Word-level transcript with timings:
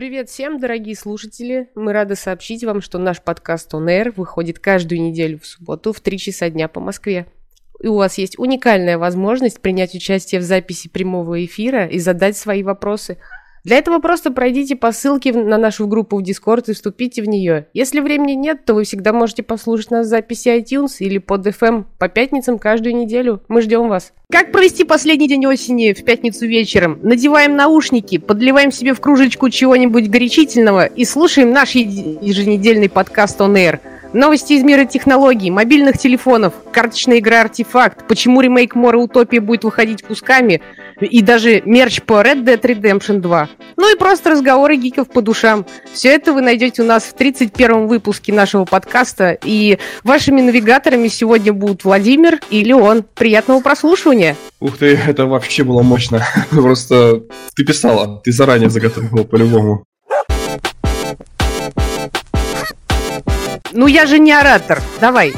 Привет 0.00 0.30
всем, 0.30 0.58
дорогие 0.58 0.96
слушатели! 0.96 1.68
Мы 1.74 1.92
рады 1.92 2.16
сообщить 2.16 2.64
вам, 2.64 2.80
что 2.80 2.96
наш 2.96 3.20
подкаст 3.20 3.74
On 3.74 3.84
Air 3.84 4.14
выходит 4.16 4.58
каждую 4.58 5.02
неделю 5.02 5.38
в 5.38 5.44
субботу 5.44 5.92
в 5.92 6.00
3 6.00 6.16
часа 6.16 6.48
дня 6.48 6.68
по 6.68 6.80
Москве. 6.80 7.26
И 7.82 7.86
у 7.86 7.96
вас 7.96 8.16
есть 8.16 8.38
уникальная 8.38 8.96
возможность 8.96 9.60
принять 9.60 9.94
участие 9.94 10.40
в 10.40 10.44
записи 10.44 10.88
прямого 10.88 11.44
эфира 11.44 11.84
и 11.84 11.98
задать 11.98 12.38
свои 12.38 12.62
вопросы– 12.62 13.18
для 13.64 13.76
этого 13.76 13.98
просто 13.98 14.30
пройдите 14.30 14.74
по 14.74 14.90
ссылке 14.90 15.32
на 15.32 15.58
нашу 15.58 15.86
группу 15.86 16.18
в 16.18 16.22
Discord 16.22 16.64
и 16.68 16.72
вступите 16.72 17.22
в 17.22 17.28
нее. 17.28 17.66
Если 17.74 18.00
времени 18.00 18.32
нет, 18.32 18.64
то 18.64 18.74
вы 18.74 18.84
всегда 18.84 19.12
можете 19.12 19.42
послушать 19.42 19.90
нас 19.90 20.06
в 20.06 20.10
записи 20.10 20.48
iTunes 20.48 20.96
или 21.00 21.18
под 21.18 21.46
FM 21.46 21.84
по 21.98 22.08
пятницам 22.08 22.58
каждую 22.58 22.96
неделю. 22.96 23.42
Мы 23.48 23.60
ждем 23.60 23.88
вас. 23.88 24.12
Как 24.30 24.52
провести 24.52 24.84
последний 24.84 25.28
день 25.28 25.46
осени 25.46 25.92
в 25.92 26.04
пятницу 26.04 26.46
вечером? 26.46 27.00
Надеваем 27.02 27.56
наушники, 27.56 28.18
подливаем 28.18 28.72
себе 28.72 28.94
в 28.94 29.00
кружечку 29.00 29.50
чего-нибудь 29.50 30.08
горячительного 30.08 30.86
и 30.86 31.04
слушаем 31.04 31.52
наш 31.52 31.72
еженедельный 31.74 32.88
подкаст 32.88 33.40
On 33.40 33.54
Air. 33.54 33.80
Новости 34.12 34.54
из 34.54 34.64
мира 34.64 34.84
технологий, 34.86 35.52
мобильных 35.52 35.96
телефонов, 35.96 36.52
карточная 36.72 37.20
игра 37.20 37.42
«Артефакт», 37.42 38.08
почему 38.08 38.40
ремейк 38.40 38.74
Мора 38.74 38.98
Утопия 38.98 39.40
будет 39.40 39.62
выходить 39.62 40.02
кусками, 40.02 40.62
и 41.00 41.22
даже 41.22 41.62
мерч 41.64 42.02
по 42.02 42.14
Red 42.14 42.42
Dead 42.42 42.60
Redemption 42.60 43.18
2. 43.18 43.48
Ну 43.76 43.94
и 43.94 43.96
просто 43.96 44.30
разговоры 44.30 44.74
гиков 44.74 45.08
по 45.08 45.22
душам. 45.22 45.64
Все 45.92 46.08
это 46.08 46.32
вы 46.32 46.40
найдете 46.40 46.82
у 46.82 46.86
нас 46.86 47.04
в 47.04 47.14
31 47.14 47.86
выпуске 47.86 48.32
нашего 48.32 48.64
подкаста, 48.64 49.38
и 49.44 49.78
вашими 50.02 50.40
навигаторами 50.40 51.06
сегодня 51.06 51.52
будут 51.52 51.84
Владимир 51.84 52.40
и 52.50 52.64
Леон. 52.64 53.04
Приятного 53.14 53.60
прослушивания! 53.60 54.34
Ух 54.58 54.76
ты, 54.76 54.98
это 55.06 55.26
вообще 55.26 55.62
было 55.62 55.82
мощно. 55.82 56.26
Просто 56.50 57.22
ты 57.54 57.64
писала, 57.64 58.20
ты 58.24 58.32
заранее 58.32 58.70
заготовила 58.70 59.22
по-любому. 59.22 59.84
Ну 63.72 63.86
я 63.86 64.06
же 64.06 64.18
не 64.18 64.32
оратор. 64.32 64.82
Давай. 65.00 65.32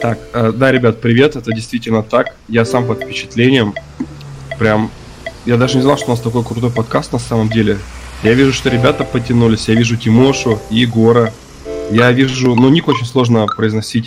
Так, 0.00 0.18
э, 0.32 0.52
да, 0.52 0.72
ребят, 0.72 1.00
привет, 1.00 1.36
это 1.36 1.52
действительно 1.52 2.02
так. 2.02 2.34
Я 2.48 2.64
сам 2.64 2.86
под 2.86 3.02
впечатлением. 3.02 3.74
Прям, 4.58 4.90
я 5.44 5.56
даже 5.56 5.76
не 5.76 5.82
знал, 5.82 5.96
что 5.96 6.08
у 6.08 6.10
нас 6.10 6.20
такой 6.20 6.44
крутой 6.44 6.70
подкаст 6.70 7.12
на 7.12 7.18
самом 7.18 7.48
деле. 7.48 7.78
Я 8.22 8.34
вижу, 8.34 8.52
что 8.52 8.68
ребята 8.68 9.04
потянулись, 9.04 9.68
я 9.68 9.74
вижу 9.74 9.96
Тимошу, 9.96 10.60
Егора. 10.70 11.32
Я 11.90 12.10
вижу, 12.10 12.54
ну, 12.54 12.68
ник 12.68 12.88
очень 12.88 13.06
сложно 13.06 13.46
произносить, 13.46 14.06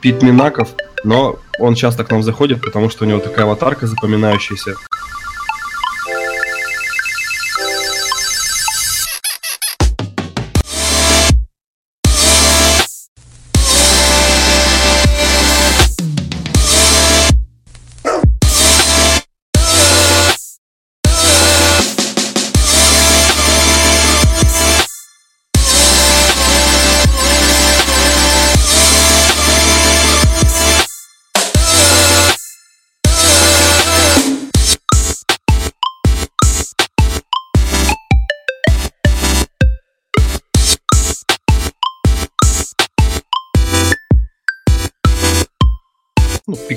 Пит 0.00 0.22
Минаков, 0.22 0.68
но 1.04 1.38
он 1.58 1.74
часто 1.74 2.04
к 2.04 2.10
нам 2.10 2.22
заходит, 2.22 2.60
потому 2.60 2.88
что 2.88 3.04
у 3.04 3.08
него 3.08 3.18
такая 3.18 3.44
аватарка 3.44 3.86
запоминающаяся. 3.86 4.74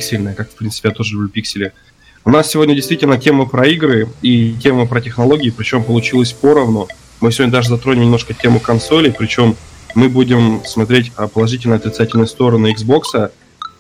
Пиксельная, 0.10 0.34
как, 0.34 0.50
в 0.50 0.56
принципе, 0.56 0.90
я 0.90 0.96
тоже 0.96 1.14
люблю 1.14 1.30
пиксели. 1.30 1.72
У 2.26 2.32
нас 2.32 2.50
сегодня 2.50 2.76
действительно 2.76 3.18
тема 3.20 3.46
про 3.46 3.68
игры 3.68 4.10
и 4.22 4.54
тема 4.62 4.86
про 4.86 5.02
технологии, 5.02 5.52
причем 5.52 5.84
получилось 5.84 6.34
поровну. 6.34 6.88
Мы 7.22 7.32
сегодня 7.32 7.52
даже 7.52 7.70
затронем 7.70 8.04
немножко 8.04 8.34
тему 8.34 8.60
консолей, 8.60 9.12
причем 9.12 9.56
мы 9.96 10.10
будем 10.10 10.62
смотреть 10.66 11.12
положительные 11.34 11.78
и 11.78 11.80
отрицательные 11.80 12.28
стороны 12.28 12.74
Xbox. 12.74 13.32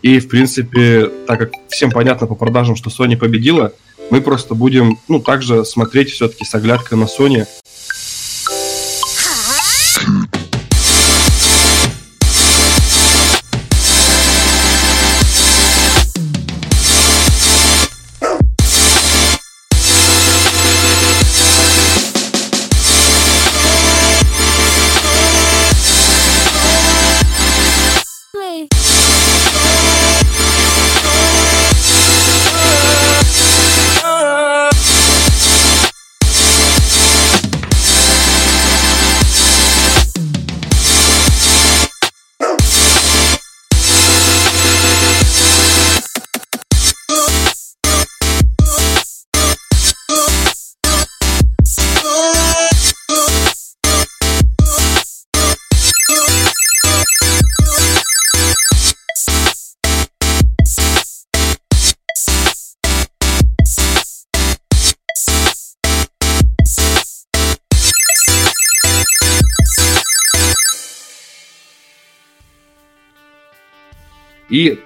И, 0.01 0.19
в 0.19 0.29
принципе, 0.29 1.09
так 1.27 1.39
как 1.39 1.51
всем 1.67 1.91
понятно 1.91 2.27
по 2.27 2.35
продажам, 2.35 2.75
что 2.75 2.89
Sony 2.89 3.17
победила, 3.17 3.73
мы 4.09 4.21
просто 4.21 4.55
будем, 4.55 4.97
ну, 5.07 5.19
также 5.19 5.65
смотреть 5.65 6.09
все-таки 6.11 6.45
с 6.45 6.55
оглядкой 6.55 6.97
на 6.97 7.03
Sony, 7.05 7.45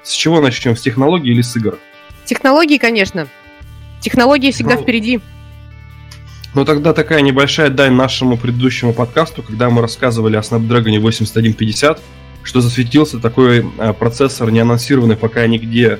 С 0.03 0.11
чего 0.11 0.41
начнем? 0.41 0.75
С 0.75 0.81
технологий 0.81 1.31
или 1.31 1.41
с 1.41 1.55
игр? 1.55 1.77
Технологии, 2.25 2.77
конечно. 2.77 3.27
Технологии 3.99 4.51
всегда 4.51 4.75
ну, 4.75 4.81
впереди. 4.81 5.19
Ну 6.53 6.65
тогда 6.65 6.93
такая 6.93 7.21
небольшая 7.21 7.69
дань 7.69 7.93
нашему 7.93 8.37
предыдущему 8.37 8.93
подкасту, 8.93 9.41
когда 9.41 9.69
мы 9.69 9.81
рассказывали 9.81 10.35
о 10.35 10.41
Snapdragon 10.41 10.99
8150, 10.99 12.01
что 12.43 12.61
засветился 12.61 13.19
такой 13.19 13.65
а, 13.77 13.93
процессор, 13.93 14.51
не 14.51 14.59
анонсированный 14.59 15.15
пока 15.15 15.47
нигде, 15.47 15.99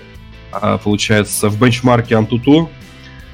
а, 0.52 0.78
получается, 0.78 1.50
в 1.50 1.60
бенчмарке 1.60 2.16
Antutu. 2.16 2.70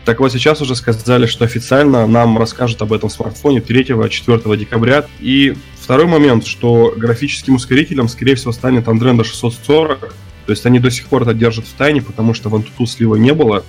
Так 0.05 0.19
вот, 0.21 0.31
сейчас 0.31 0.61
уже 0.61 0.75
сказали, 0.75 1.25
что 1.25 1.45
официально 1.45 2.07
нам 2.07 2.37
расскажут 2.37 2.81
об 2.81 2.93
этом 2.93 3.09
смартфоне 3.09 3.59
3-4 3.59 4.57
декабря. 4.57 5.05
И 5.19 5.55
Второй 5.89 6.05
момент, 6.05 6.45
что 6.45 6.93
графическим 6.95 7.55
ускорителем, 7.55 8.07
скорее 8.09 8.35
всего, 8.35 8.51
станет 8.51 8.85
Andrenda 8.85 9.23
640. 9.23 10.13
То 10.49 10.53
есть 10.53 10.65
они 10.65 10.79
до 10.79 10.89
сих 10.89 11.05
пор 11.05 11.21
это 11.21 11.35
держат 11.35 11.67
в 11.67 11.73
тайне, 11.75 12.01
потому 12.01 12.33
что 12.33 12.49
в 12.49 12.55
Antutu 12.55 12.87
слива 12.87 13.13
не 13.13 13.35
было. 13.35 13.63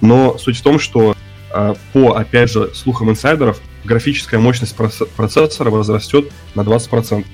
Но 0.00 0.38
суть 0.38 0.56
в 0.56 0.62
том, 0.62 0.78
что 0.78 1.16
а, 1.50 1.74
по, 1.92 2.12
опять 2.12 2.48
же, 2.48 2.72
слухам 2.76 3.10
инсайдеров, 3.10 3.60
графическая 3.82 4.38
мощность 4.38 4.76
процессора 4.76 5.70
возрастет 5.70 6.30
на 6.54 6.60
20%. 6.60 7.26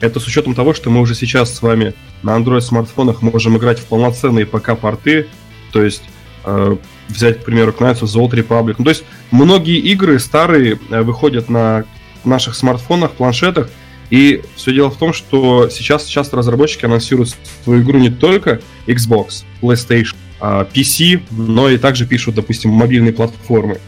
Это 0.00 0.20
с 0.20 0.26
учетом 0.26 0.54
того, 0.54 0.72
что 0.72 0.88
мы 0.88 1.02
уже 1.02 1.14
сейчас 1.14 1.54
с 1.54 1.60
вами 1.60 1.92
на 2.22 2.30
Android-смартфонах 2.30 3.20
можем 3.20 3.58
играть 3.58 3.78
в 3.78 3.84
полноценные 3.84 4.46
ПК-порты, 4.46 5.26
то 5.70 5.84
есть 5.84 6.04
э, 6.44 6.76
взять, 7.10 7.42
к 7.42 7.44
примеру, 7.44 7.74
Knights 7.78 8.00
of 8.00 8.04
the 8.04 8.26
Old 8.26 8.30
Republic. 8.30 8.76
Ну, 8.78 8.84
то 8.84 8.90
есть 8.90 9.04
многие 9.32 9.76
игры 9.80 10.18
старые 10.18 10.78
э, 10.88 11.02
выходят 11.02 11.50
на 11.50 11.84
наших 12.24 12.54
смартфонах, 12.54 13.10
планшетах. 13.10 13.68
И 14.10 14.42
все 14.56 14.72
дело 14.72 14.90
в 14.90 14.98
том, 14.98 15.12
что 15.12 15.68
сейчас 15.70 16.06
часто 16.06 16.36
разработчики 16.36 16.84
анонсируют 16.84 17.34
свою 17.64 17.82
игру 17.82 17.98
не 17.98 18.10
только 18.10 18.60
Xbox, 18.86 19.44
PlayStation, 19.60 20.14
а 20.40 20.68
PC, 20.72 21.22
но 21.30 21.68
и 21.70 21.78
также 21.78 22.06
пишут, 22.06 22.34
допустим, 22.34 22.70
мобильные 22.70 23.12
платформы. 23.12 23.78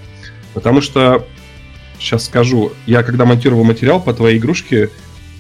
Потому 0.55 0.81
что, 0.81 1.27
сейчас 1.99 2.27
скажу, 2.27 2.73
я 2.87 3.03
когда 3.03 3.27
монтировал 3.27 3.65
материал 3.65 4.01
по 4.01 4.15
твоей 4.15 4.39
игрушке 4.39 4.91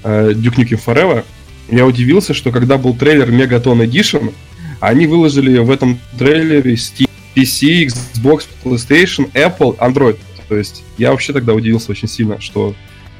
э, 0.04 0.32
Duke 0.32 0.56
Nukem 0.56 0.80
Forever, 0.84 1.24
я 1.70 1.86
удивился, 1.86 2.34
что 2.34 2.50
когда 2.50 2.78
был 2.78 2.94
трейлер 2.94 3.30
Megaton 3.30 3.84
Edition, 3.84 4.32
Они 4.78 5.06
выложили 5.06 5.58
в 5.58 5.70
этом 5.70 5.98
трейлере 6.18 6.74
Steam, 6.74 7.08
PC, 7.34 7.86
Xbox, 7.86 8.46
PlayStation, 8.62 9.30
Apple, 9.32 9.76
Android. 9.78 10.18
То 10.48 10.56
есть 10.56 10.84
я 10.98 11.10
вообще 11.10 11.32
тогда 11.32 11.54
удивился 11.54 11.90
очень 11.92 12.08
сильно, 12.08 12.40
что 12.40 12.74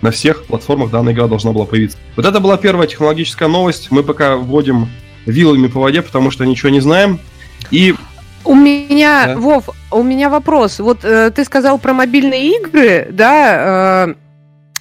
на 0.07 0.13
всех 0.13 0.45
платформах 0.45 0.93
данная 0.93 1.13
игра 1.13 1.27
должна 1.27 1.51
была 1.51 1.65
появиться. 1.65 1.99
Вот 2.15 2.25
это 2.25 2.39
была 2.39 2.57
первая 2.57 2.87
технологическая 2.87 3.49
новость. 3.49 3.89
Мы 3.91 4.05
пока 4.05 4.37
вводим 4.37 4.89
вилами 5.27 5.67
по 5.67 5.81
воде, 5.81 6.01
потому 6.01 6.31
что 6.31 6.47
ничего 6.47 6.69
не 6.69 6.79
знаем. 6.79 7.19
И 7.73 7.93
у 8.45 8.55
меня, 8.55 9.25
да. 9.27 9.37
Вов, 9.37 9.69
у 9.91 10.05
меня 10.05 10.31
вопрос. 10.31 10.79
Вот 10.79 11.01
э, 11.03 11.33
ты 11.35 11.45
сказал 11.45 11.81
про 11.81 11.93
мобильные 11.93 12.57
игры, 12.57 13.09
да, 13.11 14.07
э, 14.07 14.15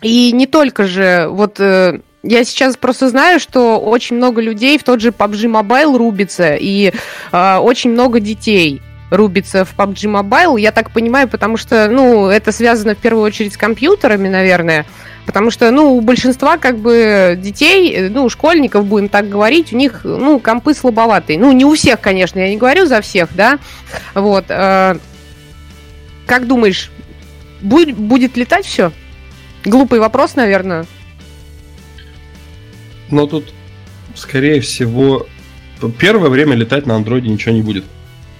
и 0.03 0.31
не 0.31 0.45
только 0.45 0.85
же, 0.85 1.27
вот 1.31 1.59
э, 1.59 2.01
я 2.21 2.43
сейчас 2.43 2.77
просто 2.77 3.09
знаю, 3.09 3.39
что 3.39 3.79
очень 3.79 4.17
много 4.17 4.41
людей 4.41 4.77
в 4.77 4.83
тот 4.83 5.01
же 5.01 5.09
PUBG 5.09 5.49
Mobile 5.49 5.97
рубится, 5.97 6.53
и 6.53 6.93
э, 7.31 7.55
очень 7.55 7.89
много 7.89 8.19
детей 8.19 8.79
рубится 9.09 9.65
в 9.65 9.75
PUBG 9.75 10.21
Mobile, 10.21 10.59
я 10.59 10.71
так 10.71 10.91
понимаю, 10.91 11.27
потому 11.27 11.57
что, 11.57 11.87
ну, 11.89 12.27
это 12.27 12.51
связано 12.51 12.93
в 12.93 12.99
первую 12.99 13.23
очередь 13.23 13.53
с 13.53 13.57
компьютерами, 13.57 14.29
наверное, 14.29 14.85
потому 15.25 15.51
что, 15.51 15.71
ну, 15.71 15.95
у 15.95 16.01
большинства, 16.01 16.57
как 16.57 16.77
бы, 16.77 17.37
детей, 17.37 18.09
ну, 18.09 18.29
школьников, 18.29 18.85
будем 18.85 19.09
так 19.09 19.29
говорить, 19.29 19.73
у 19.73 19.77
них, 19.77 20.01
ну, 20.03 20.39
компы 20.39 20.73
слабоватые. 20.73 21.39
Ну, 21.39 21.51
не 21.51 21.65
у 21.65 21.73
всех, 21.75 21.99
конечно, 22.01 22.39
я 22.39 22.49
не 22.49 22.57
говорю 22.57 22.85
за 22.85 23.01
всех, 23.01 23.29
да, 23.35 23.59
вот. 24.13 24.45
Э, 24.49 24.97
как 26.25 26.47
думаешь, 26.47 26.91
будет, 27.61 27.95
будет 27.95 28.37
летать 28.37 28.65
все? 28.65 28.91
Глупый 29.63 29.99
вопрос, 29.99 30.35
наверное. 30.35 30.85
Но 33.09 33.27
тут, 33.27 33.53
скорее 34.15 34.61
всего, 34.61 35.27
первое 35.99 36.29
время 36.29 36.55
летать 36.55 36.85
на 36.85 36.95
андроиде 36.95 37.29
ничего 37.29 37.53
не 37.53 37.61
будет 37.61 37.85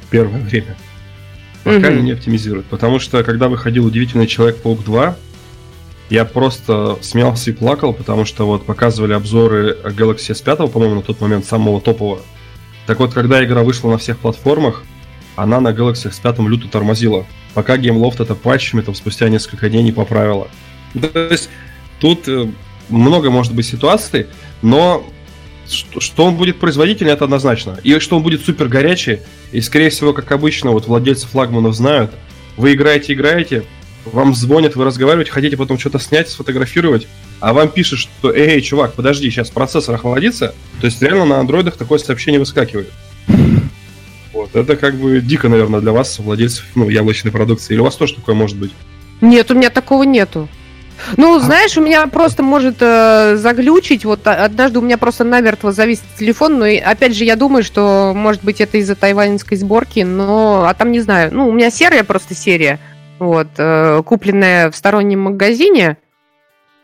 первое 0.09 0.39
время. 0.39 0.75
Пока 1.63 1.77
mm-hmm. 1.77 1.87
они 1.87 2.01
не 2.03 2.11
оптимизируют. 2.11 2.67
Потому 2.67 2.99
что, 2.99 3.23
когда 3.23 3.47
выходил 3.47 3.85
«Удивительный 3.85 4.27
Человек-паук 4.27 4.81
2», 4.81 5.15
я 6.09 6.25
просто 6.25 6.97
смеялся 7.01 7.51
и 7.51 7.53
плакал, 7.53 7.93
потому 7.93 8.25
что 8.25 8.45
вот 8.45 8.65
показывали 8.65 9.13
обзоры 9.13 9.77
Galaxy 9.83 10.31
S5, 10.31 10.69
по-моему, 10.69 10.95
на 10.95 11.01
тот 11.01 11.19
момент 11.21 11.45
самого 11.45 11.81
топового. 11.81 12.21
Так 12.85 12.99
вот, 12.99 13.13
когда 13.13 13.43
игра 13.43 13.63
вышла 13.63 13.89
на 13.89 13.97
всех 13.97 14.19
платформах, 14.19 14.83
она 15.35 15.59
на 15.59 15.69
Galaxy 15.69 16.11
S5 16.11 16.47
люто 16.47 16.67
тормозила. 16.67 17.25
Пока 17.53 17.77
GameLoft 17.77 18.21
это 18.21 18.35
патчами 18.35 18.81
там 18.81 18.95
спустя 18.95 19.29
несколько 19.29 19.69
дней 19.69 19.81
не 19.83 19.91
поправила. 19.91 20.47
То 20.93 21.19
есть 21.19 21.49
тут 21.99 22.27
э, 22.27 22.47
много 22.89 23.31
может 23.31 23.53
быть 23.53 23.65
ситуаций, 23.65 24.27
но 24.61 25.05
что 25.67 26.25
он 26.25 26.35
будет 26.35 26.59
производительный, 26.59 27.13
это 27.13 27.25
однозначно. 27.25 27.79
И 27.83 27.97
что 27.99 28.17
он 28.17 28.23
будет 28.23 28.45
супер 28.45 28.67
горячий. 28.67 29.21
И, 29.51 29.61
скорее 29.61 29.89
всего, 29.89 30.13
как 30.13 30.31
обычно, 30.31 30.71
вот 30.71 30.87
владельцы 30.87 31.25
флагманов 31.27 31.73
знают, 31.73 32.11
вы 32.55 32.73
играете, 32.73 33.13
играете, 33.13 33.63
вам 34.05 34.35
звонят, 34.35 34.75
вы 34.75 34.85
разговариваете, 34.85 35.31
хотите 35.31 35.57
потом 35.57 35.79
что-то 35.79 35.99
снять, 35.99 36.29
сфотографировать, 36.29 37.07
а 37.39 37.53
вам 37.53 37.69
пишут, 37.69 37.99
что 37.99 38.33
«Эй, 38.33 38.61
чувак, 38.61 38.93
подожди, 38.93 39.29
сейчас 39.29 39.49
процессор 39.49 39.95
охладится». 39.95 40.53
То 40.79 40.85
есть 40.85 41.01
реально 41.01 41.25
на 41.25 41.39
андроидах 41.39 41.77
такое 41.77 41.99
сообщение 41.99 42.39
выскакивает. 42.39 42.91
Вот, 44.33 44.53
это 44.53 44.75
как 44.75 44.95
бы 44.95 45.21
дико, 45.21 45.47
наверное, 45.47 45.79
для 45.79 45.93
вас, 45.93 46.19
владельцев 46.19 46.65
ну, 46.75 46.89
яблочной 46.89 47.31
продукции. 47.31 47.73
Или 47.73 47.79
у 47.79 47.85
вас 47.85 47.95
тоже 47.95 48.15
такое 48.15 48.35
может 48.35 48.57
быть? 48.57 48.71
Нет, 49.21 49.49
у 49.49 49.53
меня 49.53 49.69
такого 49.69 50.03
нету. 50.03 50.49
Ну, 51.17 51.37
а... 51.37 51.39
знаешь, 51.39 51.77
у 51.77 51.81
меня 51.81 52.05
просто 52.07 52.43
может 52.43 52.77
э, 52.81 53.37
заглючить. 53.37 54.05
Вот 54.05 54.27
однажды 54.27 54.79
у 54.79 54.81
меня 54.81 54.97
просто 54.97 55.23
намертво 55.23 55.71
завис 55.71 56.01
телефон, 56.19 56.59
но 56.59 56.65
и, 56.65 56.77
опять 56.77 57.15
же 57.15 57.23
я 57.23 57.35
думаю, 57.35 57.63
что 57.63 58.13
может 58.13 58.43
быть 58.43 58.59
это 58.59 58.77
из-за 58.77 58.95
тайваньской 58.95 59.57
сборки, 59.57 60.01
но 60.01 60.65
а 60.67 60.73
там 60.73 60.91
не 60.91 60.99
знаю. 60.99 61.33
Ну, 61.33 61.47
у 61.47 61.51
меня 61.53 61.69
серия 61.71 62.03
просто 62.03 62.35
серия, 62.35 62.79
вот 63.19 63.47
э, 63.57 64.01
купленная 64.05 64.71
в 64.71 64.75
стороннем 64.75 65.21
магазине. 65.21 65.97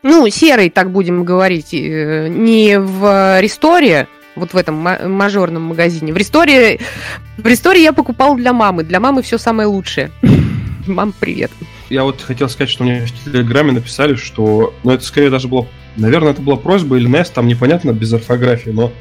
Ну, 0.04 0.28
серый, 0.30 0.70
так 0.70 0.92
будем 0.92 1.24
говорить, 1.24 1.74
э, 1.74 2.28
не 2.30 2.80
в 2.80 3.40
ресторе, 3.40 4.08
вот 4.36 4.54
в 4.54 4.58
этом 4.58 4.76
мажорном 4.76 5.64
магазине. 5.64 6.14
В 6.14 6.18
ресторе, 6.18 6.80
в 7.38 7.46
ресторе 7.46 7.84
я 7.84 7.94
покупал 7.94 8.36
для 8.36 8.54
мамы. 8.54 8.84
Для 8.84 9.00
мамы 9.00 9.22
все 9.22 9.38
самое 9.38 9.68
лучшее. 9.68 10.12
Мам, 10.88 11.14
привет 11.20 11.52
я 11.92 12.06
вот 12.06 12.22
хотел 12.22 12.48
сказать, 12.48 12.70
что 12.70 12.84
мне 12.84 13.06
в 13.06 13.26
Телеграме 13.26 13.74
написали, 13.74 14.16
что... 14.16 14.74
Ну, 14.84 14.92
это 14.92 15.04
скорее 15.04 15.30
даже 15.30 15.48
было... 15.50 15.68
Наверное, 15.98 16.32
это 16.32 16.42
была 16.42 16.56
просьба 16.56 16.98
или 16.98 17.10
NES, 17.10 17.32
там 17.34 17.48
непонятно, 17.48 17.92
без 17.92 18.14
орфографии, 18.14 18.70
но 18.70 18.94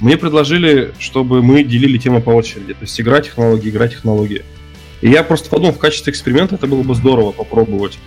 мне 0.00 0.16
предложили, 0.16 0.92
чтобы 0.98 1.42
мы 1.42 1.62
делили 1.62 1.98
темы 1.98 2.22
по 2.22 2.30
очереди. 2.30 2.72
То 2.72 2.80
есть 2.82 2.98
игра, 2.98 3.20
технологии, 3.20 3.68
игра, 3.68 3.86
технологии. 3.86 4.44
И 5.02 5.10
я 5.10 5.24
просто 5.24 5.50
подумал, 5.50 5.72
в 5.72 5.78
качестве 5.78 6.12
эксперимента 6.12 6.54
это 6.54 6.66
было 6.66 6.82
бы 6.82 6.94
здорово 6.94 7.32
попробовать. 7.32 7.98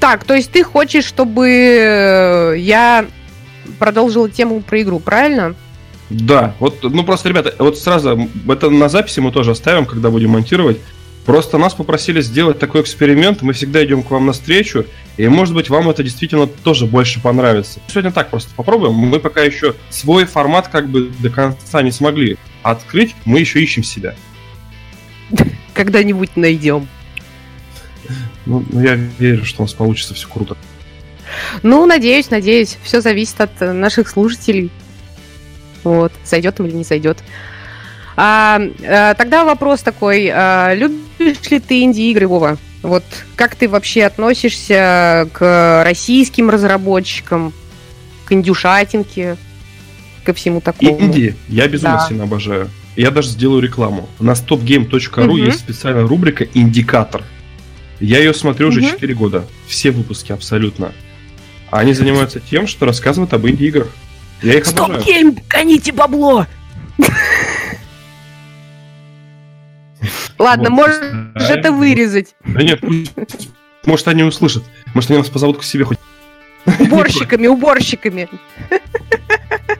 так, 0.00 0.24
то 0.24 0.34
есть 0.34 0.50
ты 0.52 0.62
хочешь, 0.62 1.04
чтобы 1.04 2.56
я 2.58 3.06
продолжила 3.78 4.30
тему 4.30 4.60
про 4.60 4.80
игру, 4.82 5.00
правильно? 5.00 5.54
Да, 6.08 6.54
вот, 6.60 6.82
ну 6.84 7.02
просто, 7.02 7.28
ребята, 7.28 7.52
вот 7.58 7.78
сразу, 7.78 8.28
это 8.48 8.70
на 8.70 8.88
записи 8.88 9.18
мы 9.18 9.32
тоже 9.32 9.50
оставим, 9.50 9.86
когда 9.86 10.10
будем 10.10 10.30
монтировать. 10.30 10.78
Просто 11.24 11.58
нас 11.58 11.74
попросили 11.74 12.20
сделать 12.20 12.60
такой 12.60 12.82
эксперимент, 12.82 13.42
мы 13.42 13.52
всегда 13.52 13.84
идем 13.84 14.04
к 14.04 14.10
вам 14.12 14.26
навстречу, 14.26 14.86
и 15.16 15.26
может 15.26 15.54
быть 15.54 15.68
вам 15.68 15.90
это 15.90 16.04
действительно 16.04 16.46
тоже 16.46 16.86
больше 16.86 17.20
понравится. 17.20 17.80
Сегодня 17.88 18.12
так 18.12 18.30
просто 18.30 18.54
попробуем, 18.54 18.92
мы 18.92 19.18
пока 19.18 19.42
еще 19.42 19.74
свой 19.90 20.24
формат 20.24 20.68
как 20.68 20.88
бы 20.88 21.10
до 21.18 21.30
конца 21.30 21.82
не 21.82 21.90
смогли 21.90 22.38
открыть, 22.70 23.14
мы 23.24 23.40
еще 23.40 23.62
ищем 23.62 23.82
себя. 23.82 24.14
Когда-нибудь 25.74 26.36
найдем. 26.36 26.88
Ну, 28.46 28.64
ну, 28.70 28.80
я 28.80 28.94
верю, 28.94 29.44
что 29.44 29.62
у 29.62 29.64
нас 29.64 29.74
получится 29.74 30.14
все 30.14 30.28
круто. 30.28 30.56
Ну, 31.62 31.84
надеюсь, 31.86 32.30
надеюсь. 32.30 32.78
Все 32.82 33.00
зависит 33.00 33.40
от 33.40 33.60
наших 33.60 34.08
слушателей. 34.08 34.70
Вот, 35.82 36.12
зайдет 36.24 36.58
им 36.60 36.66
или 36.66 36.74
не 36.74 36.84
зайдет. 36.84 37.18
А, 38.16 38.60
а, 38.84 39.14
тогда 39.14 39.44
вопрос 39.44 39.82
такой. 39.82 40.30
А, 40.32 40.74
любишь 40.74 41.50
ли 41.50 41.60
ты 41.60 41.82
инди-игры, 41.82 42.26
Вова? 42.26 42.58
Вот 42.82 43.04
как 43.34 43.56
ты 43.56 43.68
вообще 43.68 44.04
относишься 44.04 45.28
к 45.32 45.82
российским 45.84 46.50
разработчикам, 46.50 47.52
к 48.24 48.32
индюшатинке, 48.32 49.36
ко 50.26 50.34
всему 50.34 50.60
такому? 50.60 51.00
Инди. 51.00 51.36
Я 51.48 51.68
безумно 51.68 51.98
да. 51.98 52.06
сильно 52.08 52.24
обожаю. 52.24 52.68
Я 52.96 53.10
даже 53.10 53.28
сделаю 53.28 53.62
рекламу. 53.62 54.08
На 54.18 54.32
stopgame.ru 54.32 55.24
угу. 55.24 55.36
есть 55.36 55.60
специальная 55.60 56.06
рубрика 56.06 56.44
«Индикатор». 56.52 57.22
Я 58.00 58.18
ее 58.18 58.34
смотрю 58.34 58.68
уже 58.68 58.80
угу. 58.80 58.90
4 58.90 59.14
года. 59.14 59.46
Все 59.66 59.90
выпуски 59.90 60.32
абсолютно. 60.32 60.92
Они 61.70 61.94
занимаются 61.94 62.40
тем, 62.40 62.66
что 62.66 62.84
рассказывают 62.84 63.32
об 63.32 63.46
инди-играх. 63.46 63.88
Я 64.42 64.58
их 64.58 64.66
StopGame, 64.66 65.38
гоните 65.48 65.92
бабло! 65.92 66.46
Ладно, 70.38 70.68
можешь 70.70 71.00
это 71.48 71.72
вырезать. 71.72 72.34
Да 72.44 72.62
нет, 72.62 72.80
может 73.86 74.08
они 74.08 74.24
услышат. 74.24 74.62
Может 74.94 75.10
они 75.10 75.20
нас 75.20 75.30
позовут 75.30 75.58
к 75.58 75.62
себе 75.62 75.84
хоть. 75.84 75.98
Уборщиками, 76.80 77.46
уборщиками. 77.46 78.28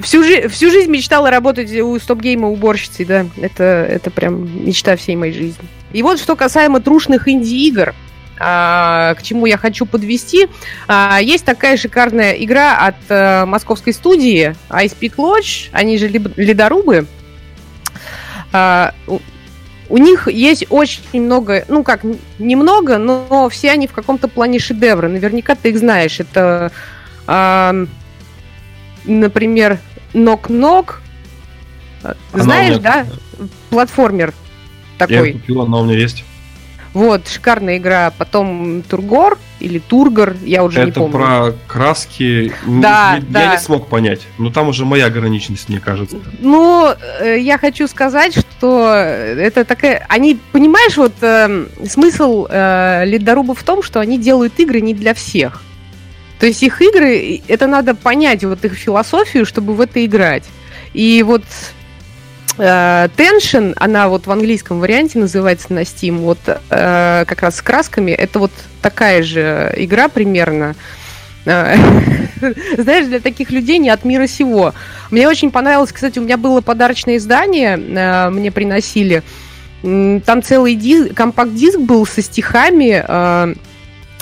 Всю, 0.00 0.22
жи- 0.22 0.48
всю 0.48 0.70
жизнь 0.70 0.90
мечтала 0.90 1.30
работать 1.30 1.74
у 1.80 1.98
StopGame 1.98 2.42
а 2.42 2.48
уборщицей, 2.48 3.04
да. 3.04 3.26
Это, 3.40 3.64
это 3.64 4.10
прям 4.10 4.66
мечта 4.66 4.96
всей 4.96 5.16
моей 5.16 5.32
жизни. 5.32 5.64
И 5.92 6.02
вот 6.02 6.18
что 6.18 6.36
касаемо 6.36 6.80
трушных 6.80 7.28
инди-игр, 7.28 7.94
а, 8.38 9.14
к 9.14 9.22
чему 9.22 9.46
я 9.46 9.56
хочу 9.56 9.86
подвести. 9.86 10.48
А, 10.88 11.20
есть 11.22 11.44
такая 11.44 11.76
шикарная 11.76 12.32
игра 12.32 12.76
от 12.86 12.96
а, 13.08 13.46
московской 13.46 13.92
студии 13.92 14.56
Peak 14.68 15.14
Lodge, 15.16 15.68
они 15.72 15.96
же 15.96 16.08
ледорубы. 16.08 17.06
А, 18.52 18.94
у, 19.88 19.98
них 19.98 20.28
есть 20.28 20.66
очень 20.70 21.22
много, 21.22 21.64
ну 21.68 21.84
как, 21.84 22.00
немного, 22.38 22.98
но 22.98 23.48
все 23.48 23.70
они 23.70 23.86
в 23.86 23.92
каком-то 23.92 24.28
плане 24.28 24.58
шедевры. 24.58 25.08
Наверняка 25.08 25.54
ты 25.54 25.70
их 25.70 25.78
знаешь. 25.78 26.18
Это, 26.18 26.72
а, 27.26 27.86
например, 29.04 29.78
Нок-Нок. 30.14 31.00
Знаешь, 32.32 32.78
меня... 32.78 33.06
да? 33.38 33.46
Платформер 33.70 34.34
такой. 34.98 35.28
Я 35.28 35.32
купил, 35.32 35.62
она 35.62 35.78
у 35.78 35.84
меня 35.84 35.98
есть. 35.98 36.24
Вот, 36.94 37.26
шикарная 37.26 37.78
игра. 37.78 38.12
Потом 38.16 38.82
Тургор 38.82 39.38
или 39.60 39.78
Тургор, 39.78 40.36
я 40.44 40.62
уже 40.62 40.80
Это 40.80 40.86
не 40.86 40.92
помню. 40.92 41.08
Это 41.08 41.16
про 41.16 41.52
краски. 41.66 42.52
Да, 42.66 43.14
я, 43.16 43.22
да. 43.28 43.42
Я 43.44 43.52
не 43.52 43.58
смог 43.58 43.88
понять. 43.88 44.20
Но 44.38 44.50
там 44.50 44.68
уже 44.68 44.84
моя 44.84 45.06
ограниченность, 45.06 45.68
мне 45.68 45.80
кажется. 45.80 46.18
Ну, 46.40 46.92
э, 47.20 47.38
я 47.38 47.56
хочу 47.56 47.88
сказать, 47.88 48.34
что 48.36 48.92
это 48.94 49.64
такая... 49.64 50.04
Они, 50.08 50.38
понимаешь, 50.52 50.96
вот 50.96 51.14
э, 51.22 51.66
смысл 51.88 52.46
э, 52.50 53.04
ледорубов 53.06 53.60
в 53.60 53.64
том, 53.64 53.82
что 53.82 54.00
они 54.00 54.18
делают 54.18 54.58
игры 54.60 54.80
не 54.82 54.92
для 54.92 55.14
всех. 55.14 55.62
То 56.42 56.46
есть 56.46 56.60
их 56.64 56.82
игры, 56.82 57.40
это 57.46 57.68
надо 57.68 57.94
понять, 57.94 58.42
вот 58.42 58.64
их 58.64 58.72
философию, 58.72 59.46
чтобы 59.46 59.74
в 59.74 59.80
это 59.80 60.04
играть. 60.04 60.42
И 60.92 61.22
вот 61.22 61.44
э, 62.58 63.08
Tension, 63.16 63.74
она 63.76 64.08
вот 64.08 64.26
в 64.26 64.32
английском 64.32 64.80
варианте 64.80 65.20
называется 65.20 65.72
на 65.72 65.82
Steam, 65.82 66.16
вот 66.16 66.40
э, 66.48 67.24
как 67.28 67.42
раз 67.42 67.58
с 67.58 67.62
красками, 67.62 68.10
это 68.10 68.40
вот 68.40 68.50
такая 68.82 69.22
же 69.22 69.72
игра 69.76 70.08
примерно. 70.08 70.74
Э, 71.44 71.76
знаешь, 72.76 73.06
для 73.06 73.20
таких 73.20 73.52
людей 73.52 73.78
не 73.78 73.90
от 73.90 74.04
мира 74.04 74.26
сего. 74.26 74.74
Мне 75.12 75.28
очень 75.28 75.52
понравилось, 75.52 75.92
кстати, 75.92 76.18
у 76.18 76.22
меня 76.22 76.38
было 76.38 76.60
подарочное 76.60 77.18
издание, 77.18 77.78
э, 77.78 78.30
мне 78.30 78.50
приносили. 78.50 79.22
Там 79.82 80.42
целый 80.42 80.74
диск, 80.74 81.14
компакт-диск 81.14 81.78
был 81.78 82.04
со 82.04 82.20
стихами, 82.20 83.04
э, 83.06 83.54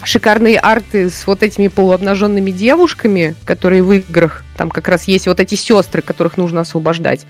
шикарные 0.05 0.59
арты 0.59 1.11
с 1.11 1.27
вот 1.27 1.43
этими 1.43 1.69
полуобнаженными 1.69 2.51
девушками, 2.51 3.35
которые 3.45 3.83
в 3.83 3.93
играх, 3.93 4.45
там 4.57 4.71
как 4.71 4.89
раз 4.89 5.05
есть 5.05 5.27
вот 5.27 5.41
эти 5.41 5.55
сестры, 5.55 6.03
которых 6.03 6.37
нужно 6.37 6.61
освобождать. 6.61 7.27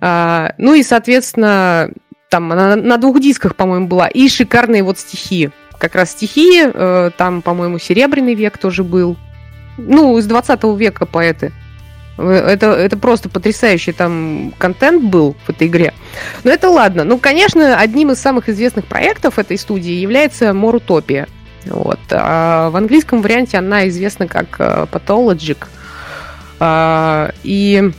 А, 0.00 0.54
ну 0.58 0.74
и, 0.74 0.82
соответственно, 0.82 1.90
там 2.30 2.52
она 2.52 2.76
на 2.76 2.96
двух 2.98 3.20
дисках, 3.20 3.54
по-моему, 3.56 3.86
была, 3.86 4.08
и 4.08 4.28
шикарные 4.28 4.82
вот 4.82 4.98
стихи. 4.98 5.50
Как 5.78 5.94
раз 5.94 6.12
стихи, 6.12 6.62
э, 6.64 7.10
там, 7.16 7.42
по-моему, 7.42 7.78
Серебряный 7.78 8.34
век 8.34 8.58
тоже 8.58 8.84
был. 8.84 9.16
Ну, 9.76 10.18
из 10.18 10.26
20 10.26 10.62
века 10.76 11.06
поэты. 11.06 11.52
Э, 12.18 12.28
это, 12.28 12.72
это 12.72 12.96
просто 12.96 13.28
потрясающий 13.28 13.92
там 13.92 14.52
контент 14.58 15.04
был 15.04 15.36
в 15.44 15.50
этой 15.50 15.68
игре. 15.68 15.94
Но 16.42 16.50
это 16.50 16.70
ладно. 16.70 17.04
Ну, 17.04 17.18
конечно, 17.18 17.78
одним 17.78 18.12
из 18.12 18.18
самых 18.18 18.48
известных 18.48 18.86
проектов 18.86 19.38
этой 19.38 19.58
студии 19.58 19.92
является 19.92 20.52
Морутопия. 20.52 21.28
Вот. 21.66 22.00
А 22.10 22.70
в 22.70 22.76
английском 22.76 23.22
варианте 23.22 23.58
она 23.58 23.88
известна 23.88 24.26
как 24.28 24.56
э, 24.58 24.86
Pathologic. 24.90 25.66
А, 26.60 27.32
и 27.42 27.90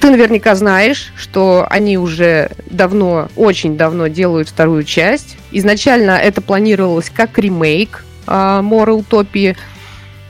ты 0.00 0.10
наверняка 0.10 0.54
знаешь, 0.54 1.12
что 1.16 1.66
они 1.68 1.98
уже 1.98 2.50
давно, 2.66 3.28
очень 3.36 3.76
давно 3.76 4.06
делают 4.06 4.48
вторую 4.48 4.84
часть. 4.84 5.36
Изначально 5.50 6.12
это 6.12 6.40
планировалось 6.40 7.10
как 7.10 7.38
ремейк 7.38 8.04
Мора 8.26 8.92
Утопии, 8.92 9.56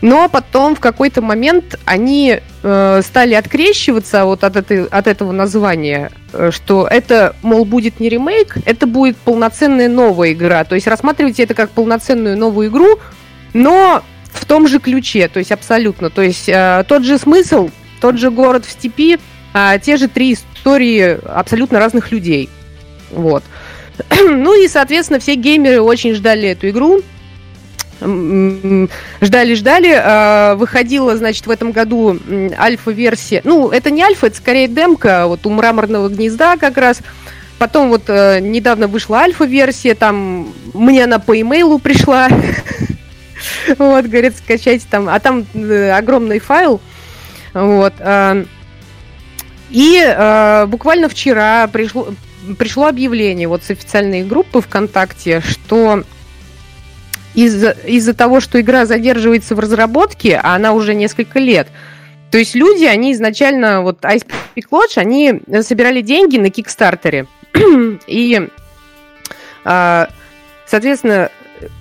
но 0.02 0.28
потом 0.28 0.75
в 0.75 0.80
какой-то 0.80 1.21
момент 1.21 1.78
они 1.85 2.40
э, 2.62 3.00
стали 3.04 3.35
открещиваться 3.35 4.25
вот 4.25 4.45
от, 4.45 4.57
этой, 4.57 4.87
от 4.87 5.07
этого 5.07 5.33
названия, 5.33 6.11
э, 6.33 6.50
что 6.52 6.87
это, 6.87 7.37
мол, 7.42 7.64
будет 7.64 8.00
не 8.00 8.09
ремейк, 8.09 8.57
это 8.64 8.87
будет 8.87 9.16
полноценная 9.19 9.88
новая 9.88 10.33
игра. 10.33 10.64
То 10.64 10.75
есть 10.75 10.87
рассматривайте 10.87 11.42
это 11.42 11.54
как 11.54 11.71
полноценную 11.71 12.38
новую 12.38 12.69
игру, 12.69 12.99
но 13.52 14.02
в 14.33 14.47
том 14.47 14.69
же 14.69 14.78
ключе, 14.78 15.28
то 15.28 15.38
есть 15.38 15.52
абсолютно. 15.52 16.09
То 16.09 16.23
есть 16.23 16.49
э, 16.49 16.85
тот 16.88 17.04
же 17.04 17.19
смысл, 17.19 17.69
тот 18.00 18.19
же 18.19 18.30
город 18.30 18.64
в 18.64 18.71
степи, 18.71 19.19
э, 19.52 19.78
те 19.83 19.99
же 19.99 20.09
три 20.09 20.33
истории 20.33 21.19
абсолютно 21.26 21.78
разных 21.78 22.11
людей. 22.11 22.49
Вот. 23.11 23.42
ну 24.21 24.54
и, 24.59 24.66
соответственно, 24.66 25.21
все 25.21 25.35
геймеры 25.35 25.83
очень 25.83 26.14
ждали 26.14 26.49
эту 26.49 26.71
игру 26.71 27.02
ждали-ждали. 28.00 29.92
А, 30.02 30.54
выходила, 30.57 31.16
значит, 31.16 31.47
в 31.47 31.50
этом 31.50 31.73
году 31.73 32.19
альфа-версия. 32.59 33.40
Ну, 33.45 33.71
это 33.71 33.90
не 33.90 34.02
альфа, 34.02 34.28
это 34.28 34.37
скорее 34.37 34.69
демка, 34.69 35.26
вот 35.26 35.47
у 35.47 35.50
мраморного 35.50 36.09
гнезда 36.09 36.57
как 36.57 36.76
раз. 36.78 37.00
Потом 37.59 37.90
вот 37.90 38.04
э, 38.09 38.40
недавно 38.40 38.87
вышла 38.87 39.19
альфа-версия, 39.19 39.95
там 39.95 40.54
мне 40.73 41.04
она 41.04 41.19
по 41.19 41.38
имейлу 41.38 41.78
пришла. 41.78 42.28
Вот, 43.78 44.04
говорит, 44.04 44.37
скачайте 44.37 44.85
там. 44.90 45.09
А 45.09 45.19
там 45.19 45.47
э, 45.54 45.90
огромный 45.92 46.40
файл. 46.40 46.78
Вот. 47.54 47.95
А. 48.00 48.45
И 49.71 50.02
э, 50.04 50.66
буквально 50.66 51.09
вчера 51.09 51.66
пришло, 51.69 52.09
пришло 52.59 52.87
объявление 52.87 53.49
вот 53.49 53.62
с 53.62 53.71
официальной 53.71 54.25
группы 54.25 54.61
ВКонтакте, 54.61 55.40
что 55.40 56.02
из-за 57.35 57.71
из 57.71 58.13
того, 58.15 58.41
что 58.41 58.61
игра 58.61 58.87
задерживается 58.87 59.55
в 59.55 59.61
разработке, 59.61 60.41
а 60.43 60.55
она 60.55 60.73
уже 60.73 60.95
несколько 60.95 61.39
лет, 61.39 61.69
то 62.31 62.39
есть 62.39 62.55
люди, 62.55 62.85
они 62.85 63.13
изначально, 63.13 63.83
вот 63.83 64.01
Ice 64.03 64.25
Lodge, 64.71 64.97
они 64.97 65.41
собирали 65.63 66.01
деньги 66.01 66.39
на 66.39 66.51
Кикстартере. 66.51 67.27
И, 68.07 68.49
а, 69.65 70.09
соответственно, 70.65 71.31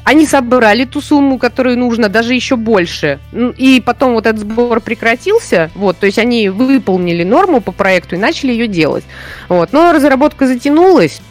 они 0.04 0.26
собрали 0.26 0.86
ту 0.86 1.02
сумму, 1.02 1.38
которую 1.38 1.78
нужно, 1.78 2.10
даже 2.10 2.34
еще 2.34 2.56
больше. 2.56 3.20
И 3.58 3.82
потом 3.86 4.14
вот 4.14 4.26
этот 4.26 4.42
сбор 4.42 4.82
прекратился. 4.82 5.70
Вот, 5.76 5.98
то 5.98 6.08
есть 6.08 6.18
они 6.18 6.50
выполнили 6.50 7.24
норму 7.24 7.62
по 7.62 7.72
проекту 7.72 8.16
и 8.16 8.20
начали 8.20 8.52
ее 8.52 8.68
делать. 8.68 9.04
Вот, 9.50 9.72
но 9.72 9.94
разработка 9.94 10.48
затянулась. 10.48 11.22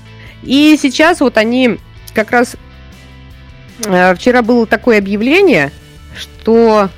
И 0.44 0.78
сейчас 0.80 1.20
вот 1.20 1.36
они 1.36 1.78
как 2.14 2.30
раз 2.30 2.56
вчера 4.16 4.42
было 4.42 4.66
такое 4.66 4.98
объявление, 4.98 5.72
что 6.16 6.90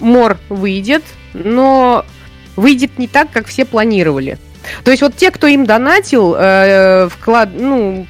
Мор 0.00 0.38
выйдет, 0.48 1.04
но 1.34 2.04
выйдет 2.56 2.98
не 2.98 3.08
так, 3.08 3.30
как 3.30 3.46
все 3.46 3.64
планировали. 3.64 4.38
То 4.84 4.90
есть 4.90 5.02
вот 5.02 5.16
те, 5.16 5.30
кто 5.30 5.46
им 5.46 5.64
донатил, 5.64 6.34
э, 6.36 7.08
вклад, 7.08 7.50
ну, 7.54 8.06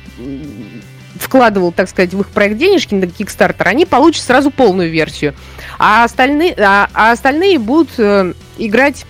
вкладывал, 1.16 1.72
так 1.72 1.88
сказать, 1.88 2.12
в 2.12 2.20
их 2.20 2.28
проект 2.28 2.56
денежки 2.56 2.94
на 2.94 3.04
Kickstarter, 3.04 3.64
они 3.64 3.86
получат 3.86 4.24
сразу 4.24 4.50
полную 4.50 4.90
версию. 4.90 5.34
А 5.78 6.04
остальные, 6.04 6.54
а, 6.58 6.88
а 6.92 7.12
остальные 7.12 7.58
будут 7.58 7.90
э, 7.98 8.32
играть 8.58 9.06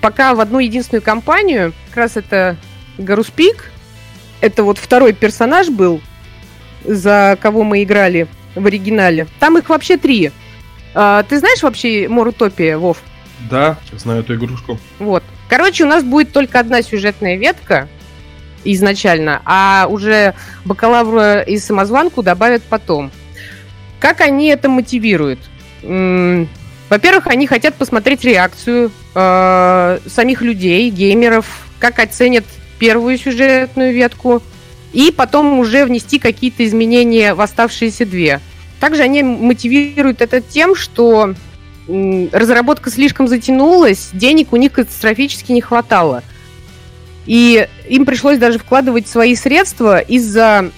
пока 0.00 0.34
в 0.34 0.40
одну 0.40 0.58
единственную 0.58 1.02
компанию. 1.02 1.72
Как 1.88 1.96
раз 1.96 2.16
это 2.16 2.56
Гаруспик. 2.98 3.70
Это 4.40 4.62
вот 4.62 4.78
второй 4.78 5.12
персонаж 5.12 5.68
был, 5.68 6.00
за 6.86 7.38
кого 7.40 7.64
мы 7.64 7.82
играли 7.82 8.28
в 8.54 8.66
оригинале. 8.66 9.26
Там 9.38 9.58
их 9.58 9.68
вообще 9.68 9.96
три. 9.96 10.32
А, 10.94 11.22
ты 11.24 11.38
знаешь 11.38 11.62
вообще 11.62 12.08
Морутопия, 12.08 12.78
Вов? 12.78 12.98
Да, 13.50 13.78
знаю 13.92 14.20
эту 14.20 14.34
игрушку. 14.34 14.78
Вот. 14.98 15.22
Короче, 15.48 15.84
у 15.84 15.86
нас 15.86 16.02
будет 16.02 16.32
только 16.32 16.58
одна 16.58 16.82
сюжетная 16.82 17.36
ветка 17.36 17.88
изначально, 18.64 19.42
а 19.44 19.86
уже 19.88 20.34
бакалавра 20.64 21.40
и 21.42 21.58
самозванку 21.58 22.22
добавят 22.22 22.62
потом. 22.64 23.12
Как 24.00 24.20
они 24.20 24.48
это 24.48 24.68
мотивируют? 24.68 25.38
Во-первых, 25.82 27.26
они 27.26 27.46
хотят 27.46 27.74
посмотреть 27.74 28.24
реакцию 28.24 28.92
э, 29.14 29.98
самих 30.06 30.40
людей, 30.40 30.88
геймеров, 30.90 31.46
как 31.78 31.98
оценят 31.98 32.44
первую 32.78 33.18
сюжетную 33.18 33.92
ветку, 33.92 34.42
и 34.96 35.10
потом 35.10 35.58
уже 35.58 35.84
внести 35.84 36.18
какие-то 36.18 36.64
изменения 36.64 37.34
в 37.34 37.42
оставшиеся 37.42 38.06
две. 38.06 38.40
Также 38.80 39.02
они 39.02 39.22
мотивируют 39.22 40.22
это 40.22 40.40
тем, 40.40 40.74
что 40.74 41.34
разработка 41.86 42.90
слишком 42.90 43.28
затянулась, 43.28 44.08
денег 44.14 44.54
у 44.54 44.56
них 44.56 44.72
катастрофически 44.72 45.52
не 45.52 45.60
хватало. 45.60 46.22
И 47.26 47.68
им 47.90 48.06
пришлось 48.06 48.38
даже 48.38 48.58
вкладывать 48.58 49.06
свои 49.06 49.34
средства 49.34 49.98
из-за 49.98 50.70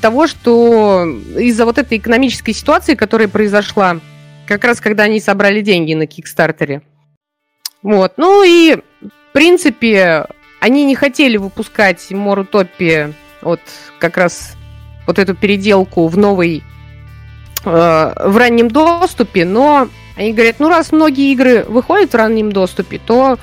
того, 0.00 0.26
что 0.26 1.06
из-за 1.38 1.64
вот 1.64 1.78
этой 1.78 1.98
экономической 1.98 2.54
ситуации, 2.54 2.96
которая 2.96 3.28
произошла, 3.28 4.00
как 4.48 4.64
раз 4.64 4.80
когда 4.80 5.04
они 5.04 5.20
собрали 5.20 5.60
деньги 5.60 5.94
на 5.94 6.08
Кикстартере. 6.08 6.82
Вот. 7.82 8.14
Ну 8.16 8.42
и, 8.42 8.78
в 9.00 9.32
принципе, 9.32 10.26
они 10.58 10.84
не 10.84 10.96
хотели 10.96 11.36
выпускать 11.36 12.10
Морутопи 12.10 13.14
вот 13.42 13.60
как 13.98 14.16
раз 14.16 14.54
вот 15.06 15.18
эту 15.18 15.34
переделку 15.34 16.06
в 16.08 16.16
новый, 16.16 16.62
э, 17.64 17.68
в 17.70 18.36
раннем 18.36 18.68
доступе, 18.68 19.44
но 19.44 19.88
они 20.16 20.32
говорят, 20.32 20.56
ну 20.58 20.68
раз 20.68 20.92
многие 20.92 21.32
игры 21.32 21.64
выходят 21.64 22.12
в 22.12 22.16
раннем 22.16 22.52
доступе, 22.52 23.00
то 23.04 23.38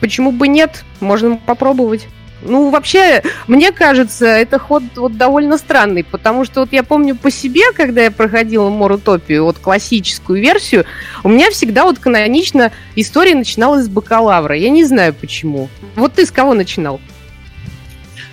почему 0.00 0.32
бы 0.32 0.48
нет, 0.48 0.84
можно 1.00 1.36
попробовать. 1.36 2.06
Ну, 2.42 2.70
вообще, 2.70 3.22
мне 3.48 3.70
кажется, 3.70 4.26
это 4.26 4.58
ход 4.58 4.82
вот 4.96 5.16
довольно 5.16 5.58
странный, 5.58 6.04
потому 6.04 6.44
что 6.44 6.60
вот 6.60 6.72
я 6.72 6.82
помню 6.82 7.14
по 7.14 7.30
себе, 7.30 7.72
когда 7.74 8.02
я 8.02 8.10
проходила 8.10 8.70
Морутопию, 8.70 9.44
вот 9.44 9.58
классическую 9.58 10.40
версию, 10.40 10.86
у 11.22 11.28
меня 11.28 11.50
всегда 11.50 11.84
вот 11.84 11.98
канонично 11.98 12.72
история 12.96 13.34
начиналась 13.34 13.84
с 13.84 13.88
бакалавра. 13.88 14.56
Я 14.56 14.70
не 14.70 14.84
знаю 14.84 15.12
почему. 15.12 15.68
Вот 15.96 16.14
ты 16.14 16.24
с 16.24 16.30
кого 16.30 16.54
начинал? 16.54 16.98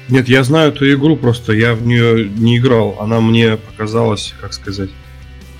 Нет, 0.09 0.29
я 0.29 0.43
знаю 0.43 0.71
эту 0.71 0.91
игру, 0.93 1.17
просто 1.17 1.53
я 1.53 1.73
в 1.73 1.85
нее 1.85 2.29
не 2.29 2.57
играл. 2.57 2.97
Она 2.99 3.19
мне 3.19 3.57
показалась, 3.57 4.33
как 4.39 4.53
сказать... 4.53 4.89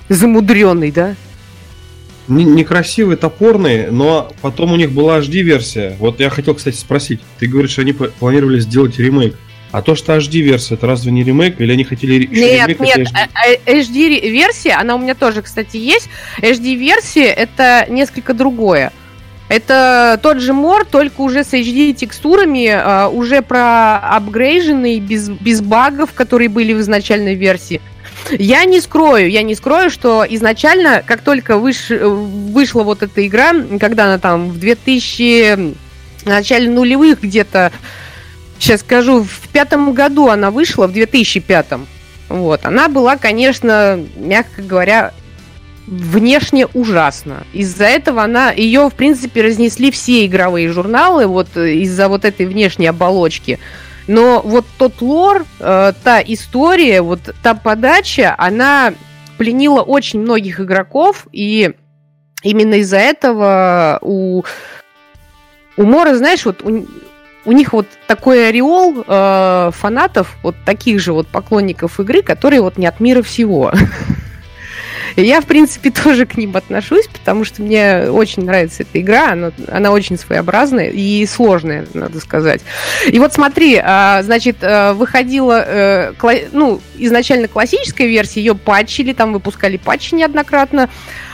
Замудренный, 0.08 0.90
да? 0.90 1.14
Некрасивый, 2.28 3.16
топорный, 3.16 3.90
но 3.90 4.32
потом 4.42 4.72
у 4.72 4.76
них 4.76 4.92
была 4.92 5.18
HD-версия. 5.18 5.96
Вот 5.98 6.20
я 6.20 6.30
хотел, 6.30 6.54
кстати, 6.54 6.76
спросить. 6.76 7.20
Ты 7.38 7.46
говоришь, 7.46 7.72
что 7.72 7.82
они 7.82 7.92
планировали 7.92 8.60
сделать 8.60 8.98
ремейк. 8.98 9.36
А 9.70 9.82
то, 9.82 9.94
что 9.94 10.16
HD-версия, 10.16 10.74
это 10.74 10.86
разве 10.86 11.12
не 11.12 11.24
ремейк? 11.24 11.60
Или 11.60 11.72
они 11.72 11.84
хотели 11.84 12.26
Нет, 12.26 12.68
ремейк, 12.68 12.80
нет, 12.80 13.08
HD-версия, 13.66 14.72
а, 14.72 14.78
а, 14.78 14.80
она 14.80 14.94
у 14.94 14.98
меня 14.98 15.14
тоже, 15.14 15.42
кстати, 15.42 15.76
есть. 15.76 16.08
HD-версия 16.40 17.26
это 17.26 17.86
несколько 17.90 18.32
другое. 18.32 18.92
Это 19.48 20.20
тот 20.22 20.40
же 20.40 20.52
мор, 20.52 20.84
только 20.84 21.22
уже 21.22 21.42
с 21.42 21.54
HD-текстурами, 21.54 22.68
а, 22.68 23.08
уже 23.08 23.40
проапгрейженный, 23.40 25.00
без, 25.00 25.30
без 25.30 25.62
багов, 25.62 26.12
которые 26.12 26.48
были 26.48 26.74
в 26.74 26.80
изначальной 26.80 27.34
версии. 27.34 27.80
Я 28.30 28.64
не 28.66 28.80
скрою, 28.80 29.30
я 29.30 29.42
не 29.42 29.54
скрою, 29.54 29.90
что 29.90 30.26
изначально, 30.28 31.02
как 31.06 31.22
только 31.22 31.56
выш, 31.56 31.88
вышла 31.88 32.82
вот 32.82 33.02
эта 33.02 33.26
игра, 33.26 33.54
когда 33.80 34.04
она 34.04 34.18
там 34.18 34.50
в 34.50 34.58
2000 34.58 35.88
в 36.24 36.26
начале 36.26 36.68
нулевых 36.68 37.22
где-то, 37.22 37.72
сейчас 38.58 38.80
скажу, 38.80 39.22
в 39.22 39.48
пятом 39.48 39.92
году 39.92 40.28
она 40.28 40.50
вышла, 40.50 40.86
в 40.86 40.92
2005. 40.92 41.66
Вот, 42.28 42.66
она 42.66 42.88
была, 42.88 43.16
конечно, 43.16 44.04
мягко 44.16 44.62
говоря, 44.62 45.12
внешне 45.88 46.66
ужасно. 46.66 47.44
Из-за 47.52 47.84
этого 47.84 48.22
она, 48.22 48.50
ее, 48.50 48.88
в 48.88 48.94
принципе, 48.94 49.42
разнесли 49.42 49.90
все 49.90 50.26
игровые 50.26 50.68
журналы, 50.70 51.26
вот 51.26 51.56
из-за 51.56 52.08
вот 52.08 52.24
этой 52.24 52.46
внешней 52.46 52.86
оболочки. 52.86 53.58
Но 54.06 54.40
вот 54.42 54.66
тот 54.78 55.00
лор, 55.00 55.44
э, 55.60 55.92
та 56.02 56.22
история, 56.22 57.02
вот 57.02 57.20
та 57.42 57.54
подача, 57.54 58.34
она 58.38 58.94
пленила 59.36 59.82
очень 59.82 60.20
многих 60.20 60.60
игроков, 60.60 61.26
и 61.32 61.72
именно 62.42 62.74
из-за 62.74 62.98
этого 62.98 63.98
у, 64.02 64.44
у 65.76 65.82
Мора, 65.82 66.16
знаешь, 66.16 66.44
вот 66.44 66.62
у, 66.62 66.86
у 67.44 67.52
них 67.52 67.72
вот 67.72 67.86
такой 68.06 68.48
ореол 68.48 69.04
э, 69.06 69.70
фанатов, 69.72 70.36
вот 70.42 70.56
таких 70.64 71.00
же 71.00 71.12
вот 71.12 71.28
поклонников 71.28 72.00
игры, 72.00 72.22
которые 72.22 72.62
вот 72.62 72.78
не 72.78 72.86
от 72.86 73.00
мира 73.00 73.22
всего. 73.22 73.72
Я, 75.16 75.40
в 75.40 75.46
принципе, 75.46 75.90
тоже 76.04 76.26
к 76.26 76.36
ним 76.36 76.56
отношусь, 76.56 77.06
потому 77.08 77.44
что 77.44 77.62
мне 77.62 78.10
очень 78.10 78.44
нравится 78.44 78.82
эта 78.82 79.00
игра. 79.00 79.32
Она, 79.32 79.52
она 79.68 79.90
очень 79.90 80.18
своеобразная 80.18 80.90
и 80.90 81.24
сложная, 81.26 81.86
надо 81.94 82.20
сказать. 82.20 82.60
И 83.06 83.18
вот 83.18 83.32
смотри, 83.32 83.80
а, 83.82 84.22
значит, 84.22 84.58
э, 84.60 84.92
выходила, 84.92 85.64
э, 85.66 86.12
ну, 86.52 86.80
изначально 86.96 87.48
классическая 87.48 88.06
версия, 88.06 88.40
ее 88.40 88.54
патчили, 88.54 89.12
там 89.12 89.32
выпускали 89.32 89.76
патчи 89.76 90.14
неоднократно. 90.14 90.88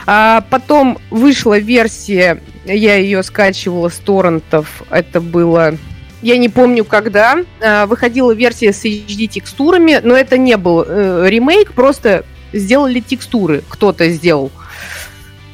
А 0.07 0.41
потом 0.49 0.99
вышла 1.09 1.57
версия, 1.57 2.41
я 2.65 2.95
ее 2.95 3.23
скачивала 3.23 3.89
с 3.89 3.95
торрентов, 3.95 4.83
это 4.91 5.19
было 5.19 5.77
я 6.21 6.37
не 6.37 6.49
помню 6.49 6.85
когда, 6.85 7.37
а, 7.61 7.85
выходила 7.85 8.31
версия 8.31 8.73
с 8.73 8.83
HD-текстурами, 8.83 9.99
но 10.01 10.15
это 10.15 10.39
не 10.39 10.57
был 10.57 10.83
э, 10.83 11.27
ремейк, 11.29 11.73
просто 11.73 12.25
сделали 12.53 12.99
текстуры, 12.99 13.63
кто-то 13.67 14.09
сделал. 14.09 14.51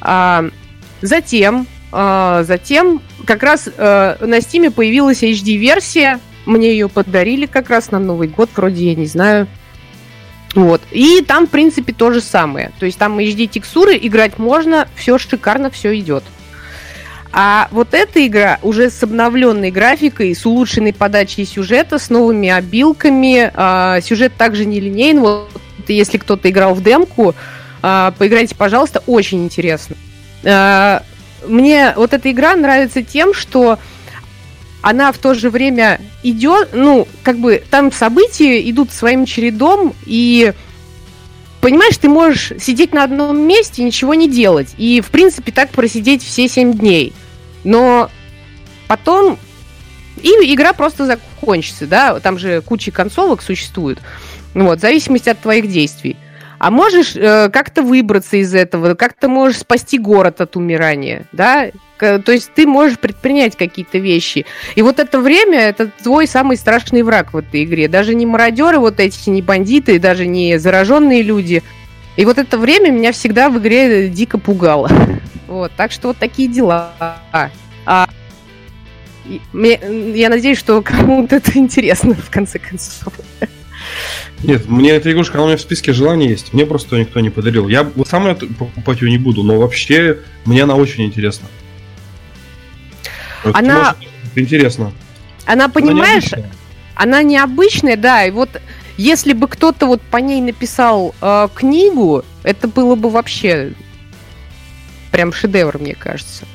А, 0.00 0.44
затем, 1.00 1.66
а, 1.92 2.44
затем 2.44 3.02
как 3.26 3.42
раз 3.42 3.68
а, 3.76 4.16
на 4.20 4.38
Steam 4.38 4.70
появилась 4.70 5.22
HD-версия, 5.22 6.20
мне 6.46 6.72
ее 6.72 6.88
подарили 6.88 7.46
как 7.46 7.70
раз 7.70 7.90
на 7.90 7.98
Новый 7.98 8.28
год, 8.28 8.50
вроде 8.56 8.90
я 8.90 8.94
не 8.94 9.06
знаю. 9.06 9.46
Вот. 10.54 10.82
И 10.90 11.22
там, 11.26 11.46
в 11.46 11.50
принципе, 11.50 11.92
то 11.92 12.10
же 12.10 12.20
самое. 12.20 12.72
То 12.78 12.86
есть 12.86 12.98
там 12.98 13.18
HD-текстуры, 13.18 13.98
играть 14.00 14.38
можно, 14.38 14.88
все 14.96 15.18
шикарно, 15.18 15.70
все 15.70 15.98
идет. 15.98 16.24
А 17.32 17.68
вот 17.70 17.94
эта 17.94 18.26
игра 18.26 18.58
уже 18.62 18.90
с 18.90 19.02
обновленной 19.02 19.70
графикой, 19.70 20.34
с 20.34 20.44
улучшенной 20.44 20.92
подачей 20.92 21.46
сюжета, 21.46 21.98
с 21.98 22.10
новыми 22.10 22.50
обилками. 22.50 23.50
А, 23.54 24.00
сюжет 24.02 24.34
также 24.36 24.66
нелинейный. 24.66 25.22
Вот 25.22 25.48
если 25.90 26.18
кто-то 26.18 26.50
играл 26.50 26.74
в 26.74 26.82
демку, 26.82 27.34
а, 27.82 28.12
поиграйте, 28.18 28.54
пожалуйста, 28.54 29.02
очень 29.06 29.44
интересно. 29.44 29.96
А, 30.44 31.02
мне 31.46 31.92
вот 31.96 32.12
эта 32.12 32.30
игра 32.30 32.54
нравится 32.54 33.02
тем, 33.02 33.34
что 33.34 33.78
она 34.82 35.12
в 35.12 35.18
то 35.18 35.34
же 35.34 35.48
время 35.48 36.00
идет, 36.22 36.70
ну, 36.72 37.06
как 37.22 37.38
бы 37.38 37.62
там 37.70 37.92
события 37.92 38.68
идут 38.68 38.92
своим 38.92 39.24
чередом, 39.24 39.94
и 40.06 40.52
понимаешь, 41.60 41.96
ты 41.96 42.08
можешь 42.08 42.52
сидеть 42.60 42.92
на 42.92 43.04
одном 43.04 43.40
месте 43.40 43.82
и 43.82 43.84
ничего 43.84 44.14
не 44.14 44.28
делать. 44.28 44.74
И, 44.76 45.00
в 45.00 45.10
принципе, 45.10 45.52
так 45.52 45.70
просидеть 45.70 46.24
все 46.24 46.48
7 46.48 46.74
дней. 46.74 47.12
Но 47.62 48.10
потом 48.88 49.38
и 50.20 50.28
игра 50.52 50.72
просто 50.72 51.06
закончится, 51.06 51.86
да, 51.86 52.20
там 52.20 52.38
же 52.38 52.60
куча 52.60 52.90
концовок 52.90 53.42
существует. 53.42 53.98
Вот, 54.54 54.78
в 54.78 54.82
зависимости 54.82 55.28
от 55.28 55.38
твоих 55.38 55.68
действий. 55.68 56.16
А 56.58 56.70
можешь 56.70 57.16
э, 57.16 57.50
как-то 57.50 57.82
выбраться 57.82 58.36
из 58.36 58.54
этого, 58.54 58.94
как-то 58.94 59.28
можешь 59.28 59.58
спасти 59.58 59.98
город 59.98 60.40
от 60.40 60.54
умирания, 60.54 61.26
да? 61.32 61.70
То 61.98 62.30
есть 62.32 62.52
ты 62.54 62.66
можешь 62.66 62.98
предпринять 62.98 63.56
какие-то 63.56 63.98
вещи. 63.98 64.46
И 64.76 64.82
вот 64.82 65.00
это 65.00 65.18
время, 65.18 65.58
это 65.58 65.88
твой 66.02 66.26
самый 66.28 66.56
страшный 66.56 67.02
враг 67.02 67.32
в 67.32 67.36
этой 67.36 67.64
игре. 67.64 67.88
Даже 67.88 68.14
не 68.14 68.26
мародеры 68.26 68.78
вот 68.78 69.00
эти, 69.00 69.28
не 69.28 69.42
бандиты, 69.42 69.98
даже 69.98 70.26
не 70.26 70.58
зараженные 70.58 71.22
люди. 71.22 71.62
И 72.16 72.24
вот 72.24 72.38
это 72.38 72.58
время 72.58 72.90
меня 72.90 73.10
всегда 73.10 73.48
в 73.50 73.58
игре 73.58 74.08
дико 74.08 74.38
пугало. 74.38 74.90
Вот, 75.48 75.70
так 75.76 75.92
что 75.92 76.08
вот 76.08 76.16
такие 76.16 76.48
дела. 76.48 76.92
А, 77.84 78.08
я 79.52 80.28
надеюсь, 80.30 80.56
что 80.56 80.80
кому-то 80.80 81.36
это 81.36 81.58
интересно, 81.58 82.14
в 82.14 82.30
конце 82.30 82.58
концов. 82.58 83.12
Нет, 84.42 84.68
мне 84.68 84.90
эта 84.90 85.12
игрушка, 85.12 85.34
она 85.34 85.44
у 85.44 85.46
меня 85.46 85.56
в 85.56 85.60
списке 85.60 85.92
желаний 85.92 86.28
есть. 86.28 86.52
Мне 86.52 86.66
просто 86.66 86.98
никто 86.98 87.20
не 87.20 87.30
подарил. 87.30 87.68
Я 87.68 87.90
сам 88.06 88.26
это 88.26 88.46
покупать 88.46 89.00
ее 89.02 89.10
не 89.10 89.18
буду, 89.18 89.42
но 89.42 89.58
вообще 89.58 90.18
мне 90.44 90.62
она 90.64 90.74
очень 90.74 91.04
интересна. 91.04 91.48
Она... 93.44 93.96
интересно. 94.34 94.92
Она, 95.46 95.68
понимаешь, 95.68 96.32
она 96.32 96.42
необычная. 96.42 96.50
она 96.94 97.22
необычная, 97.22 97.96
да, 97.96 98.24
и 98.24 98.30
вот 98.30 98.60
если 98.96 99.32
бы 99.32 99.48
кто-то 99.48 99.86
вот 99.86 100.02
по 100.02 100.18
ней 100.18 100.40
написал 100.40 101.14
э, 101.20 101.48
книгу, 101.54 102.24
это 102.42 102.68
было 102.68 102.94
бы 102.94 103.10
вообще 103.10 103.72
прям 105.10 105.32
шедевр, 105.32 105.78
мне 105.78 105.94
кажется. 105.94 106.46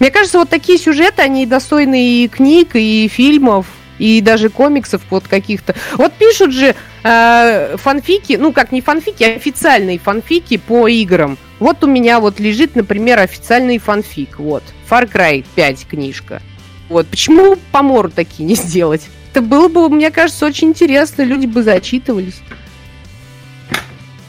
Мне 0.00 0.10
кажется, 0.10 0.38
вот 0.38 0.48
такие 0.48 0.78
сюжеты, 0.78 1.22
они 1.22 1.46
достойны 1.46 2.24
и 2.24 2.28
книг, 2.28 2.70
и 2.74 3.08
фильмов, 3.08 3.66
и 3.98 4.20
даже 4.20 4.48
комиксов 4.48 5.02
вот 5.10 5.28
каких-то. 5.28 5.74
Вот 5.94 6.12
пишут 6.14 6.52
же 6.52 6.74
э, 7.02 7.76
фанфики, 7.76 8.34
ну 8.34 8.52
как 8.52 8.72
не 8.72 8.80
фанфики, 8.80 9.22
а 9.24 9.34
официальные 9.34 9.98
фанфики 9.98 10.56
по 10.56 10.88
играм. 10.88 11.38
Вот 11.60 11.84
у 11.84 11.86
меня 11.86 12.20
вот 12.20 12.40
лежит, 12.40 12.76
например, 12.76 13.20
официальный 13.20 13.78
фанфик, 13.78 14.38
вот, 14.38 14.62
Far 14.88 15.10
Cry 15.10 15.44
5 15.54 15.86
книжка. 15.88 16.42
Вот, 16.88 17.06
почему 17.06 17.56
по 17.72 17.82
мору 17.82 18.10
такие 18.10 18.44
не 18.44 18.54
сделать? 18.54 19.02
Это 19.30 19.40
было 19.40 19.68
бы, 19.68 19.88
мне 19.88 20.10
кажется, 20.10 20.46
очень 20.46 20.68
интересно, 20.68 21.22
люди 21.22 21.46
бы 21.46 21.62
зачитывались. 21.62 22.40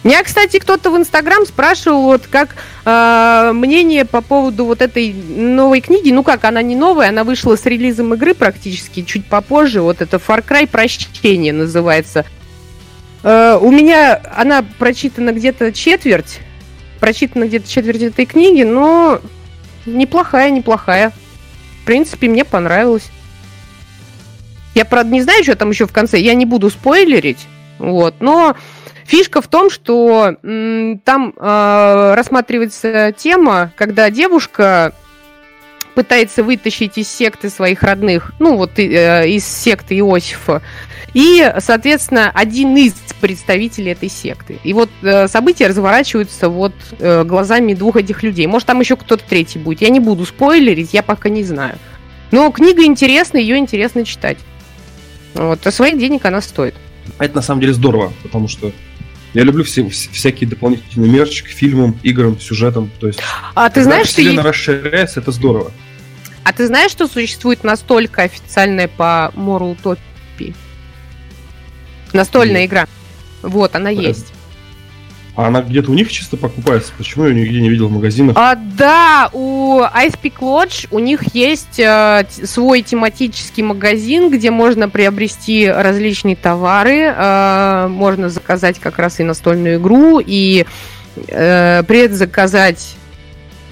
Меня, 0.05 0.21
кстати, 0.21 0.59
кто-то 0.59 0.91
в 0.91 0.97
Инстаграм 0.97 1.47
спрашивал, 1.47 2.03
вот 2.03 2.27
как 2.27 2.55
э, 2.85 3.51
мнение 3.55 4.05
по 4.05 4.21
поводу 4.21 4.65
вот 4.65 4.83
этой 4.83 5.11
новой 5.11 5.81
книги. 5.81 6.11
Ну 6.11 6.21
как, 6.21 6.43
она 6.43 6.61
не 6.61 6.75
новая, 6.75 7.09
она 7.09 7.23
вышла 7.23 7.55
с 7.55 7.65
релизом 7.65 8.13
игры 8.13 8.35
практически 8.35 9.01
чуть 9.01 9.25
попозже. 9.25 9.81
Вот 9.81 10.01
это 10.01 10.17
Far 10.17 10.45
Cry 10.47 10.67
Прощение 10.67 11.53
называется. 11.53 12.23
Э, 13.23 13.57
у 13.59 13.71
меня 13.71 14.21
она 14.35 14.63
прочитана 14.77 15.31
где-то 15.31 15.73
четверть. 15.73 16.37
Прочитана 16.99 17.45
где-то 17.45 17.67
четверть 17.67 18.03
этой 18.03 18.27
книги, 18.27 18.61
но 18.61 19.21
неплохая, 19.87 20.51
неплохая. 20.51 21.13
В 21.81 21.85
принципе, 21.87 22.29
мне 22.29 22.45
понравилось. 22.45 23.09
Я, 24.75 24.85
правда, 24.85 25.11
не 25.11 25.23
знаю, 25.23 25.43
что 25.43 25.55
там 25.55 25.71
еще 25.71 25.87
в 25.87 25.91
конце. 25.91 26.19
Я 26.19 26.35
не 26.35 26.45
буду 26.45 26.69
спойлерить. 26.69 27.47
Вот, 27.79 28.15
но 28.19 28.55
Фишка 29.05 29.41
в 29.41 29.47
том, 29.47 29.69
что 29.69 30.35
там 30.41 31.33
э, 31.35 32.13
рассматривается 32.15 33.13
тема, 33.15 33.71
когда 33.75 34.09
девушка 34.09 34.93
пытается 35.93 36.43
вытащить 36.43 36.97
из 36.97 37.07
секты 37.07 37.49
своих 37.49 37.83
родных, 37.83 38.33
ну 38.39 38.57
вот 38.57 38.79
э, 38.79 39.29
из 39.29 39.45
секты 39.45 39.97
Иосифа, 39.97 40.61
и, 41.13 41.53
соответственно, 41.59 42.29
один 42.33 42.75
из 42.75 42.93
представителей 43.21 43.93
этой 43.93 44.09
секты. 44.09 44.59
И 44.63 44.73
вот 44.73 44.89
э, 45.01 45.27
события 45.27 45.67
разворачиваются 45.67 46.49
вот 46.49 46.73
э, 46.99 47.23
глазами 47.23 47.73
двух 47.73 47.95
этих 47.95 48.21
людей. 48.23 48.47
Может, 48.47 48.67
там 48.67 48.81
еще 48.81 48.97
кто-то 48.97 49.23
третий 49.23 49.57
будет. 49.57 49.81
Я 49.81 49.89
не 49.89 50.01
буду 50.01 50.25
спойлерить, 50.25 50.93
я 50.93 51.03
пока 51.03 51.29
не 51.29 51.43
знаю. 51.43 51.77
Но 52.31 52.51
книга 52.51 52.83
интересная, 52.83 53.41
ее 53.41 53.57
интересно 53.57 54.03
читать. 54.03 54.37
Вот, 55.33 55.65
а 55.65 55.71
своих 55.71 55.97
денег 55.97 56.25
она 56.25 56.41
стоит. 56.41 56.75
Это 57.19 57.35
на 57.35 57.41
самом 57.41 57.61
деле 57.61 57.73
здорово, 57.73 58.13
потому 58.23 58.47
что 58.47 58.71
я 59.33 59.43
люблю 59.43 59.63
все, 59.63 59.87
всякие 59.89 60.49
дополнительные 60.49 61.11
мерч 61.11 61.43
к 61.43 61.47
фильмам, 61.47 61.99
играм, 62.03 62.39
сюжетам. 62.39 62.89
То 62.99 63.07
есть, 63.07 63.19
а 63.53 63.69
ты 63.69 63.83
знаешь, 63.83 64.07
что 64.07 64.21
есть... 64.21 64.37
расширяется, 64.37 65.19
это 65.19 65.31
здорово. 65.31 65.71
А 66.43 66.53
ты 66.53 66.67
знаешь, 66.67 66.91
что 66.91 67.07
существует 67.07 67.63
настолько 67.63 68.21
официальное 68.21 68.87
по 68.87 69.31
Мору 69.35 69.67
Утопии? 69.69 70.55
Настольная 72.13 72.61
Нет. 72.61 72.69
игра. 72.69 72.87
Вот, 73.41 73.75
она 73.75 73.91
Нет. 73.91 74.03
есть. 74.03 74.34
А 75.35 75.47
она 75.47 75.61
где-то 75.61 75.91
у 75.91 75.93
них 75.93 76.09
чисто 76.11 76.37
покупается? 76.37 76.93
Почему 76.97 77.25
я 77.25 77.31
ее 77.31 77.41
нигде 77.41 77.59
не 77.61 77.69
видел 77.69 77.89
в 77.89 77.91
магазинах? 77.91 78.37
А, 78.37 78.55
да, 78.55 79.29
у 79.33 79.81
Ice 79.81 80.17
Peak 80.21 80.39
Lodge 80.39 80.87
у 80.91 80.99
них 80.99 81.35
есть 81.35 81.77
э, 81.77 82.25
свой 82.29 82.81
тематический 82.81 83.61
магазин, 83.61 84.29
где 84.29 84.49
можно 84.49 84.87
приобрести 84.87 85.67
различные 85.67 86.37
товары. 86.37 87.13
Э, 87.13 87.87
можно 87.89 88.29
заказать 88.29 88.79
как 88.79 88.97
раз 88.97 89.19
и 89.19 89.23
настольную 89.23 89.77
игру, 89.77 90.21
и 90.25 90.65
э, 91.27 91.83
предзаказать 91.85 92.95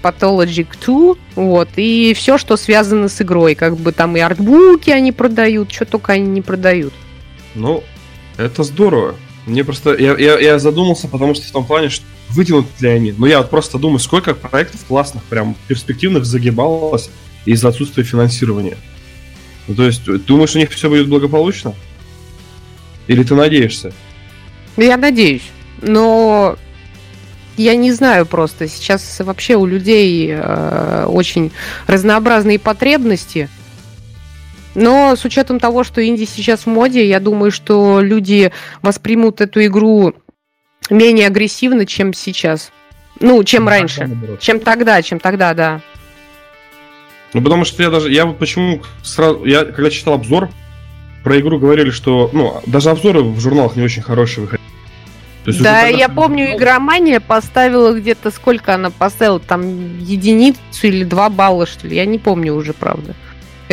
Pathologic 0.03 0.67
2, 0.85 1.15
вот, 1.35 1.69
и 1.77 2.13
все, 2.13 2.37
что 2.37 2.57
связано 2.57 3.07
с 3.07 3.21
игрой, 3.21 3.55
как 3.55 3.77
бы 3.77 3.93
там 3.93 4.17
и 4.17 4.19
артбуки 4.19 4.89
они 4.89 5.13
продают, 5.13 5.71
что 5.71 5.85
только 5.85 6.11
они 6.11 6.27
не 6.27 6.41
продают. 6.41 6.93
Ну, 7.55 7.85
это 8.35 8.63
здорово. 8.63 9.15
Мне 9.45 9.63
просто... 9.63 9.95
Я, 9.95 10.17
я, 10.17 10.39
я 10.39 10.59
задумался, 10.59 11.07
потому 11.07 11.35
что 11.35 11.45
в 11.45 11.51
том 11.51 11.65
плане, 11.65 11.89
что 11.89 12.05
вытянут 12.29 12.65
ли 12.79 12.89
они. 12.89 13.13
Но 13.17 13.27
я 13.27 13.39
вот 13.39 13.49
просто 13.49 13.77
думаю, 13.77 13.99
сколько 13.99 14.33
проектов 14.33 14.83
классных, 14.87 15.23
прям 15.23 15.55
перспективных 15.67 16.25
загибалось 16.25 17.09
из-за 17.45 17.69
отсутствия 17.69 18.03
финансирования. 18.03 18.77
Ну, 19.67 19.75
то 19.75 19.85
есть, 19.85 20.03
думаешь, 20.25 20.55
у 20.55 20.59
них 20.59 20.71
все 20.71 20.89
будет 20.89 21.07
благополучно? 21.07 21.73
Или 23.07 23.23
ты 23.23 23.35
надеешься? 23.35 23.93
Я 24.77 24.97
надеюсь. 24.97 25.43
Но 25.81 26.57
я 27.57 27.75
не 27.75 27.91
знаю 27.91 28.25
просто. 28.25 28.67
Сейчас 28.67 29.19
вообще 29.19 29.55
у 29.55 29.65
людей 29.65 30.29
э, 30.31 31.05
очень 31.07 31.51
разнообразные 31.87 32.59
потребности. 32.59 33.49
Но 34.75 35.15
с 35.15 35.23
учетом 35.25 35.59
того, 35.59 35.83
что 35.83 36.05
инди 36.05 36.25
сейчас 36.25 36.61
в 36.61 36.67
моде, 36.67 37.07
я 37.07 37.19
думаю, 37.19 37.51
что 37.51 38.01
люди 38.01 38.51
воспримут 38.81 39.41
эту 39.41 39.63
игру 39.65 40.13
менее 40.89 41.27
агрессивно, 41.27 41.85
чем 41.85 42.13
сейчас. 42.13 42.71
Ну, 43.19 43.43
чем 43.43 43.65
ну, 43.65 43.69
раньше. 43.69 44.09
Чем 44.39 44.59
тогда, 44.59 45.01
чем 45.01 45.19
тогда, 45.19 45.53
да. 45.53 45.81
Ну, 47.33 47.41
потому 47.41 47.65
что 47.65 47.81
я 47.81 47.89
даже, 47.89 48.11
я 48.11 48.25
вот 48.25 48.37
почему 48.37 48.81
сразу, 49.03 49.43
я 49.45 49.65
когда 49.65 49.89
читал 49.89 50.15
обзор 50.15 50.49
про 51.23 51.39
игру, 51.39 51.57
говорили, 51.57 51.89
что, 51.89 52.29
ну, 52.33 52.61
даже 52.67 52.89
обзоры 52.89 53.21
в 53.21 53.39
журналах 53.39 53.75
не 53.75 53.83
очень 53.83 54.01
хорошие 54.01 54.43
выходили. 54.43 55.63
да, 55.63 55.87
я 55.87 56.09
помню, 56.09 56.55
игромания 56.55 57.19
поставила 57.19 57.93
где-то, 57.93 58.29
сколько 58.29 58.75
она 58.75 58.89
поставила, 58.89 59.39
там, 59.39 59.99
единицу 59.99 60.59
или 60.83 61.03
два 61.03 61.29
балла, 61.29 61.65
что 61.65 61.87
ли, 61.87 61.95
я 61.95 62.05
не 62.05 62.19
помню 62.19 62.53
уже, 62.53 62.73
правда. 62.73 63.15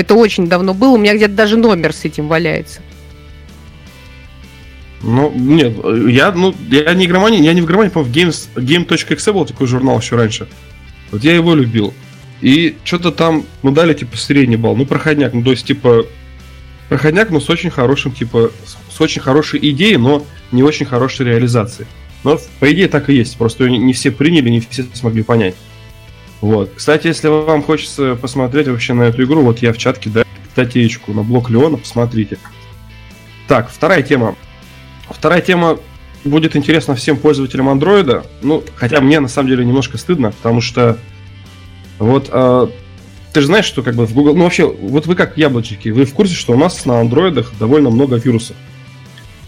Это 0.01 0.15
очень 0.15 0.47
давно 0.47 0.73
было, 0.73 0.95
у 0.95 0.97
меня 0.97 1.15
где-то 1.15 1.35
даже 1.35 1.59
номер 1.59 1.93
с 1.93 2.07
этим 2.07 2.27
валяется. 2.27 2.81
Ну, 5.03 5.31
нет, 5.35 5.75
я, 6.09 6.33
ну, 6.33 6.55
я 6.71 6.95
не 6.95 7.05
игромания, 7.05 7.43
я 7.43 7.53
не 7.53 7.61
в 7.61 7.67
игромании, 7.67 7.91
по-моему, 7.93 8.11
в 8.11 8.17
Games, 8.17 8.49
Game.exe 8.55 9.33
был 9.35 9.45
такой 9.45 9.67
журнал 9.67 10.01
еще 10.01 10.17
раньше. 10.17 10.49
Вот 11.11 11.23
я 11.23 11.35
его 11.35 11.55
любил. 11.55 11.93
И 12.41 12.77
что-то 12.83 13.13
там, 13.13 13.45
ну, 13.63 13.73
дали, 13.73 13.93
типа, 13.93 14.17
средний 14.17 14.57
балл. 14.57 14.75
Ну, 14.75 14.87
проходняк, 14.87 15.35
ну, 15.35 15.43
то 15.43 15.51
есть, 15.51 15.67
типа, 15.67 16.07
проходняк, 16.89 17.29
но 17.29 17.41
с 17.41 17.51
очень 17.51 17.69
хорошим, 17.69 18.13
типа, 18.13 18.53
с 18.65 19.01
очень 19.03 19.21
хорошей 19.21 19.61
идеей, 19.71 19.99
но 19.99 20.25
не 20.51 20.63
очень 20.63 20.87
хорошей 20.87 21.27
реализацией. 21.27 21.87
Но, 22.25 22.41
по 22.59 22.73
идее, 22.73 22.89
так 22.89 23.11
и 23.11 23.15
есть. 23.15 23.37
Просто 23.37 23.69
не 23.69 23.93
все 23.93 24.11
приняли, 24.11 24.49
не 24.49 24.61
все 24.61 24.87
смогли 24.95 25.23
понять. 25.23 25.57
Вот. 26.40 26.72
Кстати, 26.76 27.07
если 27.07 27.29
вам 27.29 27.62
хочется 27.62 28.16
посмотреть 28.16 28.68
вообще 28.68 28.94
на 28.94 29.03
эту 29.05 29.24
игру, 29.24 29.42
вот 29.42 29.61
я 29.61 29.72
в 29.72 29.79
чатке 29.79 30.11
даю 30.11 30.26
статейку 30.53 31.12
на 31.12 31.22
блок 31.22 31.50
Леона, 31.50 31.76
посмотрите. 31.76 32.38
Так, 33.46 33.70
вторая 33.70 34.03
тема. 34.03 34.37
Вторая 35.09 35.40
тема 35.40 35.79
будет 36.24 36.57
интересна 36.57 36.94
всем 36.94 37.16
пользователям 37.16 37.68
андроида. 37.68 38.24
Ну, 38.42 38.62
хотя 38.76 39.00
мне 39.00 39.20
на 39.20 39.29
самом 39.29 39.48
деле 39.48 39.64
немножко 39.64 39.98
стыдно, 39.98 40.33
потому 40.33 40.61
что 40.61 40.98
вот 41.98 42.29
э, 42.33 42.68
ты 43.33 43.40
же 43.40 43.46
знаешь, 43.46 43.64
что 43.64 43.83
как 43.83 43.94
бы 43.94 44.07
в 44.07 44.14
Google... 44.14 44.35
Ну, 44.35 44.44
вообще, 44.44 44.66
вот 44.66 45.07
вы 45.07 45.14
как 45.14 45.37
яблочки, 45.37 45.88
вы 45.90 46.05
в 46.05 46.14
курсе, 46.14 46.35
что 46.35 46.53
у 46.53 46.57
нас 46.57 46.85
на 46.85 47.00
андроидах 47.00 47.53
довольно 47.59 47.90
много 47.90 48.16
вирусов. 48.16 48.57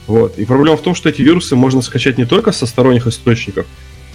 Вот. 0.06 0.38
И 0.38 0.44
проблема 0.44 0.76
в 0.76 0.82
том, 0.82 0.94
что 0.94 1.08
эти 1.08 1.22
вирусы 1.22 1.56
можно 1.56 1.80
скачать 1.82 2.18
не 2.18 2.24
только 2.24 2.52
со 2.52 2.66
сторонних 2.66 3.06
источников, 3.06 3.66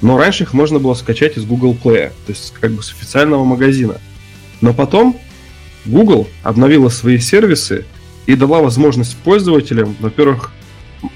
но 0.02 0.18
раньше 0.18 0.44
их 0.44 0.54
можно 0.54 0.80
было 0.80 0.94
скачать 0.94 1.38
из 1.38 1.46
Google 1.46 1.78
Play, 1.82 2.10
то 2.26 2.32
есть 2.32 2.54
как 2.60 2.72
бы 2.72 2.84
с 2.84 2.92
официального 2.92 3.44
магазина. 3.44 4.00
Но 4.62 4.74
потом 4.74 5.18
Google 5.86 6.28
обновила 6.44 6.90
свои 6.90 7.20
сервисы 7.20 7.86
и 8.26 8.36
дала 8.36 8.60
возможность 8.62 9.18
пользователям, 9.18 9.96
во-первых, 10.00 10.52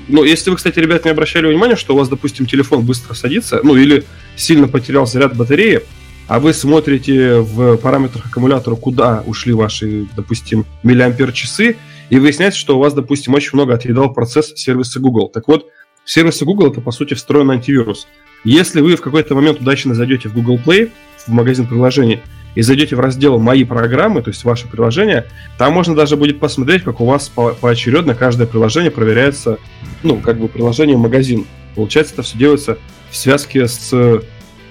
ну, 0.07 0.23
если 0.23 0.51
вы, 0.51 0.57
кстати, 0.57 0.79
ребят, 0.79 1.05
не 1.05 1.11
обращали 1.11 1.47
внимания, 1.47 1.75
что 1.75 1.93
у 1.93 1.97
вас, 1.97 2.07
допустим, 2.07 2.45
телефон 2.45 2.85
быстро 2.85 3.13
садится, 3.13 3.61
ну, 3.63 3.75
или 3.75 4.03
сильно 4.35 4.67
потерял 4.67 5.07
заряд 5.07 5.35
батареи, 5.35 5.81
а 6.27 6.39
вы 6.39 6.53
смотрите 6.53 7.39
в 7.39 7.77
параметрах 7.77 8.27
аккумулятора, 8.27 8.75
куда 8.75 9.23
ушли 9.25 9.53
ваши, 9.53 10.07
допустим, 10.15 10.65
миллиампер 10.83 11.31
часы, 11.33 11.77
и 12.09 12.19
выясняется, 12.19 12.59
что 12.59 12.77
у 12.77 12.79
вас, 12.79 12.93
допустим, 12.93 13.33
очень 13.33 13.51
много 13.53 13.73
отъедал 13.73 14.13
процесс 14.13 14.53
сервиса 14.55 14.99
Google. 14.99 15.29
Так 15.29 15.47
вот, 15.47 15.67
в 16.05 16.11
сервисе 16.11 16.45
Google 16.45 16.71
это, 16.71 16.81
по 16.81 16.91
сути, 16.91 17.13
встроенный 17.13 17.55
антивирус. 17.55 18.07
Если 18.43 18.81
вы 18.81 18.95
в 18.95 19.01
какой-то 19.01 19.35
момент 19.35 19.61
удачно 19.61 19.93
зайдете 19.93 20.29
в 20.29 20.33
Google 20.33 20.59
Play, 20.63 20.91
в 21.27 21.31
магазин 21.31 21.67
приложений, 21.67 22.21
и 22.55 22.61
зайдете 22.61 22.95
в 22.95 22.99
раздел 22.99 23.39
«Мои 23.39 23.63
программы», 23.63 24.21
то 24.21 24.29
есть 24.29 24.43
ваши 24.43 24.67
приложения, 24.67 25.25
там 25.57 25.73
можно 25.73 25.95
даже 25.95 26.17
будет 26.17 26.39
посмотреть, 26.39 26.83
как 26.83 26.99
у 26.99 27.05
вас 27.05 27.29
по 27.29 27.53
поочередно 27.53 28.13
каждое 28.13 28.45
приложение 28.45 28.91
проверяется, 28.91 29.57
ну, 30.03 30.17
как 30.17 30.39
бы 30.39 30.47
приложение 30.47 30.97
магазин. 30.97 31.45
Получается, 31.75 32.13
это 32.13 32.23
все 32.23 32.37
делается 32.37 32.77
в 33.09 33.15
связке 33.15 33.67
с, 33.67 34.21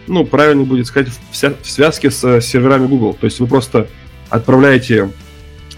ну, 0.06 0.24
правильно 0.26 0.64
будет 0.64 0.86
сказать, 0.86 1.08
в 1.30 1.66
связке 1.66 2.10
с 2.10 2.40
серверами 2.42 2.86
Google. 2.86 3.14
То 3.14 3.24
есть 3.24 3.40
вы 3.40 3.46
просто 3.46 3.88
отправляете 4.28 5.10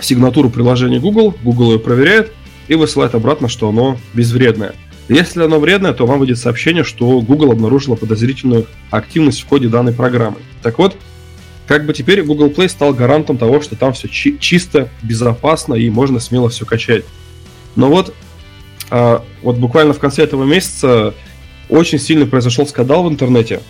сигнатуру 0.00 0.50
приложения 0.50 0.98
Google, 0.98 1.34
Google 1.42 1.72
ее 1.72 1.78
проверяет 1.78 2.32
и 2.66 2.74
высылает 2.74 3.14
обратно, 3.14 3.48
что 3.48 3.68
оно 3.68 3.98
безвредное. 4.14 4.74
Если 5.08 5.42
оно 5.42 5.58
вредное, 5.58 5.92
то 5.92 6.06
вам 6.06 6.20
выйдет 6.20 6.38
сообщение, 6.38 6.84
что 6.84 7.20
Google 7.20 7.52
обнаружила 7.52 7.96
подозрительную 7.96 8.66
активность 8.90 9.42
в 9.42 9.48
ходе 9.48 9.68
данной 9.68 9.92
программы. 9.92 10.38
Так 10.62 10.78
вот, 10.78 10.96
как 11.66 11.86
бы 11.86 11.92
теперь 11.92 12.22
Google 12.22 12.50
Play 12.50 12.68
стал 12.68 12.94
гарантом 12.94 13.36
того, 13.38 13.60
что 13.60 13.76
там 13.76 13.92
все 13.92 14.08
чи- 14.08 14.38
чисто, 14.38 14.88
безопасно 15.02 15.74
и 15.74 15.90
можно 15.90 16.20
смело 16.20 16.48
все 16.48 16.64
качать. 16.64 17.04
Но 17.76 17.88
вот, 17.88 18.14
а, 18.90 19.24
вот 19.42 19.56
буквально 19.56 19.92
в 19.92 19.98
конце 19.98 20.22
этого 20.22 20.44
месяца 20.44 21.14
очень 21.68 21.98
сильно 21.98 22.26
произошел 22.26 22.66
скандал 22.66 23.04
в 23.04 23.08
интернете. 23.08 23.60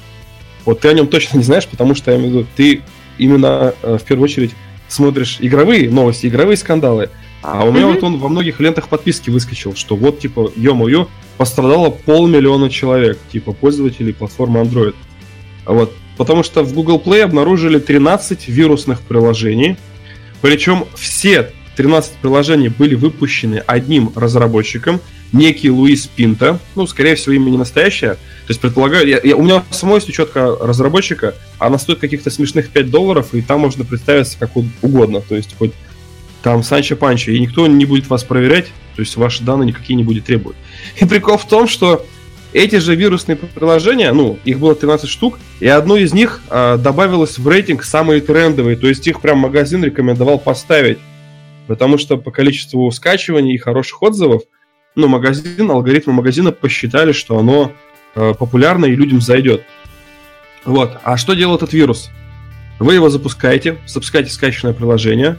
Вот 0.65 0.81
ты 0.81 0.89
о 0.89 0.93
нем 0.93 1.07
точно 1.07 1.39
не 1.39 1.45
знаешь, 1.45 1.67
потому 1.67 1.95
что 1.95 2.11
я 2.11 2.19
имею 2.19 2.31
в 2.31 2.35
виду, 2.35 2.47
ты 2.57 2.83
именно 3.19 3.75
э, 3.83 3.99
в 3.99 4.05
первую 4.05 4.25
очередь 4.25 4.53
смотришь 4.89 5.39
игровые 5.41 5.91
новости, 5.91 6.27
игровые 6.27 6.57
скандалы. 6.57 7.11
А 7.43 7.65
у 7.65 7.73
меня 7.73 7.87
mm-hmm. 7.87 7.95
вот 7.95 8.03
он 8.05 8.19
во 8.19 8.29
многих 8.29 8.61
лентах 8.61 8.89
подписки 8.89 9.29
выскочил, 9.31 9.75
что 9.75 9.97
вот 9.97 10.21
типа, 10.21 10.53
ё-моё, 10.55 11.09
пострадало 11.37 11.91
полмиллиона 11.91 12.71
человек, 12.71 13.19
типа 13.33 13.53
пользователей 13.53 14.13
платформы 14.13 14.61
Android. 14.61 14.95
Вот. 15.67 15.93
Потому 16.17 16.45
что 16.45 16.63
в 16.63 16.73
Google 16.73 17.03
Play 17.05 17.23
обнаружили 17.23 17.79
13 17.79 18.49
вирусных 18.49 19.01
приложений. 19.01 19.77
Причем 20.41 20.85
все 20.95 21.51
13 21.77 22.13
приложений 22.21 22.69
были 22.69 22.95
выпущены 22.95 23.63
одним 23.67 24.13
разработчиком, 24.15 25.01
некий 25.33 25.71
Луис 25.71 26.07
Пинта. 26.07 26.61
Ну, 26.75 26.87
скорее 26.87 27.15
всего, 27.17 27.35
имя 27.35 27.51
не 27.51 27.57
настоящее. 27.57 28.15
То 28.15 28.51
есть, 28.51 28.61
предполагаю, 28.61 29.09
я, 29.09 29.21
я, 29.23 29.37
у 29.37 29.43
меня 29.43 29.65
самой 29.71 29.97
есть 29.97 30.09
учетка 30.09 30.57
разработчика, 30.61 31.35
она 31.59 31.79
стоит 31.79 31.99
каких-то 31.99 32.31
смешных 32.31 32.69
5 32.69 32.91
долларов, 32.91 33.29
и 33.33 33.41
там 33.41 33.61
можно 33.61 33.85
представиться 33.85 34.39
как 34.39 34.51
угодно. 34.83 35.23
То 35.23 35.35
есть, 35.35 35.57
хоть 35.57 35.73
там 36.43 36.63
Санчо 36.63 36.97
Панчо, 36.97 37.33
и 37.33 37.41
никто 37.41 37.67
не 37.67 37.85
будет 37.85 38.09
вас 38.09 38.25
проверять, 38.25 38.67
то 38.97 39.01
есть 39.01 39.17
ваши 39.17 39.43
данные 39.43 39.69
никакие 39.69 39.97
не 39.97 40.05
будет 40.05 40.25
требовать. 40.25 40.57
И 41.01 41.05
прикол 41.05 41.39
в 41.39 41.47
том, 41.47 41.69
что 41.69 42.05
эти 42.53 42.77
же 42.77 42.95
вирусные 42.95 43.37
приложения, 43.37 44.13
ну, 44.13 44.39
их 44.45 44.59
было 44.59 44.75
13 44.75 45.09
штук, 45.09 45.39
и 45.61 45.67
одно 45.67 45.97
из 45.97 46.13
них 46.13 46.43
э, 46.51 46.77
добавилось 46.77 47.39
в 47.39 47.49
рейтинг 47.49 47.85
самые 47.85 48.21
трендовые, 48.21 48.77
то 48.77 48.89
есть 48.89 49.07
их 49.07 49.21
прям 49.21 49.39
магазин 49.39 49.83
рекомендовал 49.83 50.39
поставить, 50.39 50.99
потому 51.67 51.97
что 51.97 52.19
по 52.19 52.31
количеству 52.31 52.91
скачиваний 52.91 53.55
и 53.55 53.59
хороших 53.59 54.03
отзывов, 54.03 54.43
ну, 54.95 55.09
магазин, 55.09 55.71
алгоритмы 55.71 56.13
магазина 56.13 56.53
посчитали, 56.53 57.13
что 57.13 57.39
оно 57.39 57.73
э, 58.15 58.35
популярно 58.39 58.85
и 58.85 58.95
людям 58.95 59.23
зайдет. 59.23 59.63
Вот. 60.65 60.99
А 61.03 61.17
что 61.17 61.33
делает 61.35 61.63
этот 61.63 61.73
вирус? 61.73 62.11
Вы 62.79 62.95
его 62.95 63.09
запускаете, 63.09 63.79
запускаете 63.87 64.31
скачанное 64.31 64.75
приложение, 64.75 65.39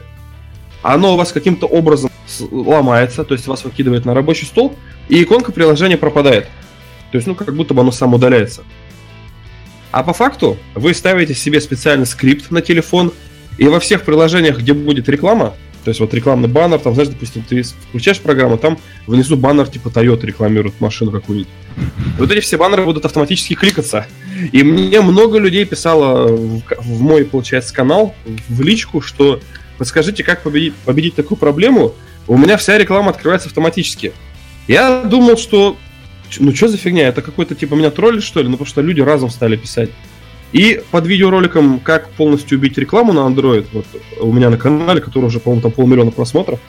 оно 0.92 1.14
у 1.14 1.16
вас 1.16 1.32
каким-то 1.32 1.66
образом 1.66 2.10
ломается, 2.50 3.24
то 3.24 3.32
есть 3.32 3.46
вас 3.46 3.64
выкидывает 3.64 4.04
на 4.04 4.12
рабочий 4.12 4.44
стол, 4.44 4.76
и 5.08 5.22
иконка 5.22 5.50
приложения 5.50 5.96
пропадает. 5.96 6.44
То 7.10 7.16
есть, 7.16 7.26
ну, 7.26 7.34
как 7.34 7.54
будто 7.54 7.72
бы 7.72 7.80
оно 7.80 7.90
само 7.90 8.16
удаляется. 8.16 8.64
А 9.90 10.02
по 10.02 10.12
факту 10.12 10.58
вы 10.74 10.92
ставите 10.92 11.34
себе 11.34 11.60
специальный 11.60 12.06
скрипт 12.06 12.50
на 12.50 12.60
телефон, 12.60 13.12
и 13.56 13.66
во 13.66 13.80
всех 13.80 14.02
приложениях, 14.02 14.58
где 14.58 14.74
будет 14.74 15.08
реклама, 15.08 15.54
То 15.84 15.90
есть 15.90 16.00
вот 16.00 16.14
рекламный 16.14 16.48
баннер, 16.48 16.78
там, 16.78 16.94
знаешь, 16.94 17.10
допустим, 17.10 17.42
ты 17.42 17.62
включаешь 17.62 18.18
программу, 18.18 18.56
там 18.56 18.78
внизу 19.06 19.36
баннер 19.36 19.68
типа 19.68 19.88
Toyota 19.88 20.24
рекламирует 20.24 20.80
машину 20.80 21.10
какую-нибудь. 21.10 21.52
Вот 22.18 22.30
эти 22.30 22.40
все 22.40 22.56
баннеры 22.56 22.84
будут 22.84 23.04
автоматически 23.04 23.54
кликаться. 23.54 24.06
И 24.52 24.62
мне 24.62 25.00
много 25.02 25.38
людей 25.38 25.64
писало 25.66 26.28
в, 26.28 26.62
в 26.78 27.02
мой, 27.02 27.24
получается, 27.24 27.74
канал, 27.74 28.14
в 28.48 28.62
личку, 28.62 29.02
что 29.02 29.40
подскажите, 29.78 30.22
как 30.22 30.42
победить, 30.42 30.74
победить 30.84 31.14
такую 31.14 31.38
проблему. 31.38 31.94
У 32.26 32.36
меня 32.38 32.56
вся 32.56 32.78
реклама 32.78 33.10
открывается 33.10 33.48
автоматически. 33.48 34.12
Я 34.66 35.02
думал, 35.02 35.36
что 35.36 35.76
ну 36.38 36.54
что 36.54 36.68
за 36.68 36.76
фигня, 36.76 37.08
это 37.08 37.22
какой-то 37.22 37.54
типа 37.54 37.74
меня 37.74 37.90
троллит, 37.90 38.22
что 38.22 38.40
ли? 38.40 38.46
Ну 38.46 38.52
потому 38.52 38.66
что 38.66 38.80
люди 38.80 39.00
разом 39.00 39.30
стали 39.30 39.56
писать. 39.56 39.90
И 40.52 40.80
под 40.90 41.06
видеороликом 41.06 41.80
«Как 41.80 42.10
полностью 42.10 42.58
убить 42.58 42.78
рекламу 42.78 43.12
на 43.12 43.20
Android», 43.20 43.66
вот 43.72 43.86
у 44.20 44.32
меня 44.32 44.50
на 44.50 44.56
канале, 44.56 45.00
который 45.00 45.24
уже, 45.24 45.40
по-моему, 45.40 45.62
там 45.62 45.72
полмиллиона 45.72 46.12
просмотров, 46.12 46.60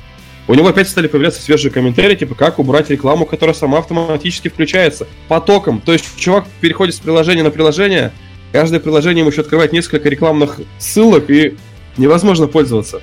у 0.48 0.56
него 0.56 0.68
опять 0.68 0.90
стали 0.90 1.08
появляться 1.08 1.42
свежие 1.42 1.72
комментарии, 1.72 2.16
типа 2.16 2.36
как 2.36 2.60
убрать 2.60 2.90
рекламу, 2.90 3.26
которая 3.26 3.56
сама 3.56 3.80
автоматически 3.80 4.48
включается 4.48 5.08
потоком. 5.28 5.82
То 5.82 5.94
есть 5.94 6.06
чувак 6.18 6.46
переходит 6.62 6.96
с 6.96 7.00
приложения 7.00 7.44
на 7.44 7.52
приложение, 7.52 8.12
каждое 8.52 8.80
приложение 8.80 9.22
ему 9.22 9.32
еще 9.32 9.42
открывает 9.42 9.72
несколько 9.72 10.10
рекламных 10.10 10.60
ссылок, 10.80 11.30
и 11.30 11.56
невозможно 11.98 12.48
пользоваться. 12.48 13.02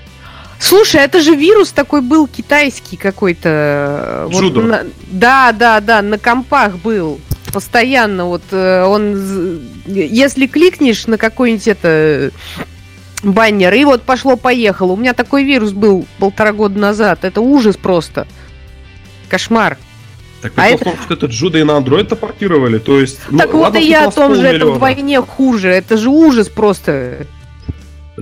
Слушай, 0.59 1.00
это 1.00 1.20
же 1.20 1.35
вирус 1.35 1.72
такой 1.72 2.02
был 2.02 2.28
китайский 2.28 2.96
какой-то. 2.96 4.28
Джудо. 4.31 4.61
Вот 4.61 4.68
на... 4.68 4.85
Да, 5.11 5.52
да, 5.52 5.81
да, 5.81 6.02
на 6.02 6.18
компах 6.18 6.76
был 6.78 7.20
постоянно 7.52 8.26
вот 8.26 8.42
э, 8.50 8.85
он, 8.85 9.61
если 9.87 10.46
кликнешь 10.46 11.07
на 11.07 11.18
какой-нибудь 11.18 11.68
это 11.68 12.31
баннер, 13.22 13.74
и 13.74 13.85
вот 13.85 14.02
пошло-поехало. 14.02 14.92
У 14.92 14.96
меня 14.96 15.14
такой 15.14 15.44
вирус 15.44 15.72
был 15.72 16.07
полтора 16.18 16.52
года 16.52 16.78
назад. 16.78 17.24
Это 17.24 17.40
ужас 17.40 17.76
просто. 17.76 18.26
Кошмар. 19.28 19.78
Так 20.42 20.52
а 20.57 20.68
это... 20.68 20.92
что 21.05 21.14
это 21.14 21.26
Джуда 21.26 21.59
и 21.59 21.62
на 21.62 21.72
Android 21.72 22.14
портировали, 22.16 22.78
то 22.78 23.00
есть... 23.00 23.20
Ну, 23.31 23.38
так 23.38 23.55
вот 23.55 23.76
и 23.76 23.83
я 23.83 24.09
о 24.09 24.11
том 24.11 24.35
же, 24.35 24.46
это 24.46 24.66
вдвойне 24.66 25.20
хуже, 25.20 25.68
это 25.68 25.96
же 25.96 26.09
ужас 26.09 26.48
просто. 26.48 27.26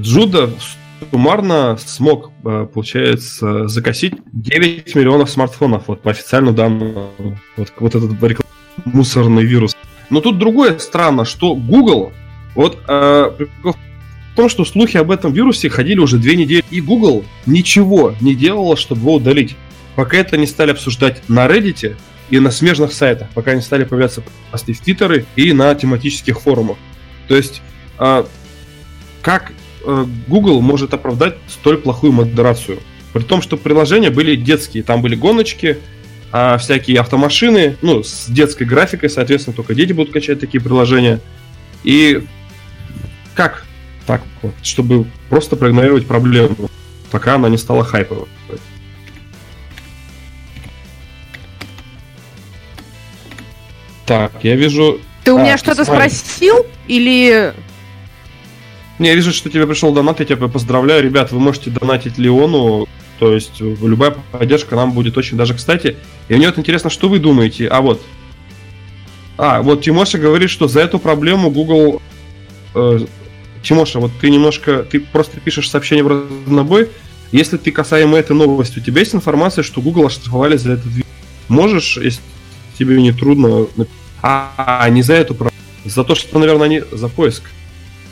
Джуда 0.00 0.50
суммарно 1.10 1.78
смог, 1.78 2.30
э, 2.44 2.66
получается, 2.72 3.68
закосить 3.68 4.14
9 4.32 4.94
миллионов 4.94 5.30
смартфонов, 5.30 5.84
вот 5.86 6.02
по 6.02 6.10
официальным 6.10 6.54
данным. 6.54 7.08
Вот, 7.56 7.72
вот 7.78 7.94
этот 7.94 8.10
мусорный 8.84 9.44
вирус. 9.44 9.76
Но 10.10 10.20
тут 10.20 10.38
другое 10.38 10.78
странно, 10.78 11.24
что 11.24 11.54
Google, 11.54 12.12
вот 12.54 12.78
э, 12.88 13.30
в 13.62 14.36
том, 14.36 14.48
что 14.48 14.64
слухи 14.64 14.96
об 14.96 15.10
этом 15.10 15.32
вирусе 15.32 15.68
ходили 15.68 15.98
уже 15.98 16.18
две 16.18 16.36
недели, 16.36 16.64
и 16.70 16.80
Google 16.80 17.24
ничего 17.46 18.14
не 18.20 18.34
делала, 18.34 18.76
чтобы 18.76 19.02
его 19.02 19.14
удалить. 19.14 19.56
Пока 19.96 20.16
это 20.16 20.36
не 20.36 20.46
стали 20.46 20.70
обсуждать 20.70 21.22
на 21.28 21.46
Reddit 21.46 21.96
и 22.30 22.38
на 22.38 22.50
смежных 22.50 22.92
сайтах, 22.92 23.28
пока 23.34 23.54
не 23.54 23.60
стали 23.60 23.84
появляться 23.84 24.22
посты 24.50 24.72
в 24.72 24.80
Твиттере 24.80 25.26
и 25.36 25.52
на 25.52 25.74
тематических 25.74 26.40
форумах. 26.40 26.76
То 27.28 27.36
есть, 27.36 27.60
э, 27.98 28.24
как 29.22 29.52
Google 30.28 30.60
может 30.60 30.94
оправдать 30.94 31.36
столь 31.48 31.78
плохую 31.78 32.12
модерацию? 32.12 32.78
При 33.12 33.22
том, 33.22 33.42
что 33.42 33.56
приложения 33.56 34.10
были 34.10 34.36
детские, 34.36 34.82
там 34.82 35.02
были 35.02 35.16
гоночки, 35.16 35.78
а 36.32 36.58
всякие 36.58 37.00
автомашины, 37.00 37.76
ну, 37.82 38.02
с 38.02 38.26
детской 38.28 38.64
графикой, 38.64 39.10
соответственно, 39.10 39.56
только 39.56 39.74
дети 39.74 39.92
будут 39.92 40.12
качать 40.12 40.38
такие 40.38 40.62
приложения. 40.62 41.20
И 41.82 42.22
как 43.34 43.64
так 44.06 44.22
вот, 44.42 44.54
чтобы 44.62 45.06
просто 45.28 45.56
проигнорировать 45.56 46.06
проблему, 46.06 46.70
пока 47.10 47.34
она 47.34 47.48
не 47.48 47.58
стала 47.58 47.84
хайповой. 47.84 48.26
Так, 54.06 54.32
я 54.42 54.56
вижу... 54.56 55.00
Ты 55.22 55.32
у 55.32 55.38
а, 55.38 55.42
меня 55.42 55.58
что-то 55.58 55.84
спросил? 55.84 56.66
Или... 56.88 57.54
Я 59.00 59.14
вижу, 59.14 59.32
что 59.32 59.50
тебе 59.50 59.66
пришел 59.66 59.92
донат, 59.92 60.20
я 60.20 60.26
тебя 60.26 60.46
поздравляю. 60.46 61.02
Ребят, 61.02 61.32
вы 61.32 61.40
можете 61.40 61.70
донатить 61.70 62.18
Леону 62.18 62.86
то 63.20 63.34
есть 63.34 63.60
любая 63.60 64.16
поддержка 64.32 64.74
нам 64.76 64.92
будет 64.92 65.18
очень 65.18 65.36
даже 65.36 65.52
кстати. 65.54 65.98
И 66.28 66.34
мне 66.34 66.46
вот 66.46 66.58
интересно, 66.58 66.88
что 66.88 67.10
вы 67.10 67.18
думаете. 67.18 67.68
А 67.68 67.82
вот. 67.82 68.00
А, 69.36 69.60
вот 69.60 69.82
Тимоша 69.82 70.16
говорит, 70.16 70.48
что 70.48 70.68
за 70.68 70.80
эту 70.80 70.98
проблему 70.98 71.50
Google... 71.50 72.00
Э, 72.74 72.98
Тимоша, 73.62 74.00
вот 74.00 74.10
ты 74.22 74.30
немножко... 74.30 74.84
Ты 74.84 75.00
просто 75.00 75.38
пишешь 75.38 75.68
сообщение 75.68 76.02
в 76.02 76.08
разнобой. 76.08 76.88
Если 77.30 77.58
ты 77.58 77.70
касаемо 77.70 78.16
этой 78.16 78.34
новости, 78.34 78.78
у 78.78 78.82
тебя 78.82 79.00
есть 79.00 79.14
информация, 79.14 79.62
что 79.62 79.82
Google 79.82 80.06
оштрафовали 80.06 80.56
за 80.56 80.72
этот 80.72 80.86
видео? 80.86 81.04
Можешь, 81.48 81.98
если 81.98 82.22
тебе 82.78 83.00
не 83.02 83.12
трудно... 83.12 83.66
А, 84.22 84.88
не 84.88 85.02
за 85.02 85.12
эту 85.12 85.34
проблему. 85.34 85.60
За 85.84 86.04
то, 86.04 86.14
что, 86.14 86.38
наверное, 86.38 86.64
они 86.64 86.82
за 86.90 87.08
поиск. 87.08 87.42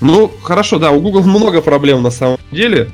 Ну, 0.01 0.31
хорошо, 0.43 0.79
да, 0.79 0.91
у 0.91 1.01
Google 1.01 1.23
много 1.25 1.61
проблем 1.61 2.03
на 2.03 2.11
самом 2.11 2.39
деле. 2.51 2.89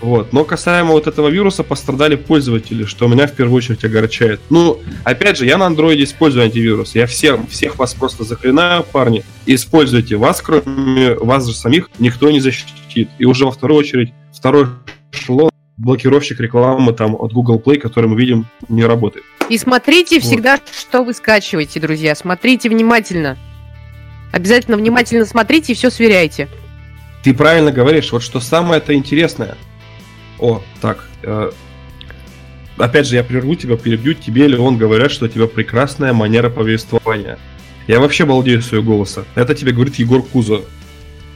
Вот. 0.00 0.32
Но 0.32 0.44
касаемо 0.44 0.92
вот 0.92 1.06
этого 1.06 1.28
вируса 1.28 1.62
пострадали 1.62 2.16
пользователи, 2.16 2.84
что 2.84 3.06
меня 3.06 3.26
в 3.26 3.32
первую 3.32 3.58
очередь 3.58 3.84
огорчает. 3.84 4.40
Ну, 4.48 4.80
опять 5.04 5.36
же, 5.36 5.46
я 5.46 5.58
на 5.58 5.66
андроиде 5.66 6.04
использую 6.04 6.44
антивирус. 6.44 6.94
Я 6.94 7.06
всем, 7.06 7.46
всех 7.46 7.78
вас 7.78 7.94
просто 7.94 8.24
заклинаю, 8.24 8.82
парни, 8.82 9.22
используйте. 9.46 10.16
Вас, 10.16 10.40
кроме 10.40 11.14
вас 11.14 11.46
же 11.46 11.54
самих, 11.54 11.90
никто 11.98 12.30
не 12.30 12.40
защитит. 12.40 13.10
И 13.18 13.24
уже 13.24 13.44
во 13.44 13.50
вторую 13.50 13.78
очередь, 13.78 14.12
второй 14.32 14.68
эшелон 15.12 15.50
блокировщик 15.76 16.40
рекламы 16.40 16.92
там 16.92 17.14
от 17.14 17.32
Google 17.32 17.58
Play, 17.64 17.78
который 17.78 18.08
мы 18.08 18.18
видим, 18.18 18.46
не 18.68 18.84
работает. 18.84 19.24
И 19.48 19.58
смотрите 19.58 20.16
вот. 20.16 20.24
всегда, 20.24 20.60
что 20.78 21.02
вы 21.02 21.14
скачиваете, 21.14 21.80
друзья. 21.80 22.14
Смотрите 22.14 22.68
внимательно. 22.68 23.36
Обязательно 24.32 24.76
внимательно 24.76 25.24
смотрите 25.24 25.72
и 25.72 25.76
все 25.76 25.90
сверяйте. 25.90 26.48
Ты 27.22 27.34
правильно 27.34 27.72
говоришь. 27.72 28.12
Вот 28.12 28.22
что 28.22 28.40
самое 28.40 28.78
это 28.78 28.94
интересное– 28.94 29.56
о, 30.40 30.62
так. 30.80 31.06
Э, 31.22 31.50
опять 32.78 33.06
же, 33.06 33.16
я 33.16 33.22
прерву 33.22 33.54
тебя, 33.54 33.76
перебью 33.76 34.14
тебе, 34.14 34.46
или 34.46 34.56
он 34.56 34.78
говорят, 34.78 35.12
что 35.12 35.26
у 35.26 35.28
тебя 35.28 35.46
прекрасная 35.46 36.12
манера 36.12 36.48
повествования. 36.48 37.38
Я 37.86 38.00
вообще 38.00 38.24
балдею 38.24 38.62
своего 38.62 38.84
голоса. 38.84 39.24
Это 39.34 39.54
тебе 39.54 39.72
говорит 39.72 39.96
Егор 39.96 40.22
Кузо. 40.22 40.62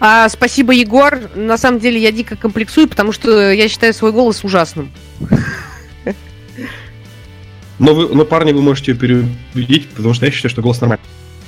А, 0.01 0.29
спасибо, 0.29 0.73
Егор. 0.73 1.21
На 1.35 1.59
самом 1.59 1.81
деле 1.81 2.01
я 2.01 2.13
дико 2.13 2.37
комплексую, 2.37 2.89
потому 2.89 3.13
что 3.13 3.51
я 3.51 3.69
считаю 3.69 3.93
свой 3.93 4.13
голос 4.13 4.43
ужасным. 4.43 4.91
Но, 7.79 7.93
вы, 7.93 8.15
но 8.15 8.25
парни, 8.25 8.53
вы 8.53 8.63
можете 8.63 8.95
переубедить, 8.95 9.89
потому 9.91 10.15
что 10.15 10.27
я 10.27 10.33
считаю, 10.33 10.51
что 10.51 10.63
голос 10.63 10.81
нормальный. 10.81 11.05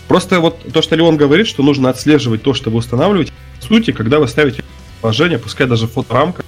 Просто 0.08 0.40
вот 0.40 0.72
то, 0.72 0.82
что 0.82 0.94
Леон 0.94 1.16
говорит, 1.16 1.46
что 1.46 1.62
нужно 1.62 1.90
отслеживать 1.90 2.42
то, 2.42 2.54
что 2.54 2.70
вы 2.70 2.78
устанавливаете. 2.78 3.32
В 3.58 3.64
сути, 3.64 3.92
когда 3.92 4.20
вы 4.20 4.28
ставите 4.28 4.62
положение, 5.00 5.38
пускай 5.38 5.66
даже 5.66 5.86
фоторамка, 5.86 6.44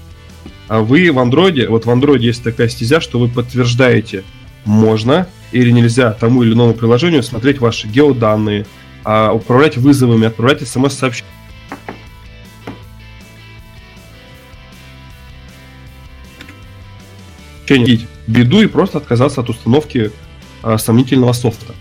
а 0.68 0.80
вы 0.80 1.10
в 1.10 1.18
андроиде, 1.18 1.68
вот 1.68 1.86
в 1.86 1.90
андроиде 1.90 2.26
есть 2.26 2.44
такая 2.44 2.68
стезя, 2.68 3.00
что 3.00 3.18
вы 3.18 3.28
подтверждаете, 3.28 4.22
можно 4.64 5.26
или 5.50 5.70
нельзя 5.70 6.12
тому 6.12 6.42
или 6.42 6.52
иному 6.52 6.74
приложению 6.74 7.22
смотреть 7.22 7.58
ваши 7.58 7.88
геоданные, 7.88 8.66
а, 9.04 9.32
управлять 9.32 9.76
вызовами, 9.76 10.26
отправлять 10.26 10.66
смс-сообщения. 10.68 11.30
беду 18.26 18.62
и 18.62 18.66
просто 18.66 18.98
отказаться 18.98 19.40
от 19.40 19.50
установки 19.50 20.10
а, 20.62 20.78
сомнительного 20.78 21.32
софта. 21.32 21.74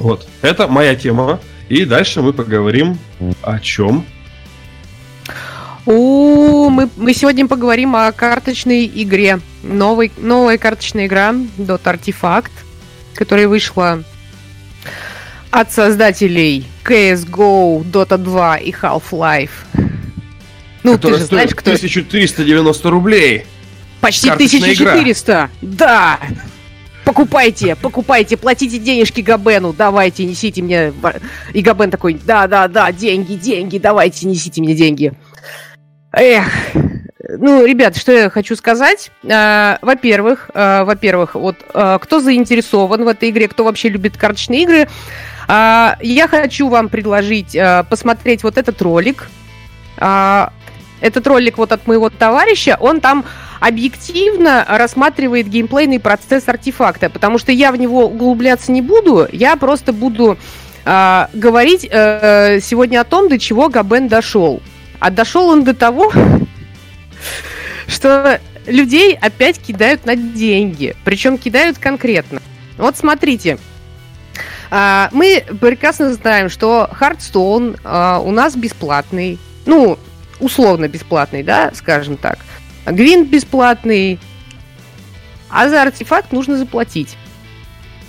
Вот. 0.00 0.26
Это 0.42 0.66
моя 0.66 0.96
тема. 0.96 1.40
И 1.68 1.84
дальше 1.84 2.20
мы 2.22 2.32
поговорим 2.32 2.98
о 3.42 3.60
чем? 3.60 4.04
У, 5.86 6.68
мы, 6.68 6.88
мы 6.96 7.14
сегодня 7.14 7.46
поговорим 7.46 7.94
о 7.94 8.10
карточной 8.10 8.86
игре. 8.86 9.40
Новой, 9.62 10.10
новая 10.16 10.58
карточная 10.58 11.06
игра 11.06 11.30
Dot 11.58 11.82
Artifact, 11.84 12.50
которая 13.14 13.46
вышла 13.46 14.02
от 15.50 15.70
создателей 15.70 16.66
CSGO, 16.84 17.84
Dota 17.84 18.16
2 18.16 18.56
и 18.58 18.72
Half-Life. 18.72 19.50
Ну, 20.82 20.98
ты 20.98 21.08
же 21.10 21.24
знаешь, 21.24 21.50
кто... 21.50 21.72
1390 21.72 22.90
рублей. 22.90 23.44
Почти 24.00 24.30
1400. 24.30 25.32
Игра. 25.32 25.50
Да. 25.60 26.20
Покупайте, 27.10 27.74
покупайте, 27.74 28.36
платите 28.36 28.78
денежки 28.78 29.20
Габену, 29.20 29.72
давайте, 29.72 30.24
несите 30.24 30.62
мне. 30.62 30.92
И 31.52 31.60
Габен 31.60 31.90
такой, 31.90 32.14
да, 32.14 32.46
да, 32.46 32.68
да, 32.68 32.92
деньги, 32.92 33.34
деньги, 33.34 33.78
давайте, 33.78 34.28
несите 34.28 34.62
мне 34.62 34.76
деньги. 34.76 35.12
Эх, 36.12 36.44
ну, 37.18 37.66
ребят, 37.66 37.96
что 37.96 38.12
я 38.12 38.30
хочу 38.30 38.54
сказать. 38.54 39.10
А, 39.28 39.80
во-первых, 39.82 40.50
а, 40.54 40.84
во-первых, 40.84 41.34
вот 41.34 41.56
а, 41.74 41.98
кто 41.98 42.20
заинтересован 42.20 43.02
в 43.04 43.08
этой 43.08 43.30
игре, 43.30 43.48
кто 43.48 43.64
вообще 43.64 43.88
любит 43.88 44.16
карточные 44.16 44.62
игры, 44.62 44.88
я 45.48 46.28
хочу 46.30 46.68
вам 46.68 46.88
предложить 46.88 47.58
посмотреть 47.88 48.44
вот 48.44 48.56
этот 48.56 48.80
ролик. 48.82 49.28
Этот 49.96 51.26
ролик 51.26 51.58
вот 51.58 51.72
от 51.72 51.88
моего 51.88 52.08
товарища, 52.08 52.76
он 52.78 53.00
там 53.00 53.24
объективно 53.60 54.64
рассматривает 54.66 55.48
геймплейный 55.48 56.00
процесс 56.00 56.48
артефакта, 56.48 57.10
потому 57.10 57.38
что 57.38 57.52
я 57.52 57.70
в 57.70 57.76
него 57.76 58.06
углубляться 58.06 58.72
не 58.72 58.82
буду, 58.82 59.28
я 59.30 59.56
просто 59.56 59.92
буду 59.92 60.38
э, 60.84 61.26
говорить 61.34 61.86
э, 61.88 62.60
сегодня 62.60 63.00
о 63.00 63.04
том, 63.04 63.28
до 63.28 63.38
чего 63.38 63.68
Габен 63.68 64.08
дошел. 64.08 64.60
А 64.98 65.10
дошел 65.10 65.48
он 65.48 65.64
до 65.64 65.74
того, 65.74 66.12
что 67.86 68.40
людей 68.66 69.16
опять 69.20 69.60
кидают 69.60 70.06
на 70.06 70.16
деньги. 70.16 70.96
Причем 71.04 71.38
кидают 71.38 71.78
конкретно. 71.78 72.40
Вот 72.78 72.96
смотрите. 72.96 73.58
А, 74.70 75.08
мы 75.12 75.44
прекрасно 75.60 76.14
знаем, 76.14 76.48
что 76.48 76.88
Хардстоун 76.92 77.76
у 77.84 78.30
нас 78.30 78.56
бесплатный. 78.56 79.38
Ну, 79.66 79.98
условно 80.38 80.88
бесплатный, 80.88 81.42
да, 81.42 81.72
скажем 81.74 82.16
так. 82.16 82.38
Гвинт 82.86 83.28
бесплатный. 83.28 84.18
А 85.48 85.68
за 85.68 85.82
артефакт 85.82 86.32
нужно 86.32 86.56
заплатить. 86.56 87.16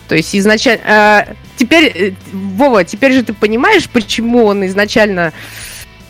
То 0.07 0.15
есть 0.15 0.35
изначально... 0.35 0.83
А, 0.85 1.27
теперь, 1.57 1.85
э, 1.85 2.11
Вова, 2.31 2.83
теперь 2.83 3.13
же 3.13 3.23
ты 3.23 3.33
понимаешь, 3.33 3.89
почему 3.89 4.45
он 4.45 4.65
изначально 4.65 5.33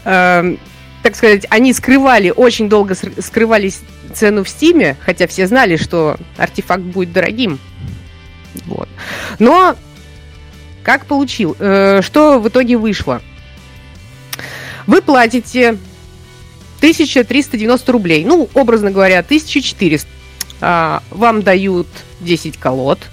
э, 0.03 0.55
так 1.03 1.15
сказать, 1.15 1.45
они 1.49 1.73
скрывали, 1.73 2.31
очень 2.35 2.69
долго 2.69 2.95
скрывали 2.95 3.71
цену 4.13 4.43
в 4.43 4.49
Стиме, 4.49 4.97
хотя 5.01 5.27
все 5.27 5.47
знали, 5.47 5.77
что 5.77 6.17
артефакт 6.37 6.83
будет 6.83 7.11
дорогим. 7.11 7.59
Вот. 8.65 8.89
Но 9.39 9.75
как 10.83 11.05
получил? 11.05 11.55
Э, 11.59 12.01
что 12.03 12.39
в 12.39 12.47
итоге 12.47 12.77
вышло? 12.77 13.21
Вы 14.87 15.01
платите 15.01 15.77
1390 16.81 17.91
рублей. 17.91 18.25
Ну, 18.25 18.49
образно 18.53 18.91
говоря, 18.91 19.19
1400. 19.19 20.07
А, 20.61 21.01
вам 21.09 21.41
дают 21.41 21.87
10 22.19 22.57
колод– 22.57 22.99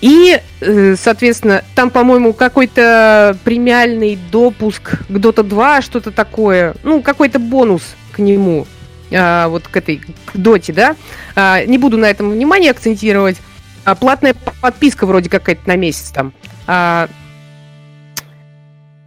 и, 0.00 0.40
э, 0.60 0.94
соответственно, 0.96 1.64
там, 1.74 1.90
по-моему, 1.90 2.32
какой-то 2.32 3.36
премиальный 3.42 4.18
допуск 4.30 4.98
к 5.08 5.10
Dota 5.10 5.42
2, 5.42 5.82
что-то 5.82 6.12
такое. 6.12 6.76
Ну, 6.84 7.02
какой-то 7.02 7.38
бонус 7.38 7.82
к 8.12 8.20
нему. 8.20 8.66
А, 9.12 9.48
вот 9.48 9.66
к 9.66 9.76
этой 9.76 9.96
к 9.96 10.36
доте, 10.36 10.72
да. 10.72 10.96
А, 11.34 11.64
не 11.64 11.78
буду 11.78 11.96
на 11.96 12.06
этом 12.06 12.30
внимание 12.30 12.70
акцентировать. 12.70 13.38
А, 13.84 13.96
платная 13.96 14.34
подписка 14.60 15.04
вроде 15.04 15.28
какая-то 15.28 15.62
на 15.66 15.76
месяц 15.76 16.10
там. 16.10 16.32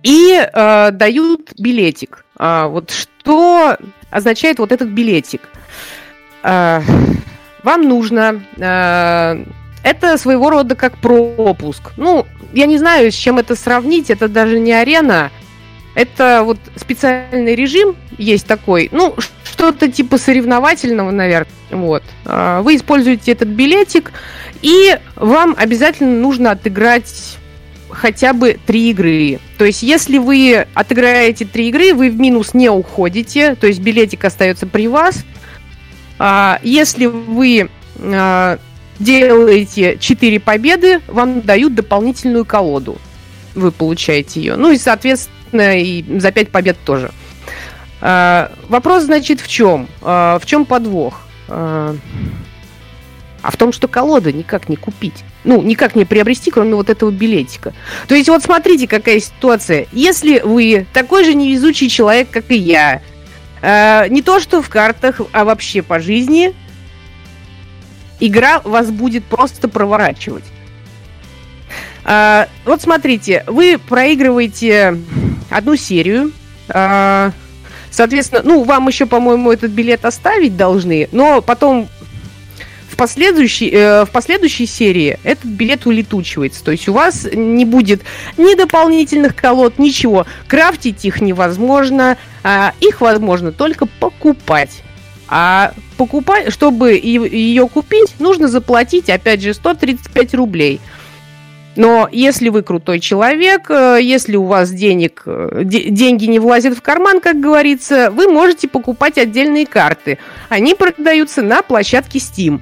И 0.04 0.34
а, 0.54 0.92
дают 0.92 1.52
билетик. 1.58 2.26
А, 2.38 2.68
вот 2.68 2.92
что 2.92 3.78
означает 4.10 4.60
вот 4.60 4.72
этот 4.72 4.90
билетик? 4.90 5.42
А, 6.44 6.82
вам 7.64 7.88
нужно 7.88 8.44
а, 8.60 9.44
это 9.84 10.18
своего 10.18 10.50
рода 10.50 10.76
как 10.76 10.98
пропуск. 10.98 11.92
Ну, 11.98 12.26
я 12.54 12.66
не 12.66 12.78
знаю, 12.78 13.12
с 13.12 13.16
чем 13.16 13.38
это 13.38 13.56
сравнить, 13.56 14.10
это 14.10 14.28
даже 14.28 14.60
не 14.60 14.74
арена, 14.74 15.32
это 15.96 16.42
вот 16.44 16.58
специальный 16.76 17.56
режим 17.56 17.96
есть 18.18 18.48
такой, 18.48 18.90
ну, 18.92 19.16
что-то 19.44 19.92
типа 19.92 20.18
соревновательного, 20.18 21.12
наверное. 21.12 21.48
Вот. 21.70 22.04
А, 22.26 22.62
вы 22.62 22.76
используете 22.76 23.32
этот 23.32 23.50
билетик, 23.50 24.12
и 24.62 24.98
вам 25.16 25.56
обязательно 25.58 26.20
нужно 26.20 26.52
отыграть 26.52 27.38
хотя 27.92 28.34
бы 28.34 28.58
три 28.66 28.90
игры. 28.92 29.40
То 29.58 29.66
есть, 29.66 29.84
если 29.84 30.18
вы 30.18 30.66
отыграете 30.74 31.46
три 31.46 31.70
игры, 31.70 31.94
вы 31.94 32.10
в 32.10 32.20
минус 32.20 32.54
не 32.54 32.70
уходите, 32.70 33.56
то 33.56 33.68
есть 33.68 33.80
билетик 33.80 34.26
остается 34.26 34.68
при 34.68 34.88
вас. 34.88 35.24
А, 36.20 36.60
если 36.64 37.06
вы 37.06 37.70
а, 38.00 38.60
делаете 39.00 39.98
4 40.00 40.40
победы, 40.40 41.02
вам 41.08 41.42
дают 41.42 41.76
дополнительную 41.76 42.46
колоду. 42.46 42.98
Вы 43.56 43.72
получаете 43.72 44.40
ее. 44.40 44.56
Ну 44.56 44.72
и, 44.72 44.78
соответственно, 44.78 45.80
и 45.80 46.20
за 46.20 46.32
5 46.32 46.50
побед 46.50 46.78
тоже. 46.86 47.12
А, 48.02 48.52
вопрос, 48.68 49.04
значит, 49.04 49.42
в 49.42 49.48
чем? 49.48 49.88
А, 50.02 50.40
в 50.40 50.46
чем 50.46 50.66
подвох? 50.66 51.22
А, 51.48 51.96
а 53.42 53.52
в 53.52 53.58
том, 53.58 53.74
что 53.74 53.88
колода 53.88 54.32
никак 54.32 54.70
не 54.70 54.76
купить. 54.76 55.24
Ну, 55.44 55.62
никак 55.62 55.96
не 55.96 56.06
приобрести, 56.06 56.52
кроме 56.52 56.76
вот 56.76 56.90
этого 56.90 57.10
билетика. 57.10 57.74
То 58.08 58.16
есть 58.16 58.30
вот 58.30 58.44
смотрите, 58.44 58.88
какая 58.88 59.20
ситуация. 59.20 59.88
Если 59.92 60.40
вы 60.40 60.86
такой 60.94 61.24
же 61.24 61.34
невезучий 61.34 61.90
человек, 61.90 62.30
как 62.30 62.52
и 62.52 62.56
я, 62.56 63.02
э, 63.62 64.08
не 64.10 64.22
то 64.22 64.40
что 64.40 64.62
в 64.62 64.70
картах, 64.70 65.20
а 65.32 65.44
вообще 65.44 65.82
по 65.82 66.00
жизни, 66.00 66.54
игра 68.20 68.62
вас 68.64 68.92
будет 68.92 69.26
просто 69.26 69.68
проворачивать. 69.68 70.46
А, 72.04 72.48
вот 72.66 72.82
смотрите, 72.82 73.44
вы 73.48 73.78
проигрываете 73.78 74.98
одну 75.50 75.76
серию. 75.76 76.32
А, 76.70 77.32
соответственно, 77.90 78.42
ну, 78.44 78.64
вам 78.64 78.88
еще, 78.88 79.06
по-моему, 79.06 79.52
этот 79.52 79.72
билет 79.72 80.06
оставить 80.06 80.56
должны, 80.56 81.10
но 81.12 81.42
потом 81.42 81.90
в 82.92 82.98
последующей, 82.98 83.70
э, 83.72 84.06
в 84.06 84.12
последующей 84.12 84.66
серии 84.66 85.18
этот 85.24 85.46
билет 85.46 85.86
улетучивается. 85.86 86.64
То 86.64 86.72
есть 86.72 86.88
у 86.90 86.94
вас 86.94 87.28
не 87.34 87.66
будет 87.66 88.02
ни 88.38 88.56
дополнительных 88.56 89.36
колод, 89.36 89.80
ничего. 89.80 90.26
Крафтить 90.48 91.06
их 91.06 91.22
невозможно. 91.22 92.18
А, 92.44 92.74
их 92.82 93.02
возможно 93.02 93.52
только 93.52 93.86
покупать. 93.86 94.84
А 95.28 95.74
покупать, 95.98 96.52
чтобы 96.52 96.94
ее 96.94 97.68
купить, 97.70 98.20
нужно 98.20 98.48
заплатить, 98.50 99.10
опять 99.10 99.42
же, 99.42 99.54
135 99.54 100.34
рублей. 100.34 100.82
Но 101.78 102.10
если 102.12 102.50
вы 102.50 102.64
крутой 102.64 103.00
человек, 103.00 103.70
э, 103.70 104.00
если 104.02 104.36
у 104.36 104.44
вас 104.44 104.72
денег, 104.72 105.24
э, 105.26 105.62
деньги 105.64 106.26
не 106.26 106.40
влазят 106.40 106.78
в 106.78 106.82
карман, 106.82 107.22
как 107.22 107.40
говорится, 107.40 108.12
вы 108.12 108.28
можете 108.28 108.68
покупать 108.68 109.18
отдельные 109.18 109.66
карты. 109.66 110.18
Они 110.50 110.76
продаются 110.76 111.42
на 111.42 111.62
площадке 111.62 112.20
Steam. 112.20 112.60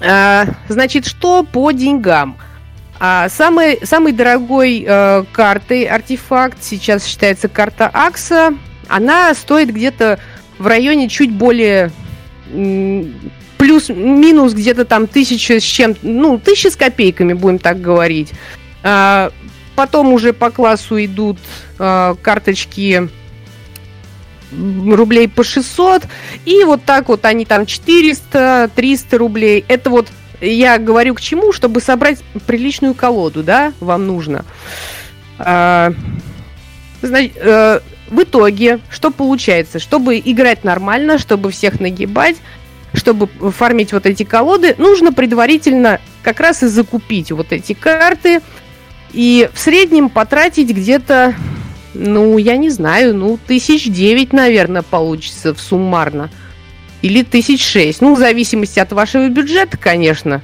А, 0.00 0.46
значит, 0.68 1.06
что 1.06 1.42
по 1.42 1.70
деньгам? 1.72 2.36
А 3.00 3.28
самой, 3.28 3.80
самой 3.82 4.12
дорогой 4.12 4.84
э, 4.86 5.24
картой 5.32 5.84
артефакт 5.84 6.58
сейчас 6.62 7.04
считается 7.04 7.48
карта 7.48 7.90
Акса. 7.92 8.54
Она 8.88 9.34
стоит 9.34 9.72
где-то 9.72 10.18
в 10.58 10.66
районе 10.66 11.08
чуть 11.08 11.32
более 11.32 11.90
плюс-минус 13.58 14.52
где-то 14.52 14.84
там 14.84 15.06
тысяча 15.06 15.58
с 15.58 15.62
чем 15.62 15.96
ну, 16.02 16.38
тысяча 16.38 16.70
с 16.70 16.76
копейками, 16.76 17.32
будем 17.32 17.58
так 17.58 17.80
говорить. 17.80 18.32
А, 18.82 19.32
потом 19.74 20.12
уже 20.12 20.32
по 20.32 20.50
классу 20.50 21.02
идут 21.04 21.38
а, 21.78 22.14
карточки 22.22 23.08
рублей 24.90 25.28
по 25.28 25.44
600, 25.44 26.04
и 26.44 26.64
вот 26.64 26.84
так 26.84 27.08
вот 27.08 27.24
они 27.24 27.44
там 27.44 27.66
400, 27.66 28.70
300 28.74 29.18
рублей. 29.18 29.64
Это 29.68 29.90
вот 29.90 30.08
я 30.40 30.78
говорю 30.78 31.14
к 31.14 31.20
чему, 31.20 31.52
чтобы 31.52 31.80
собрать 31.80 32.22
приличную 32.46 32.94
колоду, 32.94 33.42
да, 33.42 33.72
вам 33.80 34.06
нужно. 34.06 34.44
А, 35.38 35.92
значит, 37.02 37.32
э, 37.36 37.80
в 38.08 38.22
итоге, 38.22 38.80
что 38.90 39.10
получается? 39.10 39.78
Чтобы 39.78 40.18
играть 40.18 40.64
нормально, 40.64 41.18
чтобы 41.18 41.50
всех 41.50 41.80
нагибать, 41.80 42.36
чтобы 42.92 43.26
фармить 43.26 43.92
вот 43.92 44.06
эти 44.06 44.22
колоды, 44.22 44.74
нужно 44.78 45.12
предварительно 45.12 46.00
как 46.22 46.40
раз 46.40 46.62
и 46.62 46.66
закупить 46.66 47.32
вот 47.32 47.52
эти 47.52 47.72
карты 47.72 48.40
и 49.12 49.48
в 49.52 49.58
среднем 49.58 50.08
потратить 50.08 50.70
где-то, 50.70 51.34
ну, 51.94 52.36
я 52.38 52.56
не 52.56 52.70
знаю, 52.70 53.14
ну, 53.14 53.38
тысяч 53.46 53.88
девять, 53.88 54.32
наверное, 54.32 54.82
получится 54.82 55.54
в 55.54 55.60
суммарно. 55.60 56.30
Или 57.02 57.22
тысяч 57.22 57.64
шесть. 57.64 58.00
Ну, 58.00 58.14
в 58.14 58.18
зависимости 58.18 58.78
от 58.80 58.92
вашего 58.92 59.28
бюджета, 59.28 59.76
конечно. 59.76 60.42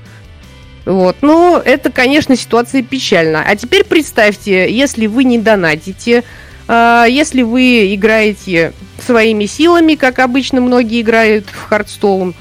Вот. 0.84 1.16
Но 1.22 1.60
это, 1.64 1.90
конечно, 1.90 2.36
ситуация 2.36 2.82
печальна. 2.82 3.44
А 3.46 3.56
теперь 3.56 3.85
представьте, 3.85 4.70
если 4.72 5.06
вы 5.06 5.25
не 5.25 5.38
донатите, 5.38 6.25
а, 6.68 7.04
если 7.04 7.42
вы 7.42 7.94
играете 7.94 8.72
своими 9.04 9.46
силами, 9.46 9.94
как 9.94 10.18
обычно 10.18 10.60
многие 10.60 11.00
играют 11.00 11.46
в 11.46 11.68
Хардстоун, 11.68 12.35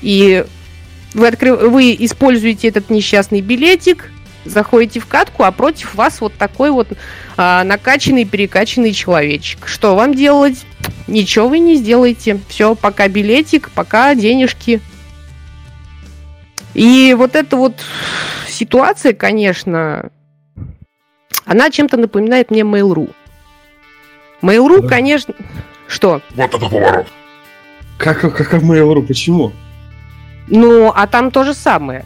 и 0.00 0.44
вы, 1.12 1.26
открыв... 1.26 1.60
вы 1.60 1.96
используете 1.98 2.68
этот 2.68 2.90
несчастный 2.90 3.40
билетик, 3.40 4.10
заходите 4.44 5.00
в 5.00 5.06
катку, 5.06 5.44
а 5.44 5.52
против 5.52 5.94
вас 5.94 6.20
вот 6.20 6.34
такой 6.34 6.70
вот 6.70 6.88
а, 7.36 7.64
накачанный, 7.64 8.24
перекачанный 8.24 8.92
человечек. 8.92 9.66
Что 9.66 9.94
вам 9.94 10.14
делать? 10.14 10.64
Ничего 11.06 11.48
вы 11.48 11.58
не 11.58 11.76
сделаете. 11.76 12.40
Все, 12.48 12.74
пока 12.74 13.08
билетик, 13.08 13.70
пока 13.70 14.14
денежки. 14.14 14.80
И 16.74 17.14
вот 17.16 17.36
эта 17.36 17.56
вот 17.56 17.74
ситуация, 18.48 19.12
конечно, 19.12 20.10
она 21.44 21.70
чем-то 21.70 21.96
напоминает 21.96 22.50
мне 22.50 22.62
Mail.ru. 22.62 23.12
Mail.ru, 24.42 24.82
да. 24.82 24.88
конечно... 24.88 25.34
Что? 25.86 26.22
Вот 26.30 26.54
это 26.54 26.58
поворот. 26.58 27.06
Как, 27.98 28.20
как 28.20 28.52
в 28.52 28.70
Mail.ru? 28.70 29.06
Почему? 29.06 29.52
Ну, 30.48 30.92
а 30.94 31.06
там 31.06 31.30
то 31.30 31.44
же 31.44 31.54
самое. 31.54 32.04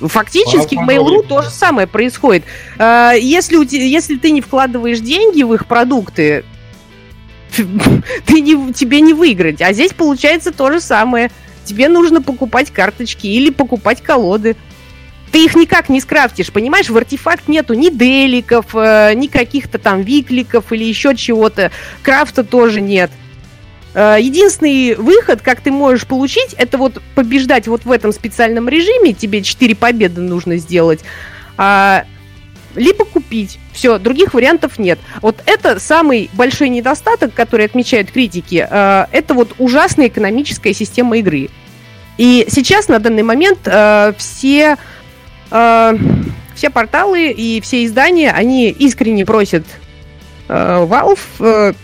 Фактически 0.00 0.76
в 0.76 0.80
Mail.ru 0.80 1.26
то 1.26 1.42
же 1.42 1.50
самое 1.50 1.86
происходит. 1.86 2.44
А, 2.78 3.12
если, 3.12 3.56
у 3.56 3.64
тебя, 3.64 3.84
если 3.84 4.16
ты 4.16 4.30
не 4.30 4.40
вкладываешь 4.40 5.00
деньги 5.00 5.42
в 5.42 5.52
их 5.54 5.66
продукты, 5.66 6.44
ты 7.56 8.40
не, 8.40 8.72
тебе 8.72 9.00
не 9.00 9.12
выиграть. 9.12 9.60
А 9.60 9.72
здесь 9.72 9.92
получается 9.92 10.52
то 10.52 10.70
же 10.72 10.80
самое. 10.80 11.30
Тебе 11.64 11.88
нужно 11.88 12.22
покупать 12.22 12.70
карточки 12.70 13.26
или 13.26 13.50
покупать 13.50 14.02
колоды. 14.02 14.56
Ты 15.30 15.44
их 15.44 15.54
никак 15.54 15.88
не 15.88 16.00
скрафтишь, 16.00 16.50
понимаешь? 16.50 16.90
В 16.90 16.96
артефакт 16.96 17.46
нету 17.46 17.74
ни 17.74 17.90
деликов, 17.90 18.66
э, 18.74 19.12
ни 19.14 19.28
каких-то 19.28 19.78
там 19.78 20.02
викликов 20.02 20.72
или 20.72 20.84
еще 20.84 21.14
чего-то. 21.14 21.70
Крафта 22.02 22.42
тоже 22.42 22.80
нет. 22.80 23.10
Э, 23.92 24.16
единственный 24.20 24.94
выход, 24.94 25.42
как 25.42 25.60
ты 25.60 25.70
можешь 25.72 26.06
получить, 26.06 26.54
это 26.54 26.78
вот 26.78 27.02
побеждать 27.14 27.66
вот 27.66 27.84
в 27.84 27.90
этом 27.90 28.12
специальном 28.12 28.68
режиме. 28.68 29.12
Тебе 29.12 29.42
4 29.42 29.74
победы 29.74 30.20
нужно 30.20 30.56
сделать. 30.58 31.00
А, 31.56 32.04
либо 32.76 33.04
купить. 33.04 33.58
Все, 33.72 33.98
других 33.98 34.32
вариантов 34.34 34.78
нет. 34.78 34.98
Вот 35.22 35.42
это 35.46 35.80
самый 35.80 36.30
большой 36.34 36.68
недостаток, 36.68 37.34
который 37.34 37.66
отмечают 37.66 38.10
критики. 38.12 38.66
Э, 38.70 39.06
это 39.10 39.34
вот 39.34 39.54
ужасная 39.58 40.06
экономическая 40.06 40.72
система 40.72 41.18
игры. 41.18 41.48
И 42.16 42.46
сейчас 42.48 42.88
на 42.88 42.98
данный 42.98 43.22
момент 43.22 43.60
э, 43.64 44.12
все 44.18 44.76
все 45.50 46.70
порталы 46.72 47.32
и 47.32 47.60
все 47.60 47.84
издания, 47.84 48.30
они 48.30 48.70
искренне 48.70 49.26
просят 49.26 49.64
Valve 50.46 51.74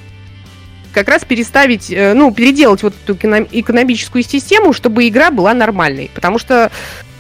как 0.97 1.09
раз 1.09 1.27
переставить, 1.27 1.91
э, 1.91 2.15
ну, 2.15 2.33
переделать 2.33 2.83
вот 2.83 2.95
эту 3.05 3.15
экономическую 3.15 4.25
систему, 4.25 4.73
чтобы 4.73 5.07
игра 5.07 5.31
была 5.31 5.53
нормальной. 5.53 6.11
Потому 6.15 6.39
что 6.39 6.71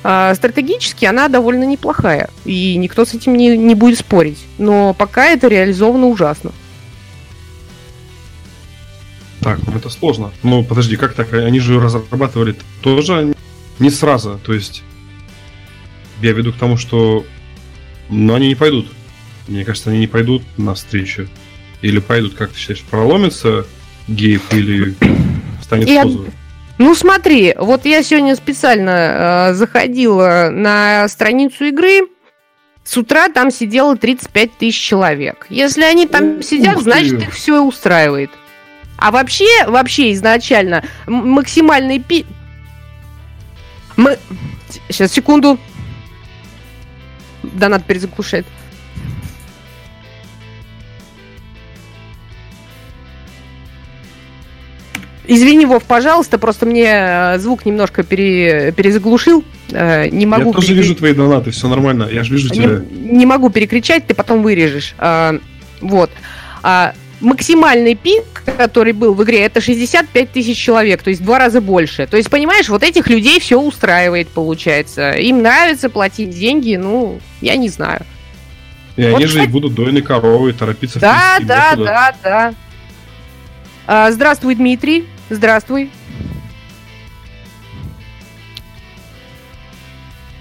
э, 0.02 0.34
стратегически 0.34 1.04
она 1.04 1.28
довольно 1.28 1.64
неплохая. 1.64 2.30
И 2.46 2.74
никто 2.78 3.04
с 3.04 3.12
этим 3.12 3.36
не, 3.36 3.54
не 3.54 3.74
будет 3.74 3.98
спорить. 3.98 4.38
Но 4.56 4.94
пока 4.94 5.26
это 5.26 5.48
реализовано 5.48 6.06
ужасно. 6.06 6.52
Так, 9.40 9.58
ну 9.66 9.76
это 9.76 9.90
сложно. 9.90 10.32
Ну, 10.42 10.64
подожди, 10.64 10.96
как 10.96 11.12
так? 11.12 11.34
Они 11.34 11.60
же 11.60 11.78
разрабатывали 11.78 12.56
тоже 12.80 13.34
не 13.78 13.90
сразу. 13.90 14.40
То 14.42 14.54
есть, 14.54 14.84
я 16.22 16.32
веду 16.32 16.54
к 16.54 16.56
тому, 16.56 16.78
что 16.78 17.26
ну, 18.08 18.32
они 18.32 18.48
не 18.48 18.54
пойдут. 18.54 18.86
Мне 19.48 19.66
кажется, 19.66 19.90
они 19.90 19.98
не 19.98 20.06
пойдут 20.06 20.42
на 20.56 20.72
встречу. 20.72 21.28
Или 21.82 21.98
пойдут, 21.98 22.34
как 22.34 22.50
ты 22.50 22.58
считаешь, 22.58 22.82
проломится 22.82 23.66
геев 24.08 24.52
или 24.52 24.94
станет 25.62 25.88
я... 25.88 26.04
Ну 26.78 26.94
смотри, 26.94 27.54
вот 27.58 27.86
я 27.86 28.02
сегодня 28.02 28.36
специально 28.36 29.50
э, 29.50 29.54
заходила 29.54 30.50
на 30.52 31.08
страницу 31.08 31.64
игры, 31.64 32.02
с 32.86 32.96
утра 32.96 33.28
там 33.28 33.50
сидело 33.50 33.96
35 33.96 34.58
тысяч 34.58 34.80
человек. 34.80 35.46
Если 35.50 35.82
они 35.82 36.06
там 36.06 36.38
Ух 36.38 36.44
сидят, 36.44 36.80
значит 36.80 37.20
их 37.20 37.32
все 37.32 37.60
устраивает. 37.60 38.30
А 38.96 39.10
вообще, 39.10 39.66
вообще 39.66 40.12
изначально 40.12 40.84
максимальный 41.06 41.98
пи... 41.98 42.24
Мы... 43.96 44.18
Сейчас, 44.88 45.12
секунду. 45.12 45.58
Донат 47.42 47.84
перезаглушает. 47.84 48.46
Извини, 55.28 55.66
Вов, 55.66 55.82
пожалуйста, 55.84 56.38
просто 56.38 56.66
мне 56.66 56.86
э, 56.88 57.38
звук 57.38 57.66
немножко 57.66 58.02
пере, 58.04 58.72
перезаглушил. 58.72 59.44
Э, 59.70 60.08
не 60.08 60.24
могу 60.24 60.48
я 60.48 60.52
тоже 60.52 60.68
перекр... 60.68 60.82
вижу 60.82 60.94
твои 60.94 61.12
донаты, 61.14 61.50
все 61.50 61.68
нормально, 61.68 62.08
я 62.10 62.22
же 62.22 62.32
вижу 62.32 62.48
не, 62.50 62.56
тебя. 62.56 62.80
Не 62.90 63.26
могу 63.26 63.50
перекричать, 63.50 64.06
ты 64.06 64.14
потом 64.14 64.42
вырежешь. 64.42 64.94
А, 64.98 65.36
вот. 65.80 66.10
А, 66.62 66.94
максимальный 67.20 67.96
пик, 67.96 68.44
который 68.56 68.92
был 68.92 69.14
в 69.14 69.24
игре, 69.24 69.40
это 69.40 69.60
65 69.60 70.30
тысяч 70.30 70.56
человек, 70.56 71.02
то 71.02 71.10
есть 71.10 71.22
в 71.22 71.24
два 71.24 71.40
раза 71.40 71.60
больше. 71.60 72.06
То 72.06 72.16
есть, 72.16 72.30
понимаешь, 72.30 72.68
вот 72.68 72.84
этих 72.84 73.08
людей 73.08 73.40
все 73.40 73.60
устраивает, 73.60 74.28
получается. 74.28 75.10
Им 75.12 75.42
нравится 75.42 75.88
платить 75.90 76.30
деньги, 76.30 76.76
ну, 76.76 77.20
я 77.40 77.56
не 77.56 77.68
знаю. 77.68 78.02
И 78.94 79.02
вот, 79.02 79.16
они 79.16 79.26
же 79.26 79.42
и 79.42 79.46
будут 79.46 79.74
дойной 79.74 80.02
коровой 80.02 80.52
торопиться 80.52 81.00
да, 81.00 81.38
в 81.40 81.46
Да, 81.46 81.74
да, 81.74 82.14
да, 82.22 82.54
да. 83.86 84.10
Здравствуй, 84.12 84.54
Дмитрий. 84.54 85.04
Здравствуй. 85.28 85.90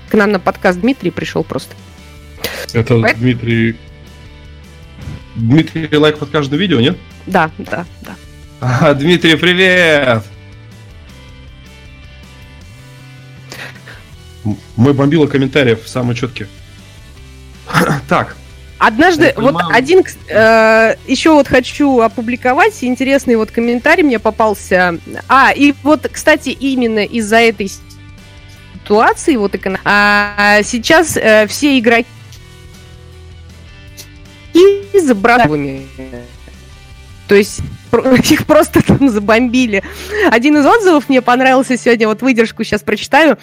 К 0.09 0.13
нам 0.13 0.31
на 0.31 0.39
подкаст 0.39 0.79
Дмитрий 0.79 1.11
пришел 1.11 1.43
просто. 1.43 1.75
Это 2.73 2.99
Поэт? 2.99 3.17
Дмитрий... 3.17 3.77
Дмитрий 5.35 5.97
лайк 5.97 6.17
под 6.19 6.29
каждое 6.29 6.57
видео, 6.57 6.79
нет? 6.79 6.97
Да, 7.25 7.51
да, 7.57 7.85
да. 8.01 8.15
А, 8.61 8.93
Дмитрий, 8.93 9.35
привет! 9.35 10.23
Мой 14.75 14.93
бомбило 14.93 15.27
комментариев 15.27 15.81
самый 15.85 16.15
четкий. 16.15 16.47
Так, 18.07 18.37
Однажды, 18.85 19.33
вот 19.35 19.55
один, 19.71 20.03
э, 20.27 20.95
еще 21.07 21.31
вот 21.31 21.47
хочу 21.47 22.01
опубликовать, 22.01 22.83
интересный 22.83 23.35
вот 23.35 23.49
комментарий 23.49 24.03
мне 24.03 24.19
попался. 24.19 24.99
А, 25.27 25.51
и 25.51 25.73
вот, 25.81 26.07
кстати, 26.11 26.49
именно 26.49 26.99
из-за 26.99 27.37
этой 27.37 27.71
ситуации, 28.75 29.37
вот 29.37 29.55
а, 29.85 30.61
сейчас 30.61 31.17
э, 31.17 31.47
все 31.47 31.79
игроки 31.79 32.05
с 34.93 35.13
братовыми. 35.15 35.87
То 37.27 37.33
есть 37.33 37.61
их 38.29 38.45
просто 38.45 38.83
там 38.83 39.09
забомбили. 39.09 39.83
Один 40.29 40.57
из 40.57 40.65
отзывов 40.65 41.09
мне 41.09 41.23
понравился 41.23 41.75
сегодня, 41.75 42.07
вот 42.07 42.21
выдержку 42.21 42.63
сейчас 42.63 42.81
прочитаю. 42.81 43.39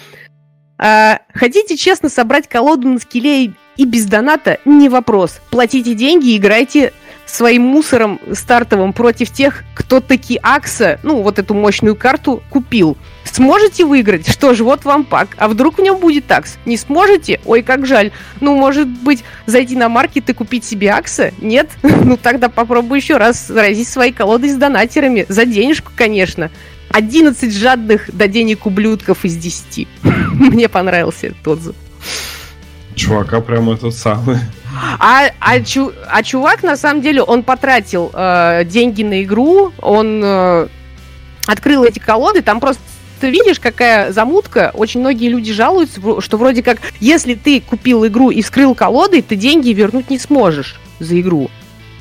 А, 0.85 1.19
хотите 1.33 1.77
честно 1.77 2.09
собрать 2.09 2.49
колоду 2.49 2.89
на 2.89 2.99
скеле 2.99 3.53
и 3.77 3.85
без 3.85 4.05
доната 4.05 4.59
не 4.65 4.89
вопрос. 4.89 5.39
Платите 5.49 5.93
деньги, 5.93 6.35
играйте 6.35 6.91
своим 7.25 7.61
мусором 7.61 8.19
стартовым 8.33 8.91
против 8.91 9.31
тех, 9.31 9.63
кто 9.75 10.01
таки 10.01 10.37
Акса, 10.43 10.99
ну, 11.01 11.21
вот 11.21 11.39
эту 11.39 11.53
мощную 11.53 11.95
карту 11.95 12.43
купил. 12.49 12.97
Сможете 13.23 13.85
выиграть? 13.85 14.27
Что 14.29 14.53
ж, 14.53 14.59
вот 14.59 14.83
вам 14.83 15.05
пак. 15.05 15.29
А 15.37 15.47
вдруг 15.47 15.77
в 15.77 15.81
нем 15.81 15.99
будет 15.99 16.29
Акс? 16.29 16.57
Не 16.65 16.75
сможете? 16.75 17.39
Ой, 17.45 17.63
как 17.63 17.85
жаль. 17.85 18.11
Ну, 18.41 18.55
может 18.55 18.89
быть, 18.89 19.23
зайти 19.45 19.77
на 19.77 19.87
маркет 19.87 20.29
и 20.29 20.33
купить 20.33 20.65
себе 20.65 20.91
Акса? 20.91 21.31
Нет? 21.39 21.69
Ну, 22.03 22.17
тогда 22.17 22.49
попробуй 22.49 22.99
еще 22.99 23.15
раз 23.15 23.47
заразить 23.47 23.87
свои 23.87 24.11
колоды 24.11 24.49
с 24.49 24.57
донатерами. 24.57 25.25
За 25.29 25.45
денежку, 25.45 25.89
конечно. 25.95 26.51
11 26.93 27.51
жадных 27.51 28.15
до 28.15 28.27
денег 28.27 28.65
ублюдков 28.65 29.25
из 29.25 29.35
10. 29.35 29.87
Мне 30.33 30.69
понравился 30.69 31.27
этот 31.27 31.47
отзыв. 31.47 31.75
Чувака 32.95 33.41
прям 33.41 33.71
этот 33.71 33.95
самый. 33.95 34.37
А, 34.99 35.31
а, 35.39 35.59
чу, 35.61 35.91
а 36.07 36.21
чувак, 36.23 36.61
на 36.61 36.77
самом 36.77 37.01
деле, 37.01 37.23
он 37.23 37.43
потратил 37.43 38.11
э, 38.13 38.63
деньги 38.65 39.01
на 39.03 39.23
игру, 39.23 39.73
он 39.81 40.21
э, 40.23 40.67
открыл 41.47 41.83
эти 41.83 41.97
колоды, 41.99 42.41
там 42.41 42.59
просто 42.59 42.81
ты 43.19 43.29
видишь, 43.29 43.59
какая 43.59 44.11
замутка. 44.11 44.71
Очень 44.73 44.99
многие 44.99 45.29
люди 45.29 45.53
жалуются, 45.53 46.21
что 46.21 46.37
вроде 46.37 46.61
как, 46.61 46.79
если 46.99 47.35
ты 47.35 47.61
купил 47.61 48.05
игру 48.05 48.29
и 48.29 48.41
вскрыл 48.41 48.75
колоды, 48.75 49.21
ты 49.21 49.35
деньги 49.35 49.69
вернуть 49.69 50.09
не 50.09 50.19
сможешь 50.19 50.79
за 50.99 51.19
игру. 51.19 51.49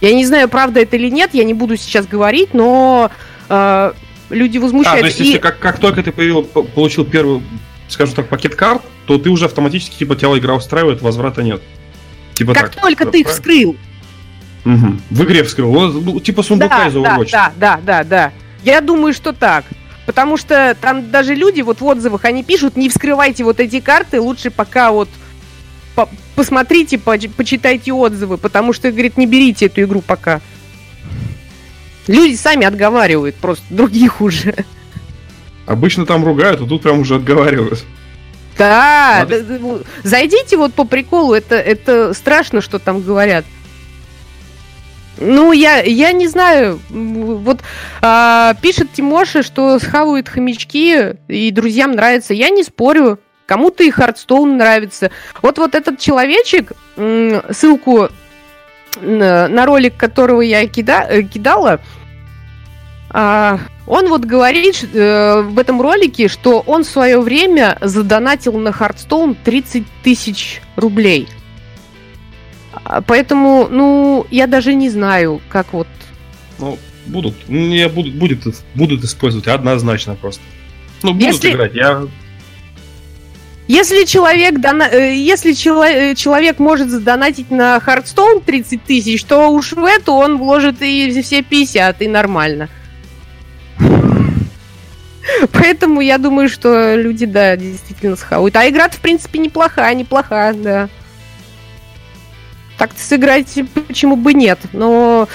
Я 0.01 0.15
не 0.15 0.27
знаю, 0.27 0.49
правда 0.49 0.81
это 0.81 0.97
или 0.97 1.09
нет, 1.09 1.31
я 1.33 1.45
не 1.45 1.55
буду 1.55 1.77
сейчас 1.77 2.07
говорить, 2.07 2.55
но 2.55 3.11
э, 3.49 3.93
люди 4.33 4.59
возмущаются. 4.59 4.99
А, 4.99 5.01
то 5.01 5.07
есть, 5.07 5.21
и... 5.21 5.25
если 5.25 5.39
как, 5.39 5.59
как 5.59 5.79
только 5.79 6.03
ты 6.03 6.13
появил, 6.13 6.43
получил 6.45 7.05
первый 7.05 7.43
скажем 7.89 8.15
так, 8.15 8.29
пакет 8.29 8.55
карт, 8.55 8.83
то 9.07 9.19
ты 9.19 9.31
уже 9.31 9.45
автоматически, 9.45 9.99
типа, 9.99 10.17
тебя 10.17 10.37
игра 10.39 10.55
устраивает, 10.55 11.03
возврата 11.03 11.43
нет. 11.43 11.63
Типа 12.35 12.55
как 12.55 12.71
так, 12.71 12.83
только 12.83 13.07
ты 13.07 13.21
их 13.21 13.29
вскрыл. 13.29 13.77
Угу. 14.65 14.97
В 15.11 15.25
игре 15.25 15.45
вскрыл. 15.45 15.73
Ну, 15.73 16.21
типа 16.21 16.43
сундука 16.43 16.79
да, 16.79 16.89
из 16.89 16.97
Overwatch. 16.97 17.31
Да, 17.31 17.53
да, 17.57 17.81
да, 17.85 18.05
да. 18.05 18.33
Я 18.63 18.81
думаю, 18.81 19.13
что 19.13 19.33
так. 19.33 19.65
Потому 20.07 20.37
что 20.37 20.77
там 20.81 21.11
даже 21.11 21.35
люди 21.35 21.61
вот 21.61 21.81
в 21.81 21.85
отзывах, 21.85 22.25
они 22.25 22.43
пишут, 22.43 22.77
не 22.77 22.89
вскрывайте 22.89 23.45
вот 23.45 23.61
эти 23.61 23.81
карты, 23.81 24.21
лучше 24.21 24.51
пока 24.51 24.91
вот 24.91 25.09
по 25.95 26.09
посмотрите, 26.35 26.99
по 26.99 27.17
почитайте 27.37 27.93
отзывы, 27.93 28.39
потому 28.39 28.73
что, 28.73 28.91
говорит, 28.91 29.17
не 29.17 29.27
берите 29.27 29.67
эту 29.67 29.83
игру 29.83 30.01
пока. 30.01 30.41
Люди 32.07 32.35
сами 32.35 32.67
отговаривают 32.67 33.37
просто 33.37 33.65
других 33.71 34.21
уже. 34.21 34.55
Обычно 35.67 36.07
там 36.07 36.25
ругают, 36.25 36.61
а 36.61 36.67
тут 36.67 36.83
прям 36.83 37.01
уже 37.01 37.17
отговаривают. 37.17 37.85
Да, 38.59 39.27
да, 39.29 39.37
ну, 39.61 39.81
зайдите 40.03 40.57
вот 40.57 40.75
по 40.75 40.85
приколу, 40.85 41.33
это, 41.33 41.55
это 41.55 42.13
страшно, 42.13 42.61
что 42.61 42.79
там 42.79 43.01
говорят. 43.01 43.45
Ну, 45.19 45.53
я, 45.53 45.83
я 45.83 46.13
не 46.13 46.27
знаю. 46.27 46.81
Вот 46.91 47.61
а, 48.01 48.55
пишет 48.61 48.93
Тимоша, 48.93 49.43
что 49.43 49.79
схавают 49.79 50.29
хомячки, 50.29 51.17
и 51.29 51.51
друзьям 51.51 51.93
нравится. 51.93 52.35
Я 52.35 52.51
не 52.51 52.65
спорю. 52.65 53.19
Кому-то 53.47 53.85
и 53.85 53.91
Hearthstone 53.91 54.57
нравится. 54.57 55.11
Вот 55.43 55.59
вот 55.59 55.75
этот 55.75 55.99
человечек, 55.99 56.73
ссылку 56.97 58.09
на 59.01 59.67
ролик, 59.67 59.97
которого 59.97 60.41
я 60.41 60.67
кида, 60.67 61.07
э, 61.09 61.23
кидала, 61.23 61.81
а, 63.15 63.61
он 63.87 64.09
вот 64.09 64.25
говорит 64.25 64.89
э, 64.95 65.43
в 65.43 65.59
этом 65.59 65.83
ролике, 65.83 66.29
что 66.29 66.61
он 66.61 66.85
в 66.85 66.89
свое 66.89 67.21
время 67.21 67.77
задонатил 67.81 68.59
на 68.59 68.73
Hearthstone 68.73 69.35
30 69.35 69.85
тысяч 70.03 70.63
рублей. 70.77 71.29
А, 72.73 73.03
поэтому, 73.03 73.69
ну, 73.71 74.27
я 74.31 74.47
даже 74.47 74.75
не 74.75 74.89
знаю, 74.89 75.43
как 75.51 75.73
вот... 75.73 75.89
Ну, 76.59 76.79
будут. 77.07 77.49
Не 77.49 77.87
будут, 77.89 78.15
будет, 78.15 78.47
будут 78.75 79.05
использовать 79.05 79.47
однозначно 79.47 80.15
просто. 80.15 80.43
Ну, 81.03 81.13
будут 81.13 81.35
Если... 81.35 81.51
играть. 81.51 81.75
Я 81.75 82.07
если 83.69 84.05
человек, 84.05 84.61
дона... 84.61 84.89
Э, 84.91 85.15
если 85.15 85.53
чело... 85.53 85.85
Э, 85.85 86.15
человек 86.15 86.59
может 86.59 86.89
задонатить 86.89 87.51
на 87.51 87.79
Hearthstone 87.79 88.43
30 88.45 88.85
тысяч, 88.85 89.25
то 89.25 89.49
уж 89.49 89.73
в 89.73 89.85
эту 89.85 90.13
он 90.13 90.39
вложит 90.39 90.77
и 90.81 91.23
все 91.23 91.43
50, 91.43 92.03
и 92.03 92.09
нормально. 92.09 92.69
Поэтому 95.53 96.01
я 96.01 96.19
думаю, 96.19 96.49
что 96.49 96.97
люди, 96.97 97.27
да, 97.27 97.57
действительно 97.57 98.17
схавают. 98.17 98.57
А 98.57 98.69
игра 98.69 98.89
в 98.89 99.01
принципе, 99.01 99.39
неплохая, 99.39 99.95
неплохая, 99.95 100.55
да 100.55 100.89
так-то 102.79 103.01
сыграть 103.01 103.59
почему 103.87 104.17
бы 104.17 104.35
нет. 104.35 104.59
Но 104.73 105.29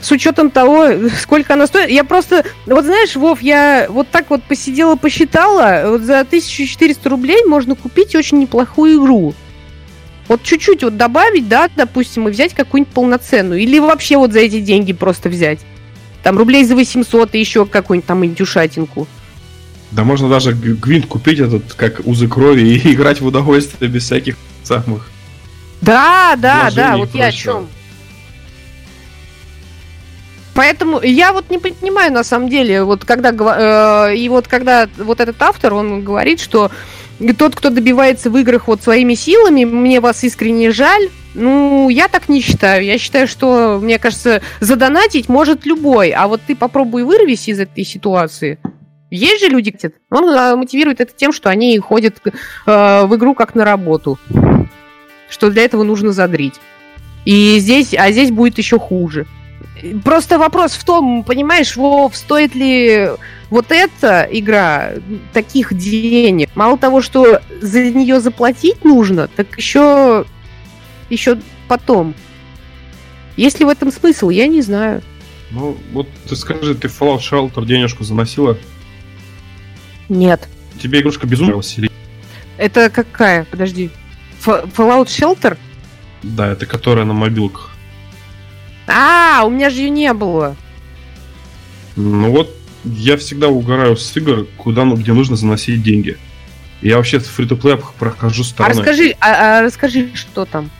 с 0.00 0.10
учетом 0.10 0.50
того, 0.50 0.88
сколько 1.20 1.54
она 1.54 1.66
стоит, 1.66 1.90
я 1.90 2.04
просто, 2.04 2.44
вот 2.66 2.84
знаешь, 2.84 3.16
Вов, 3.16 3.42
я 3.42 3.86
вот 3.88 4.08
так 4.08 4.30
вот 4.30 4.42
посидела, 4.42 4.96
посчитала, 4.96 5.90
вот 5.90 6.02
за 6.02 6.20
1400 6.20 7.08
рублей 7.08 7.44
можно 7.44 7.74
купить 7.74 8.14
очень 8.14 8.38
неплохую 8.38 9.02
игру. 9.02 9.34
Вот 10.28 10.42
чуть-чуть 10.42 10.82
вот 10.82 10.96
добавить, 10.96 11.48
да, 11.48 11.68
допустим, 11.74 12.28
и 12.28 12.30
взять 12.30 12.52
какую-нибудь 12.54 12.92
полноценную. 12.92 13.60
Или 13.60 13.78
вообще 13.78 14.18
вот 14.18 14.32
за 14.32 14.40
эти 14.40 14.60
деньги 14.60 14.92
просто 14.92 15.30
взять. 15.30 15.60
Там 16.22 16.36
рублей 16.36 16.64
за 16.64 16.74
800 16.74 17.34
и 17.34 17.40
еще 17.40 17.64
какую-нибудь 17.64 18.06
там 18.06 18.24
индюшатинку. 18.24 19.06
Да 19.90 20.04
можно 20.04 20.28
даже 20.28 20.52
гвинт 20.52 21.06
купить 21.06 21.38
этот, 21.38 21.72
как 21.72 22.06
узы 22.06 22.28
крови, 22.28 22.60
и 22.60 22.92
играть 22.92 23.22
в 23.22 23.26
удовольствие 23.26 23.90
без 23.90 24.04
всяких 24.04 24.36
самых 24.62 25.10
да, 25.80 26.34
да, 26.36 26.70
да, 26.74 26.96
вот 26.96 27.14
я 27.14 27.26
о 27.26 27.32
чем. 27.32 27.68
Поэтому 30.54 31.00
я 31.00 31.32
вот 31.32 31.50
не 31.50 31.58
понимаю 31.58 32.12
на 32.12 32.24
самом 32.24 32.48
деле, 32.48 32.82
вот 32.82 33.04
когда 33.04 33.30
э, 34.10 34.16
и 34.16 34.28
вот 34.28 34.48
когда 34.48 34.88
вот 34.96 35.20
этот 35.20 35.40
автор 35.40 35.72
он 35.74 36.02
говорит, 36.02 36.40
что 36.40 36.72
тот, 37.38 37.54
кто 37.54 37.70
добивается 37.70 38.28
в 38.28 38.36
играх 38.36 38.66
вот 38.66 38.82
своими 38.82 39.14
силами, 39.14 39.64
мне 39.64 40.00
вас 40.00 40.24
искренне 40.24 40.72
жаль. 40.72 41.10
Ну, 41.34 41.88
я 41.90 42.08
так 42.08 42.28
не 42.28 42.40
считаю. 42.40 42.84
Я 42.84 42.98
считаю, 42.98 43.28
что, 43.28 43.78
мне 43.80 44.00
кажется, 44.00 44.42
задонатить 44.58 45.28
может 45.28 45.64
любой, 45.64 46.10
а 46.10 46.26
вот 46.26 46.40
ты 46.44 46.56
попробуй 46.56 47.04
вырвись 47.04 47.48
из 47.48 47.60
этой 47.60 47.84
ситуации. 47.84 48.58
Есть 49.10 49.44
же 49.44 49.48
люди, 49.48 49.72
он 50.10 50.28
э, 50.28 50.56
мотивирует 50.56 51.00
это 51.00 51.12
тем, 51.14 51.32
что 51.32 51.50
они 51.50 51.78
ходят 51.78 52.16
э, 52.24 53.06
в 53.06 53.14
игру 53.14 53.34
как 53.34 53.54
на 53.54 53.64
работу 53.64 54.18
что 55.28 55.50
для 55.50 55.62
этого 55.64 55.82
нужно 55.82 56.12
задрить. 56.12 56.54
И 57.24 57.58
здесь, 57.58 57.94
а 57.94 58.10
здесь 58.10 58.30
будет 58.30 58.58
еще 58.58 58.78
хуже. 58.78 59.26
Просто 60.04 60.38
вопрос 60.38 60.72
в 60.72 60.84
том, 60.84 61.22
понимаешь, 61.24 61.76
Вов, 61.76 62.16
стоит 62.16 62.54
ли 62.54 63.10
вот 63.50 63.66
эта 63.70 64.28
игра 64.30 64.92
таких 65.32 65.76
денег? 65.76 66.50
Мало 66.54 66.78
того, 66.78 67.00
что 67.00 67.40
за 67.60 67.84
нее 67.84 68.20
заплатить 68.20 68.84
нужно, 68.84 69.28
так 69.28 69.56
еще, 69.56 70.24
еще 71.10 71.38
потом. 71.68 72.14
Есть 73.36 73.60
ли 73.60 73.66
в 73.66 73.68
этом 73.68 73.92
смысл, 73.92 74.30
я 74.30 74.48
не 74.48 74.62
знаю. 74.62 75.02
Ну, 75.50 75.76
вот 75.92 76.08
ты 76.28 76.34
скажи, 76.34 76.74
ты 76.74 76.88
в 76.88 77.00
Fallout 77.00 77.20
Shelter 77.20 77.64
денежку 77.64 78.04
заносила? 78.04 78.58
Нет. 80.08 80.48
Тебе 80.82 81.00
игрушка 81.00 81.26
безумно 81.26 81.60
или? 81.76 81.90
Это 82.56 82.90
какая? 82.90 83.44
Подожди. 83.44 83.90
Fallout 84.44 85.06
Shelter? 85.06 85.56
Да, 86.22 86.48
это 86.48 86.66
которая 86.66 87.04
на 87.04 87.14
мобилках. 87.14 87.70
А, 88.86 89.42
у 89.44 89.50
меня 89.50 89.70
же 89.70 89.78
ее 89.82 89.90
не 89.90 90.12
было. 90.12 90.56
Ну 91.96 92.30
вот, 92.30 92.54
я 92.84 93.16
всегда 93.16 93.48
угораю 93.48 93.96
с 93.96 94.16
игр, 94.16 94.46
куда, 94.56 94.84
ну, 94.84 94.96
где 94.96 95.12
нужно 95.12 95.36
заносить 95.36 95.82
деньги. 95.82 96.16
Я 96.80 96.96
вообще 96.96 97.18
в 97.18 97.26
фри 97.26 97.46
то 97.46 97.56
прохожу 97.56 98.44
стороной. 98.44 98.76
А 98.76 98.78
расскажи, 98.78 99.16
а, 99.20 99.58
а 99.58 99.62
расскажи, 99.62 100.10
что 100.14 100.44
там? 100.44 100.70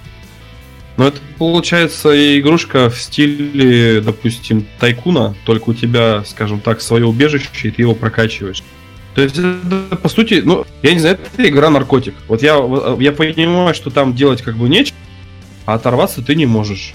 Ну, 0.97 1.07
это 1.07 1.21
получается 1.39 2.39
игрушка 2.39 2.91
в 2.91 3.01
стиле, 3.01 4.01
допустим, 4.01 4.67
тайкуна, 4.81 5.37
только 5.45 5.71
у 5.71 5.75
тебя, 5.75 6.25
скажем 6.25 6.61
так, 6.61 6.81
свое 6.81 7.07
убежище, 7.07 7.69
и 7.69 7.71
ты 7.71 7.83
его 7.83 7.95
прокачиваешь. 7.95 8.63
То 9.19 9.25
есть, 9.25 9.37
это, 9.37 9.97
по 9.97 10.09
сути, 10.09 10.43
ну, 10.45 10.65
я 10.81 10.93
не 10.93 11.01
знаю, 11.01 11.19
это 11.21 11.49
игра 11.49 11.71
наркотик. 11.71 12.15
Вот 12.29 12.41
я, 12.41 12.55
я 13.01 13.11
понимаю, 13.11 13.75
что 13.75 13.91
там 13.91 14.15
делать 14.15 14.43
как 14.43 14.57
бы 14.57 14.69
нечего, 14.69 14.97
а 15.67 15.75
оторваться 15.75 16.23
ты 16.23 16.37
не 16.37 16.47
можешь. 16.47 16.95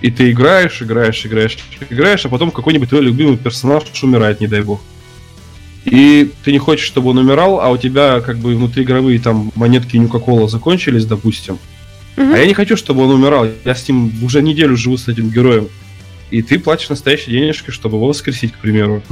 И 0.00 0.10
ты 0.10 0.32
играешь, 0.32 0.82
играешь, 0.82 1.24
играешь, 1.24 1.56
играешь, 1.90 2.26
а 2.26 2.28
потом 2.28 2.50
какой-нибудь 2.50 2.88
твой 2.88 3.02
любимый 3.02 3.36
персонаж 3.36 3.84
умирает, 4.02 4.40
не 4.40 4.48
дай 4.48 4.62
бог. 4.62 4.80
И 5.84 6.32
ты 6.42 6.50
не 6.50 6.58
хочешь, 6.58 6.86
чтобы 6.86 7.10
он 7.10 7.18
умирал, 7.18 7.60
а 7.60 7.68
у 7.68 7.76
тебя 7.76 8.20
как 8.20 8.38
бы 8.38 8.56
внутриигровые 8.56 9.20
там 9.20 9.52
монетки 9.54 9.96
Нюка-Кола 9.96 10.48
закончились, 10.48 11.06
допустим. 11.06 11.60
Mm-hmm. 12.16 12.34
А 12.34 12.38
я 12.38 12.46
не 12.46 12.54
хочу, 12.54 12.76
чтобы 12.76 13.04
он 13.04 13.10
умирал. 13.10 13.46
Я 13.64 13.76
с 13.76 13.88
ним 13.88 14.10
уже 14.24 14.42
неделю 14.42 14.76
живу 14.76 14.96
с 14.96 15.06
этим 15.06 15.30
героем. 15.30 15.68
И 16.32 16.42
ты 16.42 16.58
платишь 16.58 16.88
настоящие 16.88 17.38
денежки, 17.38 17.70
чтобы 17.70 17.98
его 17.98 18.08
воскресить, 18.08 18.52
к 18.54 18.58
примеру. 18.58 19.04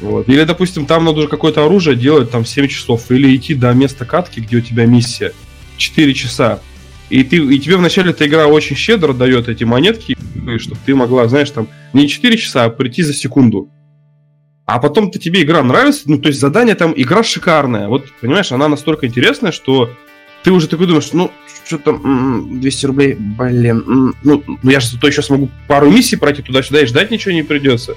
Вот. 0.00 0.28
Или, 0.28 0.44
допустим, 0.44 0.86
там 0.86 1.04
надо 1.04 1.20
уже 1.20 1.28
какое-то 1.28 1.64
оружие 1.64 1.96
делать 1.96 2.30
там 2.30 2.44
7 2.44 2.68
часов, 2.68 3.10
или 3.10 3.34
идти 3.34 3.54
до 3.54 3.72
места 3.72 4.04
катки, 4.04 4.40
где 4.40 4.56
у 4.56 4.60
тебя 4.60 4.86
миссия, 4.86 5.32
4 5.76 6.14
часа. 6.14 6.60
И, 7.08 7.22
ты, 7.22 7.36
и 7.36 7.58
тебе 7.58 7.76
вначале 7.76 8.10
эта 8.10 8.26
игра 8.26 8.46
очень 8.46 8.76
щедро 8.76 9.12
дает 9.12 9.48
эти 9.48 9.64
монетки, 9.64 10.16
чтобы 10.58 10.80
ты 10.84 10.94
могла, 10.94 11.28
знаешь, 11.28 11.50
там 11.50 11.68
не 11.92 12.08
4 12.08 12.36
часа, 12.36 12.64
а 12.64 12.70
прийти 12.70 13.02
за 13.02 13.14
секунду. 13.14 13.70
А 14.66 14.80
потом-то 14.80 15.20
тебе 15.20 15.42
игра 15.42 15.62
нравится, 15.62 16.02
ну, 16.06 16.18
то 16.18 16.28
есть 16.28 16.40
задание 16.40 16.74
там, 16.74 16.92
игра 16.96 17.22
шикарная. 17.22 17.86
Вот, 17.86 18.06
понимаешь, 18.20 18.50
она 18.50 18.66
настолько 18.66 19.06
интересная, 19.06 19.52
что 19.52 19.90
ты 20.42 20.50
уже 20.50 20.66
такой 20.66 20.88
думаешь, 20.88 21.10
ну, 21.12 21.30
что 21.64 21.78
там, 21.78 22.60
200 22.60 22.86
рублей, 22.86 23.14
блин, 23.14 24.14
ну, 24.22 24.42
ну 24.44 24.70
я 24.70 24.80
же 24.80 24.88
зато 24.88 25.06
еще 25.06 25.22
смогу 25.22 25.50
пару 25.68 25.88
миссий 25.90 26.16
пройти 26.16 26.42
туда-сюда 26.42 26.82
и 26.82 26.86
ждать 26.86 27.12
ничего 27.12 27.32
не 27.32 27.44
придется. 27.44 27.94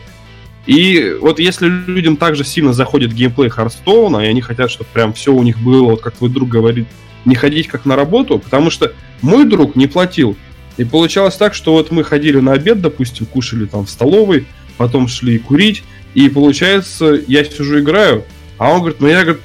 И 0.69 1.17
вот 1.19 1.39
если 1.39 1.67
людям 1.67 2.15
также 2.15 2.43
сильно 2.43 2.73
заходит 2.73 3.11
геймплей 3.11 3.49
Харстоуна, 3.49 4.19
и 4.19 4.27
они 4.27 4.39
хотят, 4.39 4.69
чтобы 4.69 4.87
прям 4.93 5.13
все 5.13 5.33
у 5.33 5.41
них 5.41 5.57
было, 5.57 5.89
вот 5.89 6.01
как 6.01 6.13
твой 6.13 6.29
друг 6.29 6.47
говорит, 6.47 6.87
не 7.25 7.33
ходить 7.33 7.67
как 7.67 7.85
на 7.85 7.95
работу, 7.95 8.37
потому 8.37 8.69
что 8.69 8.93
мой 9.23 9.45
друг 9.45 9.75
не 9.75 9.87
платил. 9.87 10.37
И 10.77 10.83
получалось 10.83 11.37
так, 11.37 11.55
что 11.55 11.71
вот 11.73 11.89
мы 11.89 12.03
ходили 12.03 12.39
на 12.39 12.53
обед, 12.53 12.81
допустим, 12.81 13.25
кушали 13.25 13.65
там 13.65 13.87
в 13.87 13.89
столовой, 13.89 14.45
потом 14.77 15.07
шли 15.07 15.39
курить, 15.39 15.81
и 16.13 16.29
получается, 16.29 17.19
я 17.27 17.43
сижу 17.43 17.79
играю, 17.79 18.23
а 18.59 18.71
он 18.71 18.81
говорит, 18.81 19.01
ну 19.01 19.07
я 19.07 19.23
говорит, 19.23 19.41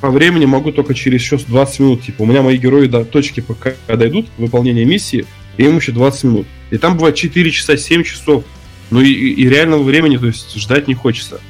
по 0.00 0.12
времени 0.12 0.46
могу 0.46 0.70
только 0.70 0.94
через 0.94 1.22
еще 1.22 1.38
20 1.38 1.80
минут. 1.80 2.02
Типа, 2.04 2.22
у 2.22 2.26
меня 2.26 2.42
мои 2.42 2.56
герои 2.56 2.86
до 2.86 3.04
точки, 3.04 3.40
пока 3.40 3.72
дойдут, 3.88 4.28
выполнения 4.38 4.84
миссии, 4.84 5.26
и 5.56 5.64
им 5.64 5.78
еще 5.78 5.90
20 5.90 6.22
минут. 6.22 6.46
И 6.70 6.78
там 6.78 6.94
бывает 6.94 7.16
4 7.16 7.50
часа, 7.50 7.76
7 7.76 8.04
часов. 8.04 8.44
Ну 8.90 9.00
и, 9.00 9.10
и 9.10 9.48
реального 9.48 9.82
времени, 9.82 10.16
то 10.16 10.26
есть 10.26 10.54
ждать 10.56 10.88
не 10.88 10.94
хочется. 10.94 11.40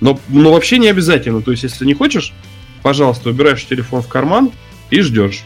Но, 0.00 0.18
но 0.28 0.52
вообще 0.52 0.78
не 0.78 0.88
обязательно. 0.88 1.42
То 1.42 1.50
есть, 1.50 1.62
если 1.62 1.84
не 1.84 1.94
хочешь, 1.94 2.32
пожалуйста, 2.82 3.30
убираешь 3.30 3.64
телефон 3.66 4.02
в 4.02 4.08
карман 4.08 4.52
и 4.90 5.00
ждешь. 5.00 5.44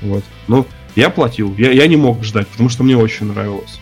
Вот. 0.00 0.24
Но 0.46 0.66
я 0.96 1.10
платил. 1.10 1.54
Я, 1.56 1.72
я 1.72 1.86
не 1.86 1.96
мог 1.96 2.24
ждать, 2.24 2.48
потому 2.48 2.68
что 2.68 2.84
мне 2.84 2.96
очень 2.96 3.26
нравилось. 3.26 3.78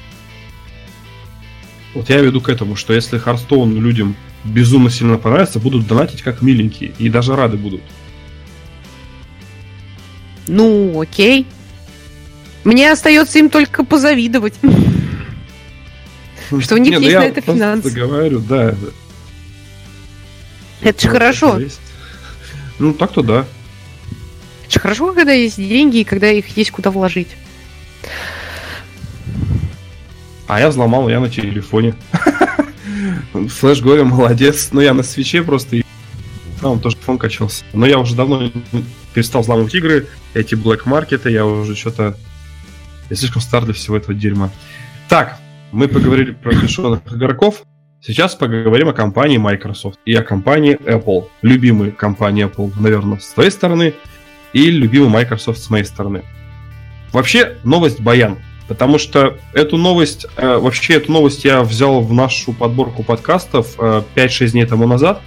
Вот 1.94 2.10
я 2.10 2.20
веду 2.20 2.40
к 2.40 2.48
этому, 2.48 2.76
что 2.76 2.92
если 2.92 3.18
Харстоун 3.18 3.80
людям 3.80 4.16
безумно 4.44 4.90
сильно 4.90 5.16
понравится, 5.16 5.58
будут 5.58 5.86
донатить 5.86 6.22
как 6.22 6.42
миленькие. 6.42 6.92
И 6.98 7.08
даже 7.08 7.34
рады 7.34 7.56
будут. 7.56 7.80
Ну, 10.46 11.00
окей. 11.00 11.46
Мне 12.64 12.92
остается 12.92 13.38
им 13.38 13.48
только 13.48 13.84
позавидовать. 13.84 14.54
Что 16.60 16.74
у 16.74 16.78
них 16.78 16.94
ну 16.94 17.00
есть 17.00 17.16
на 17.16 17.24
это 17.24 17.40
финансы. 17.40 17.90
говорю, 17.90 18.40
да. 18.40 18.74
Это 20.80 21.00
же 21.00 21.08
хорошо. 21.08 21.60
Ну, 22.78 22.92
так-то 22.92 23.22
да. 23.22 23.46
Это 24.64 24.74
же 24.74 24.80
хорошо, 24.80 25.12
когда 25.12 25.32
есть 25.32 25.56
деньги 25.56 25.98
и 25.98 26.04
когда 26.04 26.30
их 26.30 26.56
есть 26.56 26.70
куда 26.70 26.90
вложить. 26.90 27.28
А 30.46 30.60
я 30.60 30.68
взломал, 30.68 31.08
я 31.08 31.20
на 31.20 31.28
телефоне. 31.28 31.94
Флэш 33.32 33.80
говорю, 33.80 34.04
молодец. 34.04 34.68
Но 34.72 34.80
я 34.80 34.94
на 34.94 35.02
свече 35.02 35.42
просто 35.42 35.82
там 36.60 36.80
тоже 36.80 36.96
фон 36.96 37.18
качался. 37.18 37.64
Но 37.72 37.86
я 37.86 37.98
уже 37.98 38.14
давно 38.14 38.50
перестал 39.14 39.42
взламывать 39.42 39.74
игры, 39.74 40.08
эти 40.34 40.54
Black 40.54 40.84
Market, 40.84 41.30
я 41.30 41.46
уже 41.46 41.74
что-то... 41.74 42.16
Я 43.08 43.16
слишком 43.16 43.40
стар 43.40 43.64
для 43.64 43.74
всего 43.74 43.96
этого 43.96 44.14
дерьма. 44.14 44.50
Так, 45.08 45.38
мы 45.72 45.88
поговорили 45.88 46.32
про 46.32 46.52
решенных 46.52 47.00
игроков. 47.12 47.62
Сейчас 48.00 48.34
поговорим 48.34 48.88
о 48.88 48.92
компании 48.92 49.36
Microsoft 49.36 49.98
и 50.04 50.14
о 50.14 50.22
компании 50.22 50.78
Apple. 50.84 51.28
Любимые 51.42 51.92
компании 51.92 52.46
Apple, 52.46 52.72
наверное, 52.78 53.18
с 53.18 53.28
твоей 53.28 53.50
стороны, 53.50 53.94
и 54.52 54.70
любимый 54.70 55.08
Microsoft 55.08 55.58
с 55.58 55.70
моей 55.70 55.84
стороны. 55.84 56.22
Вообще, 57.12 57.56
новость 57.64 58.00
Баян. 58.00 58.38
Потому 58.68 58.98
что 58.98 59.38
эту 59.52 59.76
новость, 59.76 60.26
э, 60.36 60.56
вообще 60.58 60.94
эту 60.94 61.12
новость 61.12 61.44
я 61.44 61.62
взял 61.62 62.00
в 62.00 62.12
нашу 62.12 62.52
подборку 62.52 63.04
подкастов 63.04 63.74
э, 63.78 64.02
5-6 64.14 64.50
дней 64.50 64.66
тому 64.66 64.86
назад. 64.86 65.22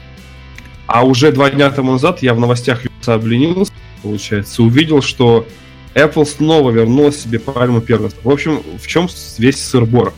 А 0.88 1.06
уже 1.06 1.32
два 1.32 1.50
дня 1.50 1.70
тому 1.70 1.94
назад 1.94 2.22
я 2.22 2.34
в 2.34 2.40
новостях 2.40 2.82
обленился, 3.06 3.72
получается, 4.02 4.64
увидел, 4.64 5.02
что 5.02 5.46
Apple 5.94 6.26
снова 6.26 6.72
вернула 6.72 7.12
себе 7.12 7.40
пальму 7.40 7.82
первенства. 7.82 8.30
В 8.30 8.34
общем, 8.34 8.62
в 8.82 8.88
чем 8.88 9.08
весь 9.38 9.64
сырбор? 9.64 10.14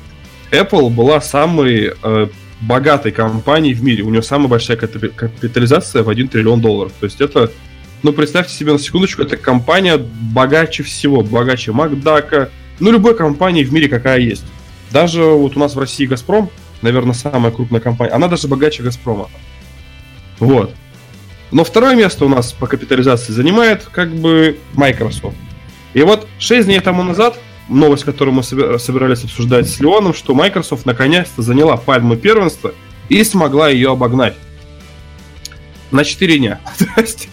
Apple 0.51 0.89
была 0.89 1.21
самой 1.21 1.93
э, 2.03 2.27
богатой 2.61 3.11
компанией 3.11 3.73
в 3.73 3.83
мире. 3.83 4.03
У 4.03 4.09
нее 4.09 4.21
самая 4.21 4.47
большая 4.47 4.77
капитализация 4.77 6.03
в 6.03 6.09
1 6.09 6.27
триллион 6.27 6.61
долларов. 6.61 6.91
То 6.99 7.05
есть 7.05 7.21
это, 7.21 7.51
ну, 8.03 8.13
представьте 8.13 8.53
себе 8.53 8.73
на 8.73 8.79
секундочку, 8.79 9.21
это 9.21 9.37
компания 9.37 9.97
богаче 9.97 10.83
всего. 10.83 11.21
Богаче 11.21 11.71
Макдака, 11.71 12.49
ну, 12.79 12.91
любой 12.91 13.15
компании 13.15 13.63
в 13.63 13.73
мире, 13.73 13.87
какая 13.87 14.19
есть. 14.19 14.45
Даже 14.91 15.23
вот 15.23 15.55
у 15.55 15.59
нас 15.59 15.75
в 15.75 15.79
России 15.79 16.05
Газпром, 16.05 16.49
наверное, 16.81 17.13
самая 17.13 17.51
крупная 17.51 17.79
компания, 17.79 18.11
она 18.11 18.27
даже 18.27 18.47
богаче 18.47 18.83
Газпрома. 18.83 19.29
Вот. 20.39 20.73
Но 21.51 21.63
второе 21.63 21.95
место 21.95 22.25
у 22.25 22.29
нас 22.29 22.53
по 22.53 22.67
капитализации 22.67 23.31
занимает 23.33 23.83
как 23.91 24.13
бы 24.13 24.57
Microsoft. 24.73 25.35
И 25.93 26.01
вот 26.01 26.27
6 26.39 26.67
дней 26.67 26.79
тому 26.79 27.03
назад, 27.03 27.37
новость, 27.69 28.03
которую 28.03 28.35
мы 28.35 28.43
собирались 28.43 29.23
обсуждать 29.23 29.69
с 29.69 29.79
Леоном, 29.79 30.13
что 30.13 30.33
Microsoft 30.33 30.85
наконец-то 30.85 31.41
заняла 31.41 31.77
пальму 31.77 32.15
первенства 32.15 32.73
и 33.09 33.23
смогла 33.23 33.69
ее 33.69 33.91
обогнать. 33.91 34.35
На 35.91 36.05
4 36.05 36.37
дня. 36.37 36.61
То 36.77 37.01
есть, 37.01 37.27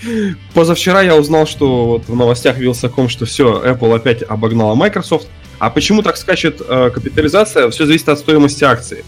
позавчера 0.53 1.03
я 1.03 1.17
узнал, 1.17 1.47
что 1.47 1.87
вот 1.87 2.09
в 2.09 2.17
новостях 2.17 2.59
Вилсаком, 2.59 3.09
что 3.09 3.25
все, 3.25 3.63
Apple 3.65 3.95
опять 3.95 4.23
обогнала 4.23 4.75
Microsoft. 4.75 5.29
А 5.59 5.71
почему 5.71 6.03
так 6.03 6.17
скачет 6.17 6.61
э, 6.67 6.91
капитализация? 6.91 7.71
Все 7.71 7.87
зависит 7.87 8.09
от 8.09 8.19
стоимости 8.19 8.65
акции. 8.65 9.05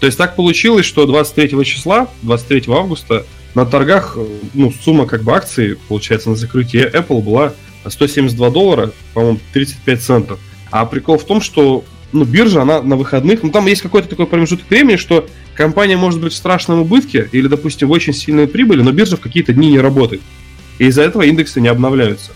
То 0.00 0.06
есть 0.06 0.18
так 0.18 0.36
получилось, 0.36 0.84
что 0.84 1.06
23 1.06 1.64
числа, 1.64 2.08
23 2.22 2.64
августа, 2.68 3.24
на 3.54 3.64
торгах, 3.64 4.14
э, 4.16 4.26
ну, 4.54 4.72
сумма 4.72 5.06
как 5.06 5.22
бы 5.22 5.32
акций, 5.34 5.76
получается, 5.88 6.30
на 6.30 6.36
закрытие 6.36 6.90
Apple 6.90 7.22
была 7.22 7.52
172 7.86 8.50
доллара, 8.50 8.90
по-моему, 9.12 9.40
35 9.52 10.02
центов. 10.02 10.40
А 10.74 10.86
прикол 10.86 11.18
в 11.18 11.24
том, 11.24 11.40
что 11.40 11.84
ну, 12.10 12.24
биржа, 12.24 12.62
она 12.62 12.82
на 12.82 12.96
выходных, 12.96 13.44
ну, 13.44 13.50
там 13.52 13.64
есть 13.66 13.80
какой-то 13.80 14.08
такой 14.08 14.26
промежуток 14.26 14.68
времени, 14.68 14.96
что 14.96 15.28
компания 15.54 15.96
может 15.96 16.20
быть 16.20 16.32
в 16.32 16.36
страшном 16.36 16.80
убытке 16.80 17.28
или, 17.30 17.46
допустим, 17.46 17.86
в 17.86 17.92
очень 17.92 18.12
сильной 18.12 18.48
прибыли, 18.48 18.82
но 18.82 18.90
биржа 18.90 19.16
в 19.16 19.20
какие-то 19.20 19.52
дни 19.52 19.70
не 19.70 19.78
работает. 19.78 20.20
И 20.80 20.86
из-за 20.86 21.02
этого 21.02 21.22
индексы 21.22 21.60
не 21.60 21.68
обновляются. 21.68 22.32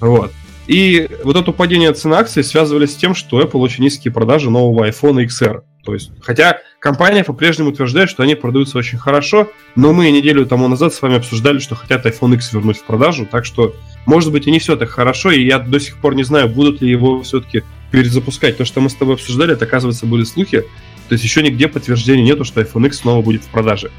Вот. 0.00 0.34
И 0.66 1.08
вот 1.24 1.36
это 1.36 1.50
падение 1.50 1.94
цены 1.94 2.16
акций 2.16 2.44
связывали 2.44 2.84
с 2.84 2.94
тем, 2.94 3.14
что 3.14 3.40
Apple 3.40 3.60
очень 3.60 3.84
низкие 3.84 4.12
продажи 4.12 4.50
нового 4.50 4.86
iPhone 4.86 5.26
XR. 5.26 5.62
То 5.82 5.94
есть, 5.94 6.10
хотя 6.20 6.58
компания 6.86 7.24
по-прежнему 7.24 7.70
утверждает, 7.70 8.08
что 8.08 8.22
они 8.22 8.36
продаются 8.36 8.78
очень 8.78 8.96
хорошо, 8.96 9.50
но 9.74 9.92
мы 9.92 10.08
неделю 10.12 10.46
тому 10.46 10.68
назад 10.68 10.94
с 10.94 11.02
вами 11.02 11.16
обсуждали, 11.16 11.58
что 11.58 11.74
хотят 11.74 12.06
iPhone 12.06 12.34
X 12.34 12.52
вернуть 12.52 12.78
в 12.78 12.84
продажу, 12.84 13.26
так 13.26 13.44
что, 13.44 13.74
может 14.06 14.30
быть, 14.30 14.46
и 14.46 14.52
не 14.52 14.60
все 14.60 14.76
так 14.76 14.90
хорошо, 14.90 15.32
и 15.32 15.44
я 15.44 15.58
до 15.58 15.80
сих 15.80 15.96
пор 15.96 16.14
не 16.14 16.22
знаю, 16.22 16.48
будут 16.48 16.80
ли 16.80 16.88
его 16.88 17.24
все-таки 17.24 17.64
перезапускать. 17.90 18.56
То, 18.56 18.64
что 18.64 18.80
мы 18.80 18.88
с 18.88 18.94
тобой 18.94 19.14
обсуждали, 19.14 19.54
это, 19.54 19.64
оказывается, 19.64 20.06
были 20.06 20.22
слухи, 20.22 20.60
то 20.60 21.12
есть 21.12 21.24
еще 21.24 21.42
нигде 21.42 21.66
подтверждения 21.66 22.22
нету, 22.22 22.44
что 22.44 22.60
iPhone 22.60 22.86
X 22.86 22.98
снова 22.98 23.20
будет 23.20 23.42
в 23.42 23.48
продаже. 23.48 23.90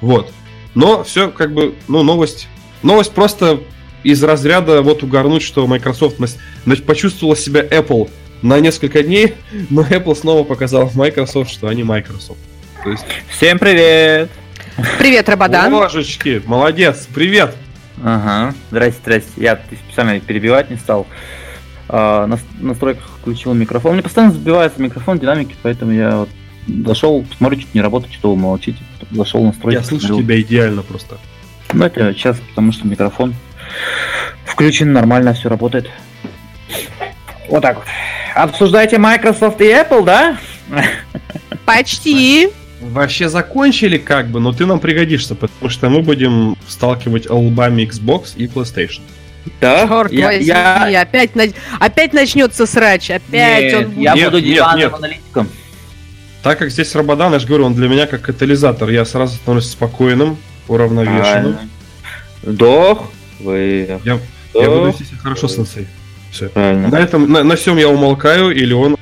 Вот. 0.00 0.32
Но 0.76 1.02
все 1.02 1.30
как 1.30 1.52
бы, 1.52 1.74
ну, 1.88 2.04
новость... 2.04 2.46
Новость 2.84 3.14
просто 3.14 3.58
из 4.04 4.22
разряда 4.22 4.82
вот 4.82 5.02
угорнуть, 5.02 5.42
что 5.42 5.66
Microsoft 5.66 6.18
значит, 6.64 6.86
почувствовала 6.86 7.36
себя 7.36 7.64
Apple 7.64 8.08
на 8.42 8.60
несколько 8.60 9.02
дней, 9.02 9.34
но 9.70 9.82
Apple 9.82 10.14
снова 10.14 10.44
показал 10.44 10.90
Microsoft, 10.94 11.50
что 11.50 11.68
они 11.68 11.82
Microsoft. 11.82 12.38
То 12.82 12.90
есть... 12.90 13.04
Всем 13.28 13.58
привет! 13.58 14.30
Привет, 14.98 15.28
Рабадан! 15.28 15.72
Божечки, 15.72 16.42
молодец, 16.46 17.08
привет! 17.12 17.54
Ага, 18.02 18.54
здрасте, 18.70 19.00
здрасте. 19.02 19.30
Я 19.36 19.60
специально 19.86 20.20
перебивать 20.20 20.70
не 20.70 20.76
стал. 20.76 21.06
А, 21.88 22.26
на 22.26 22.38
настройках 22.60 23.04
включил 23.20 23.54
микрофон. 23.54 23.94
Мне 23.94 24.02
постоянно 24.02 24.32
сбивается 24.32 24.80
микрофон 24.80 25.18
динамики, 25.18 25.56
поэтому 25.62 25.92
я 25.92 26.16
вот 26.18 26.28
зашел, 26.86 27.24
смотрю, 27.36 27.60
что 27.60 27.70
не 27.74 27.80
работает, 27.80 28.12
что 28.14 28.30
вы 28.30 28.36
молчите. 28.36 28.78
Зашел 29.10 29.44
настройки. 29.44 29.78
Я 29.78 29.82
слышу 29.82 30.06
смотрю. 30.08 30.24
тебя 30.24 30.40
идеально 30.40 30.82
просто. 30.82 31.18
Ну, 31.72 31.84
это 31.84 32.12
сейчас, 32.14 32.38
потому 32.50 32.72
что 32.72 32.86
микрофон 32.86 33.34
включен, 34.44 34.92
нормально 34.92 35.34
все 35.34 35.48
работает. 35.48 35.90
Вот 37.48 37.62
так 37.62 37.76
вот. 37.76 37.86
Обсуждаете 38.34 38.98
Microsoft 38.98 39.60
и 39.60 39.64
Apple, 39.64 40.04
да? 40.04 40.38
Почти. 41.64 42.50
Вообще 42.80 43.28
закончили 43.28 43.98
как 43.98 44.28
бы, 44.28 44.38
но 44.38 44.52
ты 44.52 44.64
нам 44.64 44.78
пригодишься, 44.78 45.34
потому 45.34 45.68
что 45.68 45.88
мы 45.88 46.02
будем 46.02 46.56
сталкивать 46.68 47.28
лбами 47.28 47.82
Xbox 47.82 48.34
и 48.36 48.46
PlayStation. 48.46 49.00
Да? 49.60 49.88
Черт 49.88 50.12
я, 50.12 50.26
возьми, 50.26 50.44
я... 50.46 51.00
опять, 51.02 51.34
на... 51.34 51.44
опять 51.80 52.12
начнется 52.12 52.66
срач, 52.66 53.10
опять 53.10 53.72
нет, 53.72 53.74
он 53.74 53.84
будет... 53.86 53.98
Я 53.98 54.14
нет, 54.14 54.24
буду 54.30 54.40
диванным 54.42 54.94
аналитиком. 54.94 55.48
Так 56.42 56.58
как 56.58 56.70
здесь 56.70 56.94
Рабадан, 56.94 57.32
я 57.32 57.38
же 57.40 57.46
говорю, 57.48 57.64
он 57.64 57.74
для 57.74 57.88
меня 57.88 58.06
как 58.06 58.22
катализатор, 58.22 58.88
я 58.90 59.04
сразу 59.04 59.36
становлюсь 59.36 59.70
спокойным, 59.70 60.36
уравновешенным. 60.68 61.58
Вдох, 62.42 63.10
вы... 63.40 64.00
Я, 64.04 64.20
я 64.54 64.70
буду 64.70 64.88
вести 64.88 65.04
себя 65.04 65.18
хорошо, 65.20 65.48
сенсей. 65.48 65.88
Все. 66.30 66.48
Правильно. 66.48 66.88
На 66.88 66.98
этом, 66.98 67.30
на, 67.30 67.42
на 67.42 67.56
всем 67.56 67.76
я 67.76 67.88
умолкаю, 67.88 68.50
или 68.50 68.72
он 68.72 68.96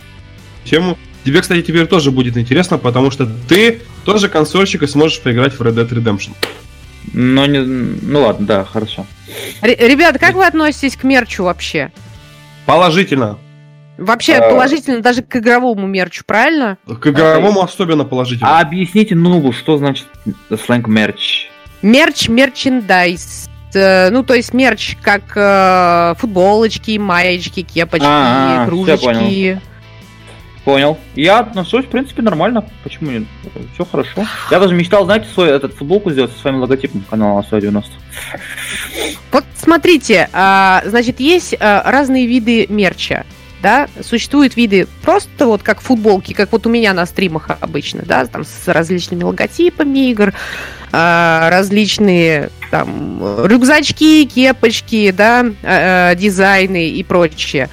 тему. 0.65 0.97
Тебе, 1.25 1.41
кстати, 1.41 1.63
теперь 1.63 1.87
тоже 1.87 2.11
будет 2.11 2.37
интересно, 2.37 2.79
потому 2.79 3.11
что 3.11 3.27
ты 3.49 3.83
тоже 4.05 4.29
консольщик 4.29 4.83
и 4.83 4.87
сможешь 4.87 5.21
поиграть 5.21 5.55
в 5.55 5.61
Red 5.61 5.75
Dead 5.75 5.89
Redemption. 5.89 6.31
Ну, 7.13 7.47
не, 7.47 7.61
ну 7.61 8.23
ладно, 8.23 8.47
да, 8.47 8.65
хорошо. 8.65 9.07
Р- 9.63 9.89
ребята, 9.91 10.19
как 10.19 10.35
вы 10.35 10.47
относитесь 10.47 10.97
к 10.97 11.05
мерчу 11.05 11.45
вообще? 11.45 11.91
Положительно. 12.65 13.39
Вообще 13.99 14.35
а... 14.35 14.51
положительно 14.51 15.01
даже 15.01 15.23
к 15.23 15.37
игровому 15.37 15.87
мерчу, 15.87 16.23
правильно? 16.27 16.79
К 16.87 17.07
игровому 17.07 17.63
а, 17.63 17.65
особенно 17.65 18.05
положительно. 18.05 18.59
А 18.59 18.61
объясните 18.61 19.15
нубу, 19.15 19.53
что 19.53 19.79
значит 19.79 20.07
сленг 20.65 20.87
мерч? 20.87 21.49
Мерч, 21.83 22.29
мерчендайз. 22.29 23.46
Э, 23.77 24.11
ну, 24.11 24.23
то 24.23 24.35
есть 24.35 24.55
мерч, 24.55 24.97
как 25.03 25.23
э, 25.37 26.15
футболочки, 26.19 26.99
маечки, 26.99 27.63
кепочки, 27.63 28.05
А-а-а, 28.07 28.67
кружечки. 28.67 29.61
Понял. 30.65 30.99
Я 31.15 31.39
отношусь, 31.39 31.85
в 31.85 31.89
принципе, 31.89 32.23
нормально. 32.23 32.69
Почему 32.83 33.13
нет? 33.13 33.23
Все 33.75 33.85
хорошо. 33.85 34.27
Я 34.51 34.59
даже 34.59 34.75
мечтал, 34.75 35.05
знаете, 35.05 35.29
свой 35.33 35.51
этот 35.51 35.75
футболку 35.75 36.11
сделать 36.11 36.33
со 36.33 36.39
своим 36.41 36.57
логотипом 36.57 37.05
канала 37.09 37.39
АСО 37.39 37.61
90. 37.61 37.93
Вот 39.31 39.45
смотрите, 39.57 40.29
а, 40.33 40.83
значит, 40.85 41.21
есть 41.21 41.55
а, 41.61 41.89
разные 41.89 42.27
виды 42.27 42.67
мерча. 42.69 43.25
Да, 43.63 43.89
существуют 44.03 44.57
виды 44.57 44.87
просто 45.03 45.47
вот 45.47 45.63
как 45.63 45.81
футболки, 45.81 46.35
как 46.35 46.53
вот 46.53 46.67
у 46.67 46.71
меня 46.71 46.93
на 46.93 47.07
стримах 47.07 47.49
обычно, 47.61 48.03
да, 48.03 48.27
там 48.27 48.45
с 48.45 48.69
различными 48.69 49.25
логотипами 49.25 50.11
игр, 50.11 50.35
а, 50.93 51.49
различные 51.51 52.51
там 52.71 53.47
рюкзачки, 53.47 54.27
кепочки, 54.27 55.11
да, 55.11 55.47
э, 55.63 56.15
дизайны 56.17 56.91
и 56.91 57.03
прочее. 57.03 57.71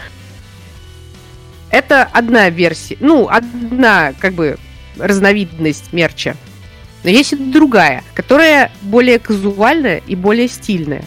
Это 1.69 2.03
одна 2.03 2.49
версия, 2.49 2.97
ну, 2.99 3.27
одна, 3.27 4.13
как 4.19 4.33
бы, 4.33 4.57
разновидность 4.97 5.91
мерча. 5.91 6.35
Но 7.03 7.09
есть 7.09 7.33
и 7.33 7.35
другая, 7.35 8.03
которая 8.13 8.71
более 8.81 9.19
казуальная 9.19 10.01
и 10.05 10.15
более 10.15 10.47
стильная. 10.47 11.03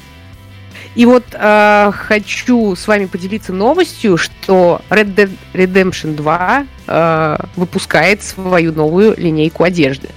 И 0.96 1.04
вот 1.04 1.24
э, 1.32 1.92
хочу 1.94 2.74
с 2.74 2.88
вами 2.88 3.04
поделиться 3.04 3.52
новостью, 3.52 4.16
что 4.16 4.80
Red 4.88 5.14
Dead 5.14 5.30
Redemption 5.52 6.14
2 6.16 6.66
э, 6.86 7.36
выпускает 7.54 8.22
свою 8.22 8.72
новую 8.72 9.14
линейку 9.18 9.62
одежды. 9.62 10.08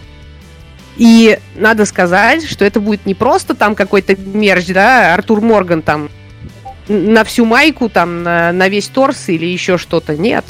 И 0.96 1.38
надо 1.56 1.86
сказать, 1.86 2.48
что 2.50 2.64
это 2.64 2.80
будет 2.80 3.06
не 3.06 3.14
просто 3.14 3.56
там 3.56 3.76
какой-то 3.76 4.16
мерч, 4.16 4.68
да, 4.68 5.14
Артур 5.14 5.42
Морган 5.42 5.82
там 5.82 6.10
на 6.88 7.26
всю 7.26 7.44
майку, 7.44 7.90
там, 7.90 8.24
на, 8.24 8.54
на 8.54 8.70
весь 8.70 8.88
торс 8.88 9.28
или 9.28 9.46
еще 9.46 9.78
что-то. 9.78 10.16
Нет. 10.16 10.46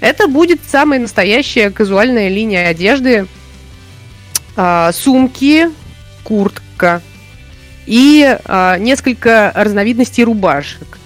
Это 0.00 0.26
будет 0.26 0.60
самая 0.66 0.98
настоящая 0.98 1.70
казуальная 1.70 2.28
линия 2.28 2.66
одежды. 2.66 3.26
А, 4.56 4.90
сумки, 4.92 5.68
куртка 6.24 7.00
и 7.90 8.38
а, 8.44 8.78
несколько 8.78 9.50
разновидностей 9.52 10.22
рубашек. 10.22 10.98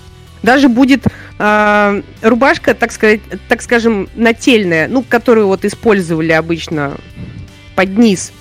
Даже 0.43 0.69
будет 0.69 1.07
а, 1.39 2.03
рубашка, 2.21 2.75
так 2.75 2.93
сказать, 2.93 3.23
так 3.49 3.63
скажем, 3.63 4.07
нательная, 4.15 4.87
ну, 4.87 5.03
которую 5.03 5.47
вот 5.47 5.65
использовали 5.65 6.33
обычно 6.33 6.99
под 7.75 7.97
низ. 7.97 8.33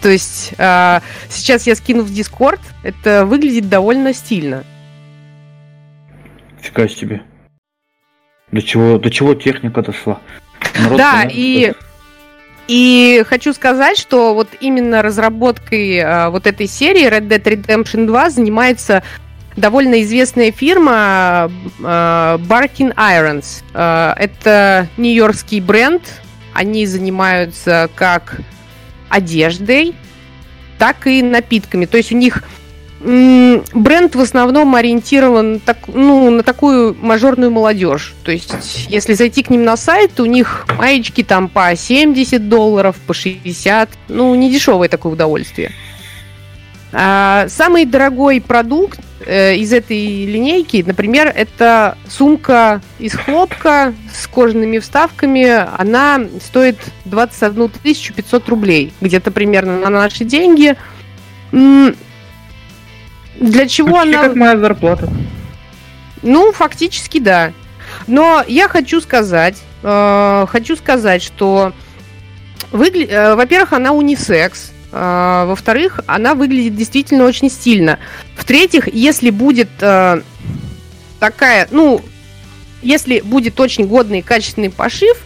То 0.00 0.08
есть 0.08 0.54
а, 0.56 1.02
сейчас 1.28 1.66
я 1.66 1.74
скину 1.74 2.04
в 2.04 2.10
Дискорд, 2.12 2.60
это 2.82 3.26
выглядит 3.26 3.68
довольно 3.68 4.14
стильно. 4.14 4.64
Фига 6.62 6.88
себе. 6.88 7.22
До 8.50 8.62
чего, 8.62 8.98
до 8.98 9.10
чего 9.10 9.34
техника 9.34 9.82
дошла? 9.82 10.22
Народ 10.78 10.96
да, 10.96 11.28
и, 11.30 11.74
и 12.68 13.24
хочу 13.28 13.52
сказать, 13.52 13.98
что 13.98 14.34
вот 14.34 14.48
именно 14.60 15.02
разработкой 15.02 16.00
а, 16.00 16.30
вот 16.30 16.46
этой 16.46 16.66
серии 16.66 17.08
Red 17.08 17.28
Dead 17.28 17.42
Redemption 17.42 18.06
2 18.06 18.30
занимается 18.30 19.02
довольно 19.56 20.02
известная 20.02 20.52
фирма 20.52 21.50
а, 21.82 22.38
Barkin 22.38 22.94
Irons. 22.94 23.62
А, 23.74 24.14
это 24.18 24.88
нью-йоркский 24.96 25.60
бренд. 25.60 26.02
Они 26.54 26.86
занимаются 26.86 27.88
как 27.94 28.40
одеждой, 29.08 29.94
так 30.78 31.06
и 31.06 31.22
напитками. 31.22 31.86
То 31.86 31.96
есть 31.96 32.12
у 32.12 32.16
них 32.16 32.44
бренд 33.02 34.14
в 34.14 34.20
основном 34.20 34.74
ориентирован 34.74 35.60
так, 35.60 35.78
ну, 35.88 36.30
на 36.30 36.42
такую 36.42 36.96
мажорную 37.00 37.50
молодежь. 37.50 38.14
То 38.22 38.30
есть, 38.30 38.54
если 38.88 39.14
зайти 39.14 39.42
к 39.42 39.50
ним 39.50 39.64
на 39.64 39.76
сайт, 39.76 40.20
у 40.20 40.24
них 40.24 40.66
маечки 40.78 41.22
там 41.22 41.48
по 41.48 41.74
70 41.74 42.48
долларов, 42.48 42.96
по 43.06 43.14
60. 43.14 43.88
Ну, 44.08 44.34
не 44.34 44.50
дешевое 44.50 44.88
такое 44.88 45.12
удовольствие. 45.12 45.72
А, 46.92 47.46
самый 47.48 47.86
дорогой 47.86 48.40
продукт 48.40 49.00
э, 49.24 49.56
из 49.56 49.72
этой 49.72 50.26
линейки, 50.26 50.84
например, 50.86 51.32
это 51.34 51.96
сумка 52.08 52.82
из 52.98 53.14
хлопка 53.14 53.94
с 54.14 54.26
кожаными 54.26 54.78
вставками. 54.78 55.66
Она 55.80 56.20
стоит 56.44 56.78
21 57.06 57.70
500 58.14 58.48
рублей, 58.48 58.92
где-то 59.00 59.30
примерно 59.30 59.78
на 59.78 59.88
наши 59.88 60.24
деньги. 60.24 60.76
Для 63.42 63.66
чего 63.66 63.96
Почти 63.96 64.14
она... 64.14 64.22
как 64.22 64.36
моя 64.36 64.56
зарплата. 64.56 65.08
Ну, 66.22 66.52
фактически, 66.52 67.18
да. 67.18 67.52
Но 68.06 68.44
я 68.46 68.68
хочу 68.68 69.00
сказать, 69.00 69.56
э, 69.82 70.46
хочу 70.48 70.76
сказать, 70.76 71.22
что, 71.22 71.72
выгля... 72.70 73.06
э, 73.06 73.34
во-первых, 73.34 73.72
она 73.72 73.92
унисекс, 73.92 74.70
э, 74.92 75.44
во-вторых, 75.46 76.00
она 76.06 76.34
выглядит 76.34 76.76
действительно 76.76 77.24
очень 77.24 77.50
стильно. 77.50 77.98
В-третьих, 78.36 78.86
если 78.94 79.30
будет 79.30 79.70
э, 79.80 80.22
такая, 81.18 81.66
ну, 81.72 82.00
если 82.80 83.20
будет 83.20 83.58
очень 83.58 83.88
годный 83.88 84.20
и 84.20 84.22
качественный 84.22 84.70
пошив, 84.70 85.16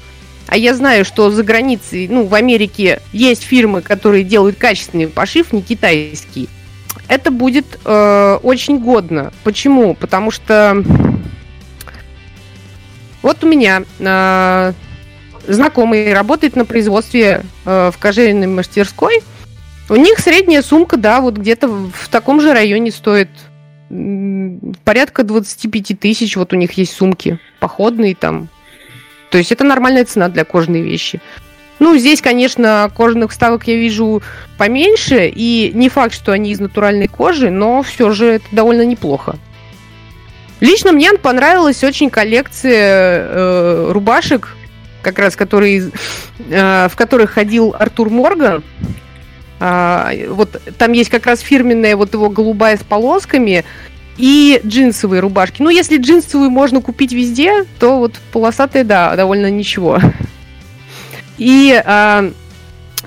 а 0.49 0.57
я 0.57 0.75
знаю, 0.75 1.05
что 1.05 1.31
за 1.31 1.43
границей, 1.43 2.09
ну, 2.09 2.25
в 2.25 2.35
Америке 2.35 3.03
есть 3.13 3.43
фирмы, 3.43 3.83
которые 3.83 4.25
делают 4.25 4.57
качественный 4.57 5.09
пошив, 5.09 5.53
не 5.53 5.61
китайский 5.61 6.49
это 7.09 7.31
будет 7.31 7.79
э, 7.85 8.39
очень 8.43 8.79
годно. 8.79 9.33
Почему? 9.45 9.95
Потому 9.95 10.31
что 10.31 10.83
вот 13.23 13.43
у 13.43 13.49
меня 13.49 13.83
э, 13.99 14.73
знакомый 15.47 16.13
работает 16.13 16.57
на 16.57 16.65
производстве 16.65 17.43
э, 17.65 17.91
в 17.93 17.99
кожевенной 17.99 18.47
мастерской. 18.47 19.23
У 19.89 19.97
них 19.97 20.19
средняя 20.19 20.63
сумка, 20.63 20.97
да, 20.97 21.21
вот 21.21 21.37
где-то 21.37 21.69
в 21.69 22.09
таком 22.09 22.41
же 22.41 22.53
районе 22.53 22.91
стоит 22.91 23.31
порядка 24.85 25.23
25 25.23 26.01
тысяч. 26.01 26.37
Вот 26.37 26.53
у 26.53 26.57
них 26.57 26.73
есть 26.73 26.93
сумки 26.93 27.39
походные 27.61 28.17
там. 28.17 28.49
То 29.31 29.39
есть 29.39 29.53
это 29.53 29.65
нормальная 29.65 30.05
цена 30.05 30.29
для 30.29 30.45
кожаной 30.45 30.83
вещи. 30.83 31.21
Ну, 31.79 31.97
здесь, 31.99 32.23
конечно, 32.23 32.91
кожаных 32.97 33.31
вставок 33.31 33.67
я 33.67 33.77
вижу 33.77 34.23
поменьше, 34.57 35.31
и 35.35 35.71
не 35.75 35.89
факт, 35.89 36.15
что 36.15 36.33
они 36.33 36.51
из 36.51 36.61
натуральной 36.61 37.09
кожи, 37.09 37.51
но 37.51 37.83
все 37.83 38.11
же 38.13 38.27
это 38.27 38.47
довольно 38.53 38.85
неплохо. 38.85 39.37
Лично 40.61 40.93
мне 40.93 41.13
понравилась 41.13 41.85
очень 41.85 42.09
коллекция 42.09 43.27
э, 43.29 43.91
рубашек, 43.91 44.57
как 45.03 45.19
раз 45.19 45.37
которые, 45.37 45.91
э, 46.49 46.89
в 46.91 46.97
которых 46.97 47.33
ходил 47.33 47.77
Артур 47.79 48.09
Морган. 48.09 48.65
А, 49.59 50.13
вот 50.29 50.61
там 50.79 50.93
есть 50.93 51.11
как 51.11 51.27
раз 51.27 51.41
фирменная 51.41 51.97
вот 51.97 52.13
его 52.13 52.29
голубая 52.31 52.77
с 52.77 52.83
полосками 52.83 53.65
и 54.17 54.61
джинсовые 54.65 55.21
рубашки. 55.21 55.63
Ну, 55.63 55.71
если 55.71 55.99
джинсовые 55.99 56.51
можно 56.51 56.81
купить 56.81 57.13
везде, 57.13 57.65
то 57.79 57.99
вот 57.99 58.15
полосатые, 58.33 58.85
да, 58.85 59.15
довольно 59.15 59.51
ничего. 59.51 60.01
И 61.39 61.81
э, 61.85 62.33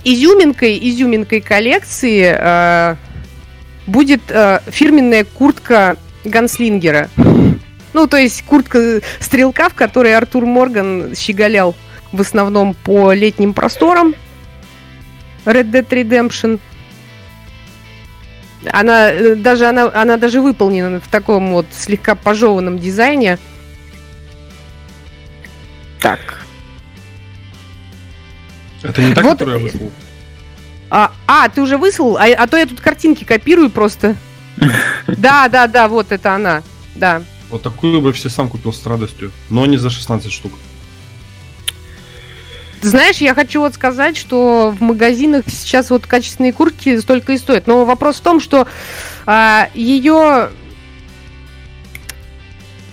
изюминкой, 0.04 0.78
изюминкой 0.82 1.42
коллекции 1.42 2.36
э, 2.38 2.96
будет 3.88 4.22
э, 4.30 4.60
фирменная 4.68 5.26
куртка 5.26 5.98
Ганслингера. 6.24 7.10
Ну, 7.94 8.08
то 8.08 8.18
есть 8.18 8.44
куртка 8.44 9.02
стрелка, 9.20 9.70
в 9.70 9.74
которой 9.74 10.16
Артур 10.16 10.46
Морган 10.46 11.16
щеголял 11.16 11.76
в 12.12 12.22
основном 12.22 12.74
по 12.74 13.14
летним 13.14 13.54
просторам. 13.54 14.16
Red 15.46 15.72
Dead 15.72 15.88
Redemption. 15.88 16.60
Она 18.72 19.12
э, 19.12 19.36
даже, 19.36 19.66
она, 19.66 19.90
она 19.94 20.18
даже 20.18 20.42
выполнена 20.42 21.00
в 21.00 21.08
таком 21.08 21.54
вот 21.54 21.66
слегка 21.72 22.16
пожеванном 22.16 22.78
дизайне. 22.78 23.40
Так, 26.00 26.46
это 28.84 29.02
не 29.02 29.14
та, 29.14 29.22
вот... 29.22 29.32
которую 29.32 29.58
я 29.58 29.64
выслал. 29.64 29.92
А, 30.90 31.12
а, 31.28 31.50
ты 31.50 31.62
уже 31.62 31.78
выслал? 31.78 32.18
А, 32.18 32.26
а 32.26 32.48
то 32.48 32.58
я 32.58 32.66
тут 32.66 32.82
картинки 32.82 33.24
копирую 33.24 33.70
просто. 33.70 34.16
Да, 35.08 35.48
да, 35.48 35.68
да, 35.68 35.88
вот 35.88 36.12
это 36.12 36.36
она. 36.36 36.64
Да. 36.96 37.24
Вот 37.50 37.64
такую 37.64 38.02
бы 38.02 38.14
все 38.14 38.30
сам 38.30 38.50
купил 38.50 38.74
с 38.74 38.86
радостью, 38.86 39.32
но 39.50 39.66
не 39.66 39.78
за 39.78 39.90
16 39.90 40.32
штук. 40.32 40.52
Знаешь, 42.82 43.18
я 43.18 43.34
хочу 43.34 43.60
вот 43.62 43.74
сказать, 43.74 44.16
что 44.16 44.76
в 44.78 44.82
магазинах 44.82 45.46
сейчас 45.48 45.90
вот 45.90 46.06
качественные 46.06 46.54
куртки 46.54 46.98
столько 47.00 47.34
и 47.34 47.38
стоят. 47.38 47.68
Но 47.68 47.86
вопрос 47.86 48.18
в 48.18 48.22
том, 48.22 48.40
что 48.40 48.68
а, 49.26 49.70
ее 49.74 50.50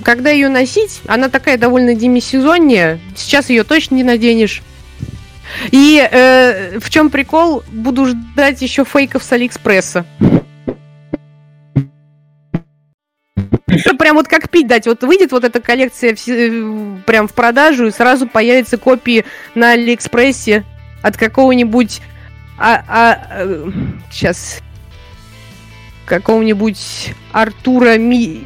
когда 0.03 0.31
ее 0.31 0.49
носить, 0.49 1.01
она 1.07 1.29
такая 1.29 1.59
довольно 1.59 1.95
демисезонняя. 1.95 3.01
Сейчас 3.17 3.51
ее 3.51 3.65
точно 3.65 3.97
не 3.97 4.05
наденешь. 4.05 4.63
И 5.71 6.07
э, 6.11 6.79
в 6.79 6.91
чем 6.91 7.11
прикол? 7.11 7.63
Буду 7.69 8.07
ждать 8.07 8.63
еще 8.63 8.85
фейков 8.85 9.23
с 9.23 9.33
Алиэкспресса. 9.33 10.07
Прям 13.99 14.17
вот 14.17 14.29
как 14.29 14.49
пить 14.51 14.67
дать. 14.67 14.87
Вот 14.87 15.03
выйдет 15.03 15.33
вот 15.33 15.45
эта 15.45 15.61
коллекция 15.61 16.15
в, 16.15 17.03
прям 17.03 17.29
в 17.29 17.35
продажу, 17.35 17.87
и 17.87 17.91
сразу 17.91 18.27
появятся 18.27 18.79
копии 18.79 19.25
на 19.55 19.73
Алиэкспрессе 19.73 20.65
от 21.03 21.17
какого-нибудь... 21.17 22.01
А, 22.59 22.85
а, 22.89 23.43
сейчас... 24.11 24.61
Какого-нибудь 26.07 27.15
Артура 27.33 27.99
Ми, 27.99 28.41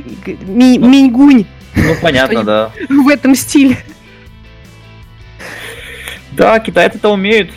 Ми, 0.47 0.79
ну, 0.79 0.89
Миньгунь. 0.89 1.47
Ну, 1.77 1.95
понятно, 2.01 2.43
да. 2.43 2.71
В 2.89 3.07
этом 3.09 3.35
стиле. 3.35 3.77
Да, 6.33 6.59
китайцы 6.61 6.99
это 6.99 7.09
умеют. 7.09 7.51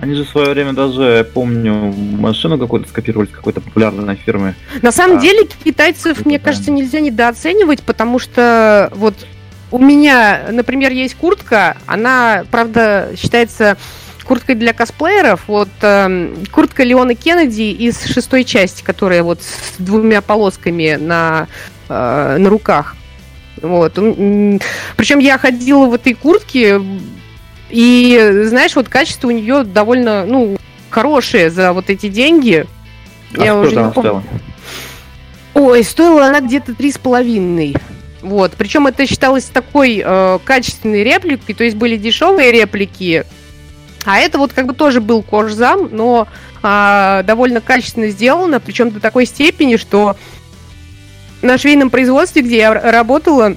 Они 0.00 0.14
же 0.14 0.24
в 0.24 0.28
свое 0.28 0.50
время 0.50 0.74
даже, 0.74 1.26
помню, 1.32 1.74
машину 1.74 2.58
какую-то 2.58 2.88
скопировали 2.88 3.28
с 3.28 3.30
какой-то 3.30 3.62
популярной 3.62 4.16
фирмы. 4.16 4.54
На 4.82 4.92
самом 4.92 5.18
а, 5.18 5.20
деле 5.20 5.48
китайцев, 5.64 6.26
мне 6.26 6.38
кажется, 6.38 6.70
нельзя 6.70 7.00
недооценивать, 7.00 7.82
потому 7.82 8.18
что 8.18 8.90
вот 8.94 9.14
у 9.70 9.78
меня, 9.78 10.48
например, 10.50 10.92
есть 10.92 11.14
куртка, 11.14 11.78
она, 11.86 12.44
правда, 12.50 13.10
считается 13.16 13.78
курткой 14.26 14.56
для 14.56 14.72
косплееров. 14.72 15.44
Вот 15.46 15.68
э, 15.80 16.34
куртка 16.50 16.82
Леона 16.82 17.14
Кеннеди 17.14 17.62
из 17.62 18.04
шестой 18.04 18.44
части, 18.44 18.82
которая 18.82 19.22
вот 19.22 19.40
с 19.40 19.76
двумя 19.78 20.20
полосками 20.20 20.96
на, 20.96 21.48
э, 21.88 22.36
на 22.38 22.50
руках. 22.50 22.96
Вот. 23.62 23.94
Причем 24.96 25.18
я 25.20 25.38
ходила 25.38 25.86
в 25.86 25.94
этой 25.94 26.14
куртке 26.14 26.80
и, 27.70 28.42
знаешь, 28.44 28.76
вот 28.76 28.88
качество 28.88 29.28
у 29.28 29.32
нее 29.32 29.64
довольно, 29.64 30.24
ну, 30.24 30.56
хорошее 30.90 31.50
за 31.50 31.72
вот 31.72 31.90
эти 31.90 32.08
деньги. 32.08 32.66
А 33.36 33.44
Я 33.44 33.56
уже 33.56 33.76
не 33.76 33.90
помню. 33.90 34.22
Ой, 35.54 35.82
стоила 35.84 36.26
она 36.26 36.40
где-то 36.40 36.74
три 36.74 36.92
с 36.92 36.98
половиной. 36.98 37.74
Вот. 38.22 38.52
Причем 38.56 38.86
это 38.86 39.06
считалось 39.06 39.44
такой 39.44 40.02
э, 40.04 40.38
качественной 40.44 41.02
репликой, 41.04 41.54
то 41.54 41.64
есть 41.64 41.76
были 41.76 41.96
дешевые 41.96 42.52
реплики, 42.52 43.24
а 44.04 44.18
это 44.18 44.38
вот 44.38 44.52
как 44.52 44.66
бы 44.66 44.74
тоже 44.74 45.00
был 45.00 45.22
кожзам, 45.22 45.88
но 45.92 46.28
э, 46.62 47.22
довольно 47.24 47.60
качественно 47.60 48.08
сделано, 48.08 48.60
причем 48.60 48.90
до 48.90 49.00
такой 49.00 49.26
степени, 49.26 49.76
что 49.76 50.16
на 51.42 51.58
швейном 51.58 51.90
производстве, 51.90 52.42
где 52.42 52.58
я 52.58 52.74
работала, 52.74 53.56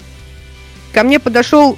ко 0.93 1.03
мне 1.03 1.19
подошел 1.19 1.77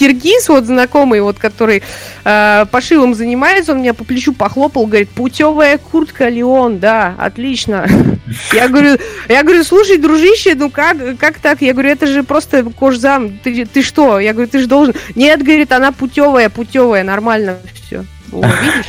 киргиз, 0.00 0.48
вот 0.48 0.64
знакомый, 0.64 1.20
вот 1.20 1.38
который 1.38 1.82
э, 2.24 2.64
пошивом 2.70 3.14
занимается, 3.14 3.72
он 3.72 3.80
меня 3.80 3.92
по 3.92 4.04
плечу 4.04 4.32
похлопал, 4.32 4.86
говорит, 4.86 5.10
путевая 5.10 5.76
куртка 5.76 6.30
Леон, 6.30 6.78
да, 6.78 7.14
отлично. 7.18 7.86
Я 8.52 8.68
говорю, 8.68 8.96
я 9.28 9.42
говорю, 9.42 9.64
слушай, 9.64 9.98
дружище, 9.98 10.54
ну 10.54 10.70
как, 10.70 10.96
как 11.18 11.38
так? 11.40 11.60
Я 11.62 11.72
говорю, 11.72 11.90
это 11.90 12.06
же 12.06 12.22
просто 12.22 12.62
кожзам, 12.62 13.38
ты, 13.42 13.66
ты 13.66 13.82
что? 13.82 14.20
Я 14.20 14.32
говорю, 14.32 14.48
ты 14.48 14.60
же 14.60 14.68
должен. 14.68 14.94
Нет, 15.16 15.42
говорит, 15.42 15.72
она 15.72 15.90
путевая, 15.90 16.48
путевая, 16.48 17.02
нормально 17.02 17.58
все. 17.74 18.04
О, 18.32 18.40
видишь? 18.40 18.86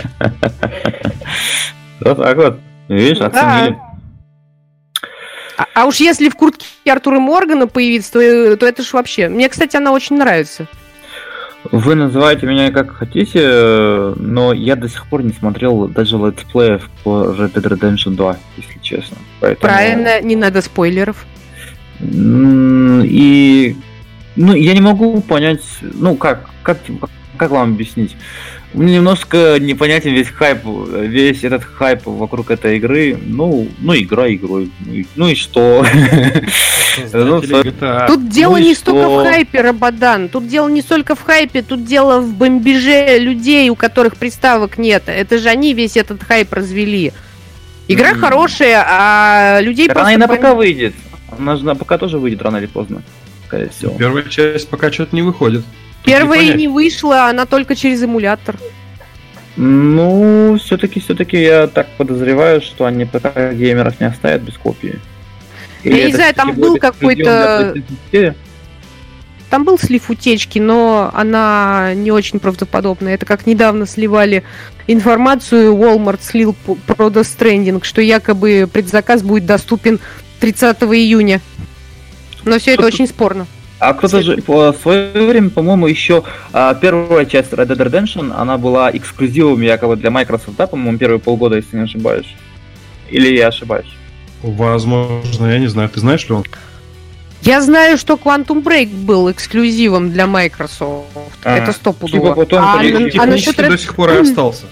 Вот 2.01 2.17
так 2.17 2.37
вот. 2.37 2.59
Видишь, 2.87 3.21
оценили. 3.21 3.79
А, 5.57 5.65
а 5.73 5.85
уж 5.85 5.97
если 5.97 6.29
в 6.29 6.35
куртке 6.35 6.65
Артура 6.91 7.19
Моргана 7.19 7.67
появится, 7.67 8.13
то, 8.13 8.57
то 8.57 8.65
это 8.67 8.83
ж 8.83 8.93
вообще. 8.93 9.27
Мне, 9.27 9.49
кстати, 9.49 9.75
она 9.75 9.91
очень 9.91 10.17
нравится. 10.17 10.67
Вы 11.71 11.95
называете 11.95 12.47
меня 12.47 12.71
как 12.71 12.91
хотите, 12.91 14.13
но 14.17 14.51
я 14.51 14.75
до 14.75 14.89
сих 14.89 15.05
пор 15.07 15.23
не 15.23 15.31
смотрел 15.31 15.87
даже 15.87 16.17
летсплеев 16.17 16.89
по 17.03 17.25
Red 17.25 17.53
Dead 17.53 17.77
Redemption 17.77 18.15
2, 18.15 18.37
если 18.57 18.79
честно. 18.79 19.17
Поэтому... 19.39 19.71
Правильно, 19.71 20.21
не 20.21 20.35
надо 20.35 20.61
спойлеров. 20.61 21.25
И 21.99 23.75
ну, 24.35 24.53
я 24.53 24.73
не 24.73 24.81
могу 24.81 25.21
понять, 25.21 25.61
ну 25.81 26.15
как, 26.15 26.49
как, 26.63 26.79
как 27.41 27.49
вам 27.49 27.73
объяснить? 27.73 28.15
Мне 28.71 28.97
немножко 28.97 29.57
непонятен 29.59 30.13
весь 30.13 30.27
хайп, 30.27 30.59
весь 30.63 31.43
этот 31.43 31.63
хайп 31.63 32.05
вокруг 32.05 32.51
этой 32.51 32.77
игры. 32.77 33.17
Ну, 33.19 33.67
ну 33.79 33.95
игра 33.95 34.31
игрой. 34.31 34.69
Ну 35.15 35.27
и 35.27 35.33
что? 35.33 35.83
Ну, 37.13 37.41
тут 37.41 38.29
дело 38.29 38.57
ну 38.57 38.63
не 38.63 38.75
столько 38.75 39.09
в 39.09 39.23
хайпе, 39.23 39.61
Рабадан. 39.61 40.29
Тут 40.29 40.47
дело 40.47 40.69
не 40.69 40.83
столько 40.83 41.15
в 41.15 41.23
хайпе, 41.23 41.63
тут 41.63 41.83
дело 41.83 42.21
в 42.21 42.35
бомбеже 42.35 43.17
людей, 43.17 43.71
у 43.71 43.75
которых 43.75 44.17
приставок 44.17 44.77
нет. 44.77 45.03
Это 45.07 45.39
же 45.39 45.49
они 45.49 45.73
весь 45.73 45.97
этот 45.97 46.21
хайп 46.21 46.53
развели. 46.53 47.11
Игра 47.87 48.13
хорошая, 48.13 48.85
а 48.87 49.61
людей 49.61 49.87
просто... 49.87 50.01
Она 50.01 50.13
и 50.13 50.17
на 50.17 50.27
ПК 50.27 50.53
выйдет. 50.55 50.93
Она 51.35 51.55
же 51.55 51.65
на 51.65 51.73
ПК 51.73 51.97
тоже 51.97 52.19
выйдет 52.19 52.43
рано 52.43 52.57
или 52.57 52.67
поздно. 52.67 53.01
Скорее 53.47 53.69
всего. 53.69 53.95
Первая 53.97 54.25
часть 54.25 54.69
пока 54.69 54.91
что-то 54.91 55.15
не 55.15 55.23
выходит. 55.23 55.65
Первая 56.03 56.43
не, 56.43 56.53
не 56.53 56.67
вышла, 56.67 57.27
она 57.27 57.45
только 57.45 57.75
через 57.75 58.01
эмулятор. 58.03 58.57
Ну, 59.55 60.57
все-таки, 60.63 60.99
все-таки 60.99 61.41
я 61.41 61.67
так 61.67 61.87
подозреваю, 61.97 62.61
что 62.61 62.85
они 62.85 63.05
ПК 63.05 63.53
геймеров 63.53 63.99
не 63.99 64.07
оставят 64.07 64.41
без 64.41 64.57
копии. 64.57 64.99
Или 65.83 65.99
я 65.99 66.05
не 66.07 66.13
знаю, 66.13 66.33
там 66.33 66.53
был 66.53 66.77
какой-то... 66.77 67.75
Там 69.49 69.65
был 69.65 69.77
слив 69.77 70.09
утечки, 70.09 70.59
но 70.59 71.11
она 71.13 71.91
не 71.93 72.09
очень 72.09 72.39
правдоподобная. 72.39 73.15
Это 73.15 73.25
как 73.25 73.45
недавно 73.45 73.85
сливали 73.85 74.45
информацию, 74.87 75.75
Walmart 75.75 76.21
слил 76.23 76.55
про 76.63 77.07
Death 77.07 77.37
Stranding, 77.37 77.83
что 77.83 78.01
якобы 78.01 78.69
предзаказ 78.71 79.23
будет 79.23 79.45
доступен 79.45 79.99
30 80.39 80.77
июня. 80.83 81.41
Но 82.45 82.59
все 82.59 82.75
это 82.75 82.85
очень 82.87 83.07
спорно. 83.07 83.45
А 83.81 83.95
кто-то 83.95 84.21
же 84.21 84.37
в 84.45 84.75
свое 84.79 85.11
время, 85.11 85.49
по-моему, 85.49 85.87
еще 85.87 86.23
а, 86.53 86.75
первая 86.75 87.25
часть 87.25 87.51
Red 87.51 87.65
Dead 87.65 87.77
Redemption, 87.77 88.31
она 88.31 88.59
была 88.59 88.91
эксклюзивом 88.95 89.59
якобы 89.61 89.95
для 89.95 90.11
Microsoft, 90.11 90.55
да, 90.55 90.67
по-моему, 90.67 90.99
первые 90.99 91.19
полгода, 91.19 91.55
если 91.55 91.77
не 91.77 91.83
ошибаюсь. 91.85 92.27
Или 93.09 93.35
я 93.35 93.47
ошибаюсь? 93.47 93.91
Возможно, 94.43 95.47
я 95.47 95.57
не 95.57 95.65
знаю. 95.65 95.89
Ты 95.89 95.99
знаешь 95.99 96.29
ли 96.29 96.35
он? 96.35 96.45
Я 97.41 97.59
знаю, 97.61 97.97
что 97.97 98.19
Quantum 98.23 98.61
Break 98.61 98.89
был 98.89 99.31
эксклюзивом 99.31 100.11
для 100.11 100.27
Microsoft. 100.27 101.07
А, 101.43 101.57
Это 101.57 101.71
стопудово. 101.71 102.21
Типа 102.21 102.35
потом 102.35 102.63
а, 102.63 102.79
а 102.79 103.25
насчет 103.25 103.57
Red... 103.57 103.69
до 103.69 103.77
сих 103.79 103.95
пор 103.95 104.11
и 104.11 104.17
остался. 104.17 104.65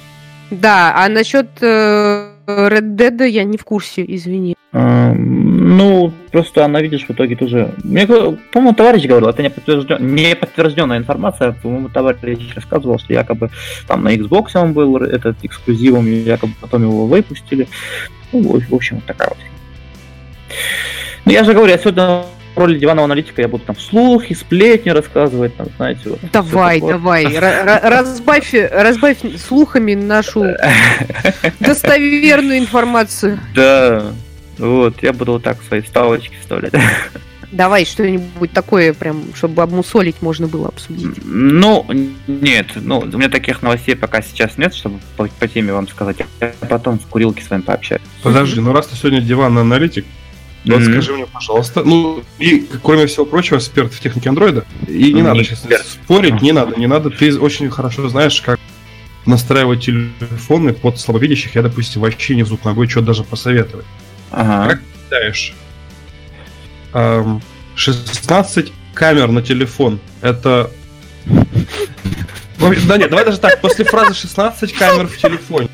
Да, 0.51 0.93
а 0.95 1.09
насчет 1.09 1.47
э, 1.61 2.28
Red 2.49 2.95
Dead 2.95 3.27
я 3.27 3.43
не 3.43 3.57
в 3.57 3.63
курсе, 3.63 4.03
извини. 4.07 4.55
А, 4.71 5.13
ну, 5.13 6.11
просто 6.31 6.65
она, 6.65 6.81
видишь, 6.81 7.05
в 7.05 7.11
итоге 7.11 7.35
тоже... 7.35 7.73
Мне, 7.83 8.05
по-моему, 8.05 8.73
товарищ 8.73 9.05
говорил, 9.05 9.29
это 9.29 9.41
не, 9.41 9.49
подтвержден... 9.49 10.15
не 10.15 10.35
подтвержденная 10.35 10.97
информация, 10.97 11.51
по-моему, 11.51 11.89
товарищ 11.89 12.53
рассказывал, 12.55 12.99
что 12.99 13.13
якобы 13.13 13.49
там 13.87 14.03
на 14.03 14.15
Xbox 14.15 14.49
он 14.55 14.73
был 14.73 14.97
этот 14.97 15.37
эксклюзивом, 15.43 16.05
якобы 16.05 16.53
потом 16.61 16.83
его 16.83 17.07
выпустили. 17.07 17.67
Ну, 18.31 18.59
в 18.59 18.75
общем, 18.75 19.01
такая 19.01 19.29
вот. 19.29 19.37
Ну, 21.25 21.31
я 21.31 21.43
же 21.43 21.53
говорю, 21.53 21.71
я 21.71 21.77
сегодня 21.77 22.23
в 22.59 22.61
роли 22.61 22.77
диванного 22.77 23.05
аналитика 23.05 23.41
я 23.41 23.47
буду 23.47 23.63
там 23.63 23.79
слухи, 23.79 24.33
сплетни 24.33 24.89
рассказывать, 24.89 25.55
там, 25.55 25.67
знаете. 25.77 26.01
Вот, 26.09 26.19
давай, 26.33 26.81
давай, 26.81 27.25
разбавь, 27.39 28.53
разбавь 28.53 29.17
слухами 29.37 29.93
нашу 29.93 30.43
достоверную 31.61 32.57
информацию. 32.57 33.39
Да, 33.55 34.11
вот, 34.57 35.01
я 35.01 35.13
буду 35.13 35.33
вот 35.33 35.43
так 35.43 35.57
свои 35.63 35.81
ставочки 35.81 36.35
вставлять. 36.41 36.73
Давай 37.51 37.83
что-нибудь 37.83 38.51
такое, 38.51 38.93
прям, 38.93 39.23
чтобы 39.33 39.63
обмусолить 39.63 40.21
можно 40.21 40.47
было 40.47 40.67
обсудить. 40.67 41.17
Ну, 41.25 41.83
нет, 42.27 42.67
ну, 42.75 42.99
у 42.99 43.05
меня 43.17 43.27
таких 43.27 43.63
новостей 43.63 43.95
пока 43.95 44.21
сейчас 44.21 44.59
нет, 44.59 44.75
чтобы 44.75 44.99
по, 45.17 45.27
по 45.27 45.47
теме 45.47 45.73
вам 45.73 45.87
сказать. 45.87 46.17
Я 46.41 46.51
потом 46.69 46.99
в 46.99 47.07
курилке 47.07 47.43
с 47.43 47.49
вами 47.49 47.61
пообщаюсь. 47.61 48.03
Подожди, 48.21 48.59
ну 48.59 48.71
раз 48.71 48.85
ты 48.85 48.95
сегодня 48.95 49.19
диванный 49.19 49.61
аналитик, 49.61 50.05
вот 50.65 50.81
mm-hmm. 50.81 50.91
скажи 50.91 51.13
мне, 51.13 51.25
пожалуйста, 51.25 51.83
ну 51.83 52.23
и 52.37 52.67
кроме 52.83 53.07
всего 53.07 53.25
прочего, 53.25 53.57
эксперт 53.57 53.93
в 53.93 53.99
технике 53.99 54.29
андроида, 54.29 54.65
и 54.87 55.13
не 55.13 55.21
mm-hmm. 55.21 55.23
надо 55.23 55.43
сейчас 55.43 55.87
спорить, 55.87 56.33
mm-hmm. 56.33 56.43
не 56.43 56.51
надо, 56.51 56.79
не 56.79 56.87
надо, 56.87 57.09
ты 57.09 57.37
очень 57.39 57.69
хорошо 57.69 58.09
знаешь, 58.09 58.41
как 58.41 58.59
настраивать 59.25 59.85
телефоны 59.85 60.73
под 60.73 60.99
слабовидящих, 60.99 61.55
я, 61.55 61.61
допустим, 61.61 62.01
вообще 62.01 62.35
не 62.35 62.43
звук 62.43 62.65
ногой, 62.65 62.89
что 62.89 63.01
даже 63.01 63.23
посоветовать. 63.23 63.85
Ага. 64.31 64.71
Как 64.71 64.81
считаешь, 65.03 65.53
16 67.75 68.73
камер 68.93 69.31
на 69.31 69.41
телефон, 69.41 69.99
это... 70.21 70.71
Да 72.59 72.97
нет, 72.97 73.09
давай 73.09 73.23
даже 73.23 73.39
так, 73.39 73.61
после 73.61 73.85
фразы 73.85 74.13
16 74.13 74.73
камер 74.73 75.07
в 75.07 75.15
телефоне. 75.17 75.69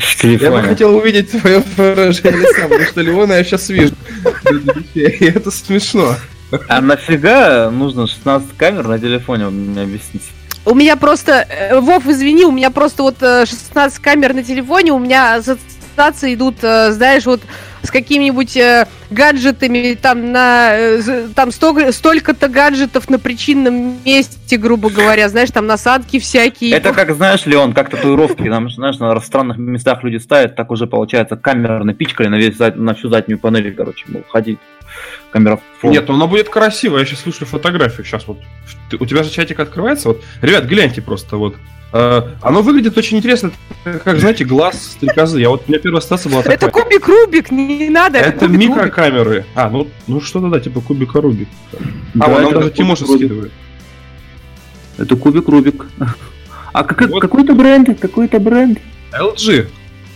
В 0.00 0.16
телефоне. 0.16 0.56
Я 0.56 0.62
бы 0.62 0.68
хотел 0.68 0.96
увидеть 0.96 1.30
твое 1.30 1.62
выражение 1.76 2.46
сам, 2.54 2.70
потому 2.70 2.84
что 2.86 3.00
Леона 3.02 3.32
я 3.34 3.44
сейчас 3.44 3.68
вижу. 3.68 3.94
И 4.94 5.00
это 5.00 5.50
смешно. 5.50 6.16
А 6.68 6.80
нафига 6.80 7.70
нужно 7.70 8.06
16 8.06 8.56
камер 8.56 8.88
на 8.88 8.98
телефоне, 8.98 9.44
вы 9.46 9.50
мне 9.52 9.82
объясните? 9.82 10.24
У 10.64 10.74
меня 10.74 10.96
просто, 10.96 11.46
э, 11.48 11.78
Вов, 11.78 12.06
извини, 12.06 12.44
у 12.44 12.50
меня 12.50 12.70
просто 12.70 13.02
вот 13.02 13.18
16 13.20 13.98
э, 13.98 14.02
камер 14.02 14.34
на 14.34 14.42
телефоне, 14.42 14.92
у 14.92 14.98
меня 14.98 15.40
ассоциации 15.90 16.34
идут, 16.34 16.56
э, 16.62 16.92
знаешь, 16.92 17.26
вот 17.26 17.40
с 17.82 17.90
какими-нибудь 17.90 18.56
э, 18.56 18.86
гаджетами, 19.10 19.94
там, 20.00 20.32
на, 20.32 20.70
э, 20.72 21.28
там 21.34 21.50
столько, 21.50 21.92
столько-то 21.92 22.48
гаджетов 22.48 23.08
на 23.08 23.18
причинном 23.18 23.96
месте, 24.04 24.56
грубо 24.56 24.90
говоря, 24.90 25.28
знаешь, 25.28 25.50
там 25.50 25.66
насадки 25.66 26.18
всякие. 26.18 26.72
Это 26.72 26.92
как, 26.92 27.14
знаешь, 27.14 27.46
Леон, 27.46 27.72
как 27.72 27.90
татуировки, 27.90 28.48
там, 28.48 28.70
знаешь, 28.70 28.98
на 28.98 29.18
странных 29.20 29.58
местах 29.58 30.02
люди 30.04 30.18
ставят, 30.18 30.56
так 30.56 30.70
уже 30.70 30.86
получается 30.86 31.36
камера 31.36 31.82
напичкали 31.82 32.28
на, 32.28 32.36
весь, 32.36 32.58
на 32.58 32.94
всю 32.94 33.08
заднюю 33.08 33.38
панель, 33.38 33.74
короче, 33.74 34.04
мол, 34.08 34.24
ходить 34.28 34.58
камера. 35.30 35.60
Нет, 35.82 36.08
ну 36.08 36.14
она 36.14 36.26
будет 36.26 36.48
красивая. 36.48 37.00
Я 37.00 37.06
сейчас 37.06 37.20
слушаю 37.20 37.48
фотографию. 37.48 38.04
Сейчас 38.04 38.26
вот. 38.26 38.38
У 38.98 39.06
тебя 39.06 39.22
же 39.22 39.30
чатик 39.30 39.60
открывается. 39.60 40.08
Вот. 40.08 40.22
Ребят, 40.42 40.64
гляньте 40.64 41.00
просто 41.00 41.36
вот. 41.36 41.56
Uh, 41.92 42.36
оно 42.42 42.62
выглядит 42.62 42.96
очень 42.96 43.18
интересно, 43.18 43.50
как, 43.82 44.20
знаете, 44.20 44.44
глаз 44.44 44.92
стрекозы. 44.92 45.40
Я 45.40 45.48
вот, 45.48 45.64
у 45.66 45.70
меня 45.70 45.80
первая 45.80 46.00
стация 46.00 46.30
была 46.30 46.42
такая. 46.42 46.56
Это 46.56 46.70
кубик 46.70 47.08
Рубик, 47.08 47.50
не 47.50 47.88
надо. 47.88 48.18
Это 48.18 48.46
микрокамеры. 48.46 49.44
А, 49.56 49.68
ну, 49.68 49.88
ну 50.06 50.20
что-то 50.20 50.48
да, 50.50 50.60
типа 50.60 50.80
кубика 50.80 51.20
Рубик. 51.20 51.48
Да, 52.14 52.26
а, 52.26 52.28
вон 52.28 52.42
нам 52.42 52.54
даже 52.54 52.70
Тимоша 52.70 53.06
скидывает. 53.06 53.50
Это 54.98 55.16
кубик 55.16 55.48
Рубик. 55.48 55.86
А 56.72 56.84
как, 56.84 57.10
вот. 57.10 57.20
какой-то 57.20 57.54
бренд? 57.54 57.98
Какой-то 57.98 58.38
бренд? 58.38 58.78
LG. 59.12 59.66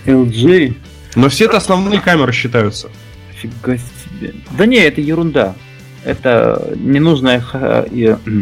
LG. 0.07 0.77
Но 1.17 1.29
все 1.29 1.47
это 1.47 1.57
основные 1.57 2.01
камеры 2.01 2.33
считаются. 2.33 2.91
Фига 3.33 3.77
себе. 3.77 4.35
Да 4.57 4.65
не, 4.65 4.77
это 4.77 5.01
ерунда. 5.01 5.57
Это 6.05 6.73
ненужная... 6.77 7.43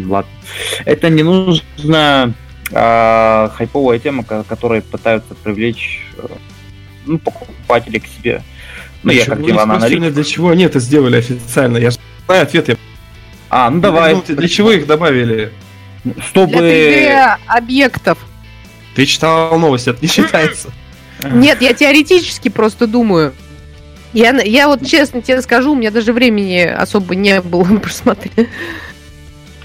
Ладно. 0.07 0.31
Это 0.85 1.09
не 1.09 1.23
а, 2.71 3.51
хайповая 3.55 3.99
тема, 3.99 4.23
которая 4.23 4.81
пытаются 4.81 5.35
привлечь 5.35 6.01
э, 6.17 6.27
ну, 7.05 7.19
покупателей 7.19 7.99
к 7.99 8.07
себе. 8.07 8.41
Ну, 9.03 9.11
я 9.11 9.25
как 9.25 9.45
диван 9.45 9.71
аналитик. 9.71 10.13
Для 10.13 10.23
чего 10.23 10.49
они 10.49 10.63
это 10.63 10.79
сделали 10.79 11.17
официально? 11.17 11.77
Я 11.77 11.91
знаю 11.91 12.43
ответ. 12.43 12.69
Я... 12.69 12.77
А, 13.49 13.69
ну 13.69 13.81
давай. 13.81 14.15
Ну, 14.15 14.23
Для 14.27 14.47
чего 14.47 14.71
их 14.71 14.87
добавили? 14.87 15.51
Чтобы... 16.27 16.57
Для 16.57 17.37
3D-объектов. 17.37 18.17
Ты 18.95 19.05
читал 19.05 19.57
новости, 19.59 19.89
это 19.89 19.99
не 20.01 20.07
считается. 20.07 20.69
Нет, 21.31 21.61
я 21.61 21.73
теоретически 21.73 22.49
просто 22.49 22.87
думаю. 22.87 23.33
Я, 24.13 24.31
я 24.41 24.67
вот 24.67 24.85
честно 24.85 25.21
тебе 25.21 25.41
скажу, 25.41 25.71
у 25.71 25.75
меня 25.75 25.89
даже 25.89 26.13
времени 26.13 26.61
особо 26.61 27.15
не 27.15 27.41
было 27.41 27.63
просмотреть. 27.79 28.49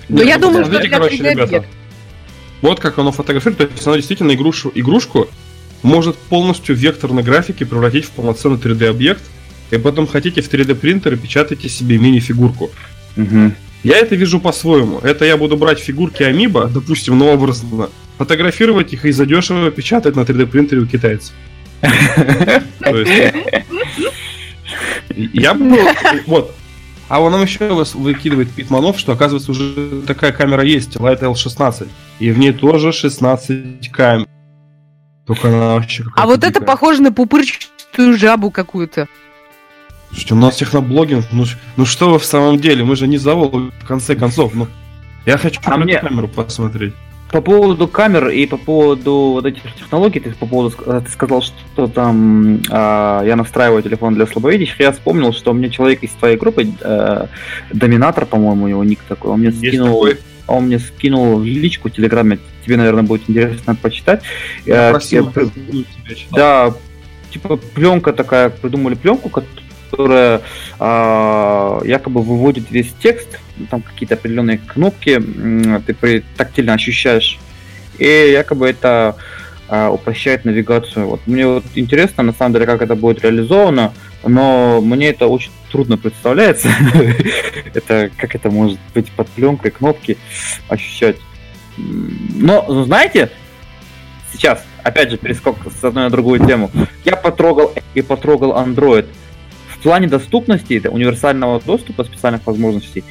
Но 0.08 0.22
я 0.22 0.38
ну, 0.38 0.48
думаю, 0.48 0.64
что 0.64 0.78
для 0.78 0.90
короче, 0.90 1.16
3D 1.16 1.30
ребята, 1.30 1.64
Вот 2.60 2.80
как 2.80 2.98
оно 2.98 3.12
фотографирует, 3.12 3.58
то 3.58 3.64
есть 3.64 3.86
оно 3.86 3.96
действительно 3.96 4.32
игрушу, 4.32 4.72
игрушку 4.74 5.28
может 5.82 6.16
полностью 6.16 6.74
в 6.74 6.78
векторной 6.78 7.22
графике 7.22 7.64
превратить 7.64 8.04
в 8.06 8.10
полноценный 8.10 8.58
3D-объект, 8.58 9.22
и 9.70 9.78
потом 9.78 10.06
хотите 10.06 10.42
в 10.42 10.52
3D 10.52 10.74
принтер 10.74 11.14
и 11.14 11.16
печатаете 11.16 11.68
себе 11.68 11.98
мини-фигурку. 11.98 12.70
Мгм. 13.16 13.54
Я 13.84 13.98
это 13.98 14.16
вижу 14.16 14.40
по-своему. 14.40 14.98
Это 14.98 15.24
я 15.24 15.36
буду 15.36 15.56
брать 15.56 15.78
фигурки 15.78 16.22
Амиба, 16.24 16.66
допустим, 16.66 17.16
ну 17.16 17.32
образно, 17.32 17.90
фотографировать 18.16 18.92
их 18.92 19.04
и 19.04 19.12
задешево 19.12 19.70
печатать 19.70 20.16
на 20.16 20.22
3D 20.22 20.46
принтере 20.46 20.80
у 20.80 20.86
китайцев. 20.86 21.32
Я 25.16 25.54
бы... 25.54 25.78
Вот. 26.26 26.54
А 27.08 27.20
он 27.20 27.32
нам 27.32 27.42
еще 27.42 27.68
выкидывает 27.94 28.50
Питманов, 28.50 28.98
что 28.98 29.12
оказывается 29.12 29.50
уже 29.50 30.02
такая 30.06 30.32
камера 30.32 30.62
есть, 30.62 30.96
Light 30.96 31.20
L16. 31.20 31.88
И 32.18 32.30
в 32.30 32.38
ней 32.38 32.52
тоже 32.52 32.92
16 32.92 33.90
камер. 33.90 34.26
Только 35.26 35.48
она 35.48 35.74
вообще 35.74 36.02
какая-то 36.04 36.22
А 36.22 36.26
вот 36.26 36.44
это 36.44 36.60
похоже 36.60 37.02
на 37.02 37.12
пупырчатую 37.12 38.16
жабу 38.18 38.50
какую-то. 38.50 39.08
Слушайте, 40.10 40.34
у 40.34 40.38
нас 40.38 40.56
техноблогинг, 40.56 41.26
ну, 41.32 41.44
ну 41.76 41.84
что 41.84 42.10
вы 42.10 42.18
в 42.18 42.24
самом 42.24 42.58
деле, 42.58 42.82
мы 42.84 42.96
же 42.96 43.06
не 43.06 43.18
завод, 43.18 43.72
в 43.82 43.86
конце 43.86 44.14
концов, 44.16 44.54
ну. 44.54 44.66
Я 45.26 45.36
хочу 45.36 45.60
А 45.64 45.70
на 45.76 45.84
мне- 45.84 45.98
камеру 45.98 46.28
посмотреть. 46.28 46.94
По 47.30 47.42
поводу 47.42 47.88
камер 47.88 48.28
и 48.28 48.46
по 48.46 48.56
поводу 48.56 49.12
вот 49.32 49.44
этих 49.44 49.62
технологий, 49.74 50.18
ты 50.20 50.30
по 50.30 50.46
поводу 50.46 50.70
ты 50.70 51.10
сказал, 51.10 51.42
что 51.42 51.86
там 51.86 52.62
а, 52.70 53.22
я 53.22 53.36
настраиваю 53.36 53.82
телефон 53.82 54.14
для 54.14 54.26
слабовидящих. 54.26 54.80
Я 54.80 54.92
вспомнил, 54.92 55.34
что 55.34 55.52
мне 55.52 55.68
человек 55.68 56.02
из 56.02 56.10
твоей 56.12 56.38
группы, 56.38 56.66
э, 56.80 57.26
Доминатор, 57.70 58.24
по-моему, 58.24 58.66
его 58.68 58.82
ник 58.82 59.00
такой, 59.06 59.32
он 59.32 59.40
мне 59.40 59.50
Есть 59.50 59.58
скинул, 59.58 60.06
такой. 60.06 60.20
он 60.46 60.64
мне 60.64 60.78
скинул 60.78 61.36
в 61.38 61.44
личку 61.44 61.90
в 61.90 61.92
Телеграме. 61.92 62.38
Тебе, 62.64 62.78
наверное, 62.78 63.02
будет 63.02 63.28
интересно 63.28 63.74
почитать. 63.74 64.22
Э, 64.64 64.92
Просил, 64.92 65.26
я 65.26 65.32
тебя 65.32 66.14
читал. 66.14 66.38
Да, 66.38 66.74
типа 67.30 67.56
пленка 67.56 68.14
такая, 68.14 68.48
придумали 68.48 68.94
пленку, 68.94 69.28
которая 69.28 69.67
а, 70.78 71.80
якобы 71.84 72.22
выводит 72.22 72.70
весь 72.70 72.92
текст, 73.02 73.38
ну, 73.56 73.66
там 73.66 73.82
какие-то 73.82 74.14
определенные 74.14 74.58
кнопки, 74.58 75.20
ты 75.86 75.94
при- 75.94 76.24
тактильно 76.36 76.74
ощущаешь, 76.74 77.38
и 77.98 78.06
якобы 78.06 78.68
это 78.68 79.16
а, 79.68 79.90
упрощает 79.90 80.44
навигацию. 80.44 81.06
Вот 81.06 81.20
мне 81.26 81.46
вот 81.46 81.64
интересно, 81.74 82.22
на 82.22 82.32
самом 82.32 82.54
деле, 82.54 82.66
как 82.66 82.82
это 82.82 82.94
будет 82.94 83.22
реализовано, 83.22 83.92
но 84.24 84.80
мне 84.80 85.08
это 85.08 85.26
очень 85.26 85.50
трудно 85.70 85.98
представляется. 85.98 86.68
это 87.74 88.10
как 88.16 88.34
это 88.34 88.50
может 88.50 88.78
быть 88.94 89.10
под 89.12 89.28
пленкой 89.28 89.70
кнопки 89.70 90.16
ощущать. 90.68 91.16
Но 91.76 92.84
знаете, 92.84 93.30
сейчас, 94.32 94.64
опять 94.82 95.10
же, 95.10 95.16
перескок 95.18 95.56
с 95.80 95.84
одной 95.84 96.04
на 96.04 96.10
другую 96.10 96.44
тему. 96.44 96.70
Я 97.04 97.16
потрогал 97.16 97.72
и 97.94 98.02
потрогал 98.02 98.52
Android. 98.52 99.06
В 99.78 99.82
плане 99.82 100.08
доступности, 100.08 100.74
это 100.74 100.90
универсального 100.90 101.60
доступа, 101.60 102.04
специальных 102.04 102.46
возможностей, 102.46 103.04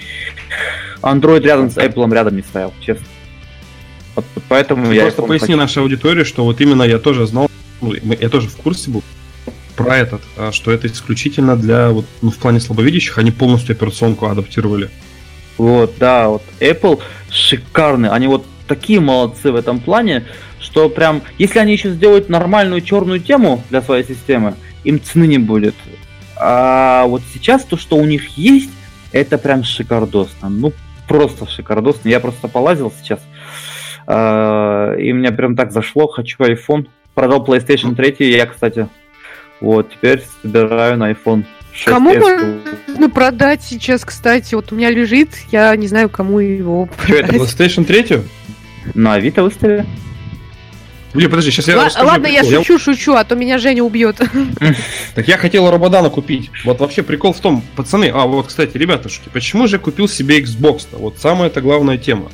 Android 1.02 1.42
рядом 1.42 1.70
с 1.70 1.78
Apple 1.78 2.14
рядом 2.14 2.36
не 2.36 2.42
стоял, 2.42 2.74
честно. 2.82 3.06
Вот 4.16 4.26
поэтому 4.50 4.92
я 4.92 5.04
Просто 5.04 5.22
поясни 5.22 5.48
хочу. 5.48 5.58
нашей 5.58 5.84
аудитории, 5.84 6.24
что 6.24 6.44
вот 6.44 6.60
именно 6.60 6.84
я 6.84 6.98
тоже 6.98 7.28
знал, 7.28 7.50
ну, 7.82 7.94
я 7.94 8.30
тоже 8.30 8.50
в 8.50 8.58
курсе 8.58 8.90
был 8.90 9.04
про 9.76 9.96
этот, 9.96 10.22
а, 10.36 10.52
что 10.52 10.72
это 10.72 10.88
исключительно 10.88 11.56
для, 11.56 11.92
вот, 11.92 12.06
ну, 12.22 12.32
в 12.32 12.38
плане 12.38 12.60
слабовидящих, 12.60 13.18
они 13.20 13.32
полностью 13.32 13.76
операционку 13.76 14.26
адаптировали. 14.26 14.90
Вот, 15.58 15.94
да, 16.00 16.30
вот 16.30 16.44
Apple 16.60 17.00
шикарный. 17.30 18.10
Они 18.10 18.28
вот 18.28 18.46
такие 18.68 19.00
молодцы 19.00 19.52
в 19.52 19.56
этом 19.56 19.80
плане, 19.80 20.26
что 20.60 20.90
прям, 20.90 21.22
если 21.38 21.60
они 21.60 21.74
еще 21.74 21.92
сделают 21.92 22.28
нормальную 22.30 22.82
черную 22.82 23.20
тему 23.20 23.64
для 23.70 23.82
своей 23.82 24.04
системы, 24.04 24.56
им 24.84 25.02
цены 25.02 25.28
не 25.28 25.38
будет. 25.38 25.76
А 26.40 27.06
вот 27.08 27.22
сейчас 27.34 27.64
то, 27.64 27.78
что 27.78 27.98
у 27.98 28.06
них 28.06 28.38
есть, 28.38 28.70
это 29.12 29.38
прям 29.38 29.64
шикардосно. 29.64 30.50
Ну, 30.50 30.74
просто 31.08 31.48
шикардосно. 31.50 32.10
Я 32.10 32.20
просто 32.20 32.48
полазил 32.48 32.94
сейчас, 33.00 33.20
а, 34.06 34.94
и 34.96 35.14
мне 35.14 35.32
прям 35.32 35.56
так 35.56 35.72
зашло. 35.72 36.08
Хочу 36.08 36.44
iPhone. 36.44 36.88
Продал 37.14 37.44
PlayStation 37.46 37.96
3, 37.96 38.16
я, 38.32 38.46
кстати. 38.46 38.88
Вот, 39.60 39.92
теперь 39.92 40.24
собираю 40.42 40.98
на 40.98 41.12
iPhone 41.12 41.46
6s. 41.74 41.86
Кому 41.86 42.14
можно 42.14 43.10
продать 43.10 43.64
сейчас, 43.64 44.06
кстати? 44.06 44.54
Вот 44.54 44.72
у 44.72 44.76
меня 44.76 44.92
лежит, 44.92 45.30
я 45.52 45.76
не 45.76 45.88
знаю, 45.88 46.10
кому 46.10 46.40
его 46.40 46.88
Что 47.04 47.16
это, 47.16 47.30
продать. 47.30 47.50
PlayStation 47.50 47.86
3? 47.86 48.22
На 48.94 49.16
Авито 49.16 49.44
выставили. 49.44 49.86
Блин, 51.18 51.32
подожди, 51.32 51.50
сейчас 51.50 51.68
я 51.68 51.78
Ла- 51.78 51.86
расскажу 51.86 52.08
Ладно, 52.08 52.28
я 52.28 52.42
прикол. 52.44 52.64
шучу, 52.64 52.78
шучу, 52.78 53.14
а 53.16 53.24
то 53.24 53.34
меня 53.36 53.58
Женя 53.58 53.82
убьет. 53.82 54.22
Так 55.16 55.28
я 55.28 55.38
хотел 55.40 55.68
Рободана 55.72 56.12
купить. 56.12 56.52
Вот 56.64 56.80
вообще 56.80 57.02
прикол 57.02 57.34
в 57.34 57.40
том, 57.40 57.64
пацаны, 57.76 58.12
а 58.14 58.28
вот, 58.28 58.46
кстати, 58.48 58.78
ребятушки, 58.78 59.28
почему 59.34 59.66
же 59.68 59.78
я 59.78 59.80
купил 59.80 60.08
себе 60.08 60.40
Xbox-то? 60.42 60.98
Вот 60.98 61.18
самая 61.18 61.48
это 61.50 61.60
главная 61.62 61.98
тема. 61.98 62.32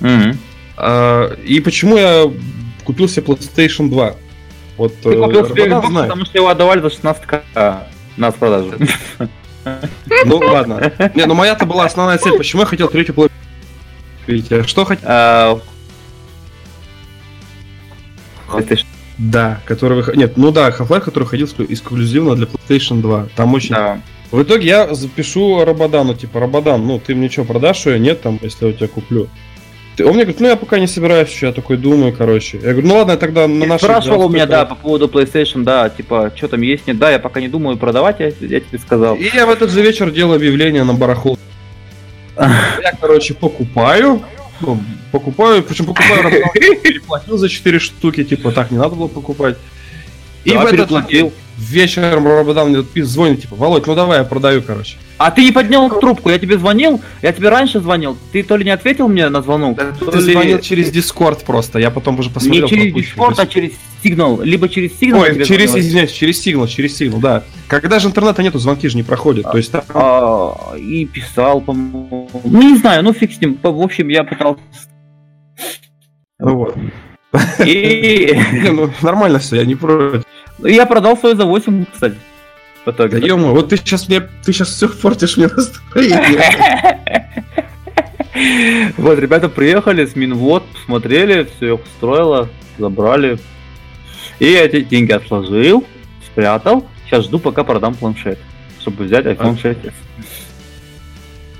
Мгм. 0.00 0.38
А, 0.78 1.34
и 1.44 1.60
почему 1.60 1.98
я 1.98 2.24
купил 2.84 3.10
себе 3.10 3.26
PlayStation 3.26 3.90
2? 3.90 4.14
Вот 4.78 4.94
Ты 5.02 5.10
э, 5.10 5.22
купил 5.22 5.46
себе 5.46 5.66
Xbox, 5.66 5.86
знает. 5.88 6.08
потому 6.08 6.24
что 6.24 6.38
его 6.38 6.48
отдавали 6.48 6.80
за 6.80 6.86
16к 6.86 7.42
на 8.16 8.30
продажу. 8.30 8.72
Ну 10.24 10.38
ладно. 10.38 10.92
Не, 11.14 11.26
ну 11.26 11.34
моя-то 11.34 11.66
была 11.66 11.84
основная 11.84 12.16
цель. 12.16 12.38
Почему 12.38 12.62
я 12.62 12.66
хотел 12.66 12.88
третью? 12.88 13.14
Видите, 14.26 14.60
а 14.60 14.64
что 14.66 14.86
хотел? 14.86 15.62
PlayStation, 18.58 18.84
Да, 19.18 19.60
который 19.64 19.96
выход- 19.96 20.16
Нет, 20.16 20.36
ну 20.36 20.50
да, 20.52 20.70
Half-Life, 20.70 21.00
который 21.02 21.24
ходил 21.24 21.46
ск- 21.46 21.66
эксклюзивно 21.68 22.34
для 22.36 22.46
PlayStation 22.46 23.00
2. 23.00 23.28
Там 23.36 23.54
очень... 23.54 23.74
да. 23.74 24.00
В 24.30 24.42
итоге 24.42 24.66
я 24.66 24.94
запишу 24.94 25.64
Рободану, 25.64 26.14
типа, 26.14 26.40
Рободан, 26.40 26.84
ну 26.86 26.98
ты 26.98 27.14
мне 27.14 27.30
что, 27.30 27.44
продашь 27.44 27.86
ее? 27.86 28.00
Нет, 28.00 28.22
там, 28.22 28.38
если 28.42 28.64
я 28.66 28.70
у 28.72 28.74
тебя 28.74 28.88
куплю. 28.88 29.28
Он 30.00 30.06
мне 30.06 30.24
говорит, 30.24 30.40
ну 30.40 30.48
я 30.48 30.56
пока 30.56 30.80
не 30.80 30.88
собираюсь 30.88 31.28
еще, 31.30 31.46
я 31.46 31.52
такой 31.52 31.76
думаю, 31.76 32.12
короче. 32.12 32.56
Я 32.56 32.72
говорю, 32.72 32.88
ну 32.88 32.94
ладно, 32.96 33.12
я 33.12 33.16
тогда 33.16 33.46
на 33.46 33.64
наш... 33.64 33.80
спрашивал 33.80 34.26
у 34.26 34.28
меня, 34.28 34.46
да, 34.46 34.64
по 34.64 34.74
поводу 34.74 35.06
PlayStation, 35.06 35.62
да, 35.62 35.88
типа, 35.88 36.32
что 36.34 36.48
там 36.48 36.62
есть, 36.62 36.88
нет, 36.88 36.98
да, 36.98 37.12
я 37.12 37.20
пока 37.20 37.40
не 37.40 37.46
думаю 37.46 37.76
продавать, 37.76 38.18
я, 38.18 38.26
я 38.26 38.58
тебе 38.60 38.78
сказал. 38.84 39.14
И 39.14 39.30
я 39.32 39.46
в 39.46 39.50
этот 39.50 39.70
же 39.70 39.82
вечер 39.82 40.10
делаю 40.10 40.34
объявление 40.36 40.82
на 40.82 40.94
барахол. 40.94 41.38
Я, 42.36 42.92
короче, 43.00 43.34
покупаю. 43.34 44.20
Ну, 44.60 44.80
покупаю, 45.12 45.62
причем 45.62 45.86
покупаю 45.86 46.22
переплатил 46.82 47.38
за 47.38 47.48
4 47.48 47.78
штуки, 47.78 48.24
типа, 48.24 48.52
так 48.52 48.70
не 48.70 48.78
надо 48.78 48.94
было 48.94 49.08
покупать. 49.08 49.56
И 50.44 50.50
Да, 50.50 50.60
в 50.60 50.66
этот 50.66 50.88
переплатил. 50.88 51.32
Вечером 51.58 52.26
Рободан 52.26 52.68
мне 52.70 52.82
тут 52.82 53.04
звонит, 53.04 53.42
типа, 53.42 53.56
Володь, 53.56 53.86
ну 53.86 53.94
давай, 53.94 54.18
я 54.18 54.24
продаю, 54.24 54.62
короче. 54.62 54.96
А 55.16 55.30
ты 55.30 55.44
не 55.44 55.52
поднял 55.52 55.88
трубку, 56.00 56.28
я 56.30 56.38
тебе 56.38 56.58
звонил, 56.58 57.00
я 57.22 57.32
тебе 57.32 57.48
раньше 57.48 57.80
звонил, 57.80 58.18
ты 58.32 58.42
то 58.42 58.56
ли 58.56 58.64
не 58.64 58.70
ответил 58.70 59.06
мне 59.08 59.28
на 59.28 59.42
звонок, 59.42 59.78
то 59.78 60.10
Ты 60.10 60.18
ли- 60.18 60.32
звонил 60.32 60.60
через 60.60 60.90
Дискорд 60.90 61.44
просто, 61.44 61.78
я 61.78 61.90
потом 61.90 62.18
уже 62.18 62.30
посмотрел. 62.30 62.64
не 62.64 62.68
через. 62.68 62.94
Discord, 62.94 63.34
а 63.38 63.46
через 63.46 63.72
Signal, 64.02 64.44
либо 64.44 64.68
через 64.68 64.90
Signal. 65.00 65.24
я 65.26 65.32
Ой, 65.38 65.44
через, 65.44 65.70
звонил. 65.70 65.86
извиняюсь, 65.86 66.10
через 66.10 66.40
сигнал, 66.42 66.66
через 66.66 66.96
сигнал, 66.96 67.20
да. 67.20 67.42
Когда 67.68 67.98
же 68.00 68.08
интернета 68.08 68.42
нету, 68.42 68.58
звонки 68.58 68.88
же 68.88 68.96
не 68.96 69.02
проходят. 69.02 69.50
То 69.50 69.56
есть 69.56 69.72
там... 69.72 69.82
А, 69.94 70.74
и 70.76 71.06
писал, 71.06 71.60
по-моему. 71.60 72.28
Ну, 72.44 72.62
не 72.62 72.76
знаю, 72.76 73.02
ну 73.04 73.12
фиг 73.12 73.32
с 73.32 73.40
ним. 73.40 73.58
В 73.62 73.80
общем, 73.80 74.08
я 74.08 74.24
пытался... 74.24 74.60
Ну 76.38 76.56
вот. 76.56 76.76
И 77.64 78.36
ну 78.70 78.90
нормально 79.02 79.38
все, 79.38 79.56
я 79.56 79.64
не 79.64 79.74
против. 79.74 80.24
Я 80.58 80.86
продал 80.86 81.16
свою 81.16 81.36
за 81.36 81.44
8, 81.44 81.86
кстати. 81.92 82.16
В 82.84 82.86
Да 82.86 82.92
итоге. 82.92 83.26
ё 83.26 83.36
вот 83.36 83.70
ты 83.70 83.76
сейчас 83.76 84.08
мне, 84.08 84.20
ты 84.20 84.52
сейчас 84.52 84.68
все 84.68 84.88
портишь 84.88 85.36
мне 85.36 85.48
настроение. 85.48 86.44
Вот, 88.96 89.18
ребята 89.20 89.48
приехали 89.48 90.04
с 90.04 90.16
Минвод, 90.16 90.64
посмотрели, 90.66 91.48
все 91.56 91.74
их 91.74 91.80
устроило, 91.84 92.48
забрали. 92.78 93.38
И 94.40 94.46
я 94.46 94.64
эти 94.64 94.80
деньги 94.80 95.12
отложил, 95.12 95.86
спрятал. 96.26 96.84
Сейчас 97.06 97.26
жду, 97.26 97.38
пока 97.38 97.62
продам 97.62 97.94
планшет, 97.94 98.38
чтобы 98.80 99.04
взять 99.04 99.26
iPhone 99.26 99.60
6s. 99.62 99.92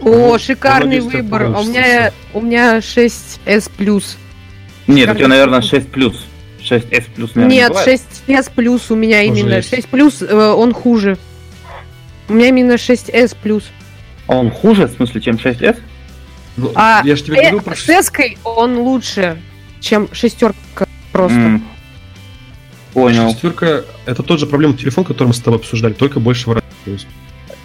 О, 0.01 0.37
шикарный 0.39 0.97
надеюсь, 1.01 1.13
так 1.13 1.23
выбор. 1.23 1.43
А 1.45 1.61
У 1.61 1.65
меня, 1.65 2.13
у 2.33 2.41
меня 2.41 2.79
6S 2.79 3.71
плюс. 3.77 4.19
Нет, 4.89 5.09
у 5.11 5.15
тебя, 5.15 5.29
наверное, 5.29 5.61
6 5.63 5.93
плюс. 5.93 6.25
6s 6.65 7.05
плюс, 7.15 7.35
наверное, 7.35 7.55
не 7.55 7.61
Нет, 7.61 7.69
бывает. 7.69 8.01
6S 8.27 8.51
плюс 8.55 8.91
у 8.91 8.95
меня 8.95 9.21
Тоже 9.21 9.41
именно. 9.41 9.55
есть. 9.57 9.71
6 9.71 9.89
плюс, 9.89 10.23
э, 10.23 10.35
он 10.35 10.73
хуже. 10.73 11.19
У 12.29 12.33
меня 12.33 12.49
именно 12.49 12.73
6S 12.73 13.37
плюс. 13.43 13.65
А 14.27 14.37
он 14.37 14.51
хуже, 14.51 14.87
в 14.87 14.93
смысле, 14.93 15.21
чем 15.21 15.37
6s? 15.37 15.79
Ну, 16.57 16.73
а 16.75 17.03
я 17.05 17.17
же 17.17 17.25
тебе 17.25 17.37
говорил 17.37 17.61
про... 17.61 17.75
с 17.75 17.89
S 17.89 18.13
он 18.45 18.79
лучше, 18.79 19.41
чем 19.81 20.09
шестерка 20.13 20.87
просто. 21.13 21.39
Mm. 21.39 21.61
Понял. 22.93 23.31
Шестерка 23.31 23.83
это 24.07 24.23
тот 24.23 24.39
же 24.39 24.47
проблемный 24.47 24.79
телефон, 24.79 25.05
который 25.05 25.29
мы 25.29 25.35
с 25.35 25.41
тобой 25.41 25.59
обсуждали, 25.59 25.93
только 25.93 26.21
больше 26.21 26.49
в 26.49 26.63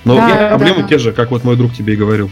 Но 0.06 0.16
да, 0.16 0.50
проблемы 0.50 0.82
да. 0.82 0.88
те 0.88 0.98
же, 0.98 1.12
как 1.14 1.32
вот 1.32 1.44
мой 1.44 1.56
друг 1.56 1.74
тебе 1.74 1.94
и 1.94 1.96
говорил. 1.96 2.32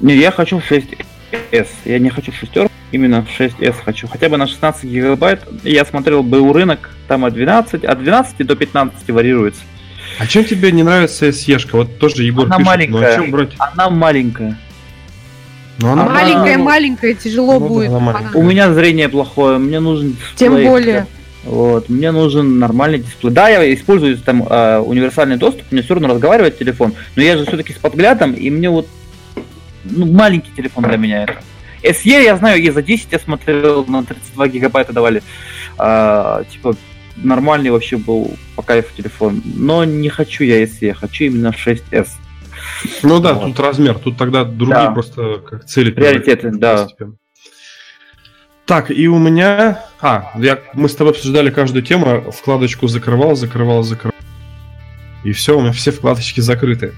Не, 0.00 0.16
я 0.16 0.32
хочу 0.32 0.58
6S. 0.58 1.68
Я 1.84 1.98
не 2.00 2.10
хочу 2.10 2.32
шестерку, 2.32 2.73
именно 2.94 3.26
6S 3.38 3.74
хочу. 3.84 4.06
Хотя 4.06 4.28
бы 4.28 4.36
на 4.36 4.46
16 4.46 4.84
гигабайт. 4.84 5.40
Я 5.64 5.84
смотрел 5.84 6.22
был 6.22 6.52
рынок, 6.52 6.90
там 7.08 7.24
от 7.24 7.34
12, 7.34 7.84
от 7.84 7.98
12 7.98 8.46
до 8.46 8.54
15 8.54 9.10
варьируется. 9.10 9.62
А 10.18 10.26
чем 10.26 10.44
тебе 10.44 10.70
не 10.70 10.82
нравится 10.82 11.28
SE? 11.28 11.68
Вот 11.72 11.98
тоже 11.98 12.22
Егор 12.22 12.46
она 12.46 12.56
пишет, 12.58 12.66
маленькая. 12.66 13.00
ну 13.00 13.06
а 13.06 13.14
чем 13.14 13.30
брать? 13.30 13.50
Она 13.58 13.90
маленькая. 13.90 14.58
Но 15.78 15.92
она 15.92 16.04
маленькая, 16.04 16.54
она... 16.54 16.64
маленькая, 16.64 17.14
тяжело 17.14 17.58
ну, 17.58 17.68
будет. 17.68 17.90
Она... 17.90 18.30
У 18.34 18.42
меня 18.42 18.72
зрение 18.72 19.08
плохое, 19.08 19.58
мне 19.58 19.80
нужен 19.80 20.16
Тем 20.36 20.54
более. 20.54 21.06
Вот, 21.42 21.88
мне 21.88 22.12
нужен 22.12 22.58
нормальный 22.58 23.00
дисплей. 23.00 23.32
Да, 23.32 23.48
я 23.48 23.74
использую 23.74 24.16
там 24.18 24.46
э, 24.48 24.78
универсальный 24.78 25.36
доступ, 25.36 25.70
мне 25.72 25.82
все 25.82 25.94
равно 25.94 26.08
разговаривает 26.08 26.58
телефон, 26.58 26.94
но 27.16 27.22
я 27.22 27.36
же 27.36 27.44
все-таки 27.44 27.74
с 27.74 27.76
подглядом, 27.76 28.32
и 28.32 28.48
мне 28.50 28.70
вот 28.70 28.86
ну, 29.84 30.06
маленький 30.06 30.52
телефон 30.56 30.84
для 30.84 30.96
меня 30.96 31.24
это. 31.24 31.42
SE, 31.84 32.22
я 32.22 32.36
знаю, 32.36 32.62
и 32.62 32.70
за 32.70 32.82
10 32.82 33.08
я 33.12 33.18
смотрел, 33.18 33.84
на 33.86 34.04
32 34.04 34.48
гигабайта 34.48 34.92
давали. 34.92 35.22
А, 35.76 36.44
типа, 36.44 36.76
нормальный 37.16 37.70
вообще 37.70 37.96
был 37.96 38.36
по 38.56 38.62
кайфу 38.62 38.96
телефон. 38.96 39.42
Но 39.44 39.84
не 39.84 40.08
хочу 40.08 40.44
я 40.44 40.62
SE, 40.64 40.94
хочу 40.94 41.24
именно 41.24 41.48
6S. 41.48 42.08
Ну 43.02 43.20
да, 43.20 43.34
вот. 43.34 43.46
тут 43.46 43.60
размер, 43.60 43.98
тут 43.98 44.16
тогда 44.16 44.44
другие 44.44 44.86
да. 44.86 44.90
просто 44.92 45.42
как 45.46 45.64
цели. 45.66 45.90
Приоритеты, 45.90 46.50
да. 46.50 46.88
Так, 48.64 48.90
и 48.90 49.06
у 49.08 49.18
меня... 49.18 49.84
А, 50.00 50.32
я, 50.36 50.58
мы 50.72 50.88
с 50.88 50.96
тобой 50.96 51.12
обсуждали 51.12 51.50
каждую 51.50 51.82
тему, 51.82 52.32
вкладочку 52.32 52.88
закрывал, 52.88 53.36
закрывал, 53.36 53.82
закрывал. 53.82 54.14
И 55.22 55.32
все, 55.32 55.58
у 55.58 55.60
меня 55.60 55.72
все 55.72 55.90
вкладочки 55.90 56.40
закрыты. 56.40 56.94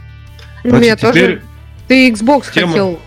Ну, 0.62 0.70
Значит, 0.70 0.87
я 0.87 0.97
теперь... 0.97 1.34
тоже. 1.37 1.43
Ты 1.89 2.11
Xbox 2.11 2.53
тема... 2.53 2.68
хотел 2.68 3.01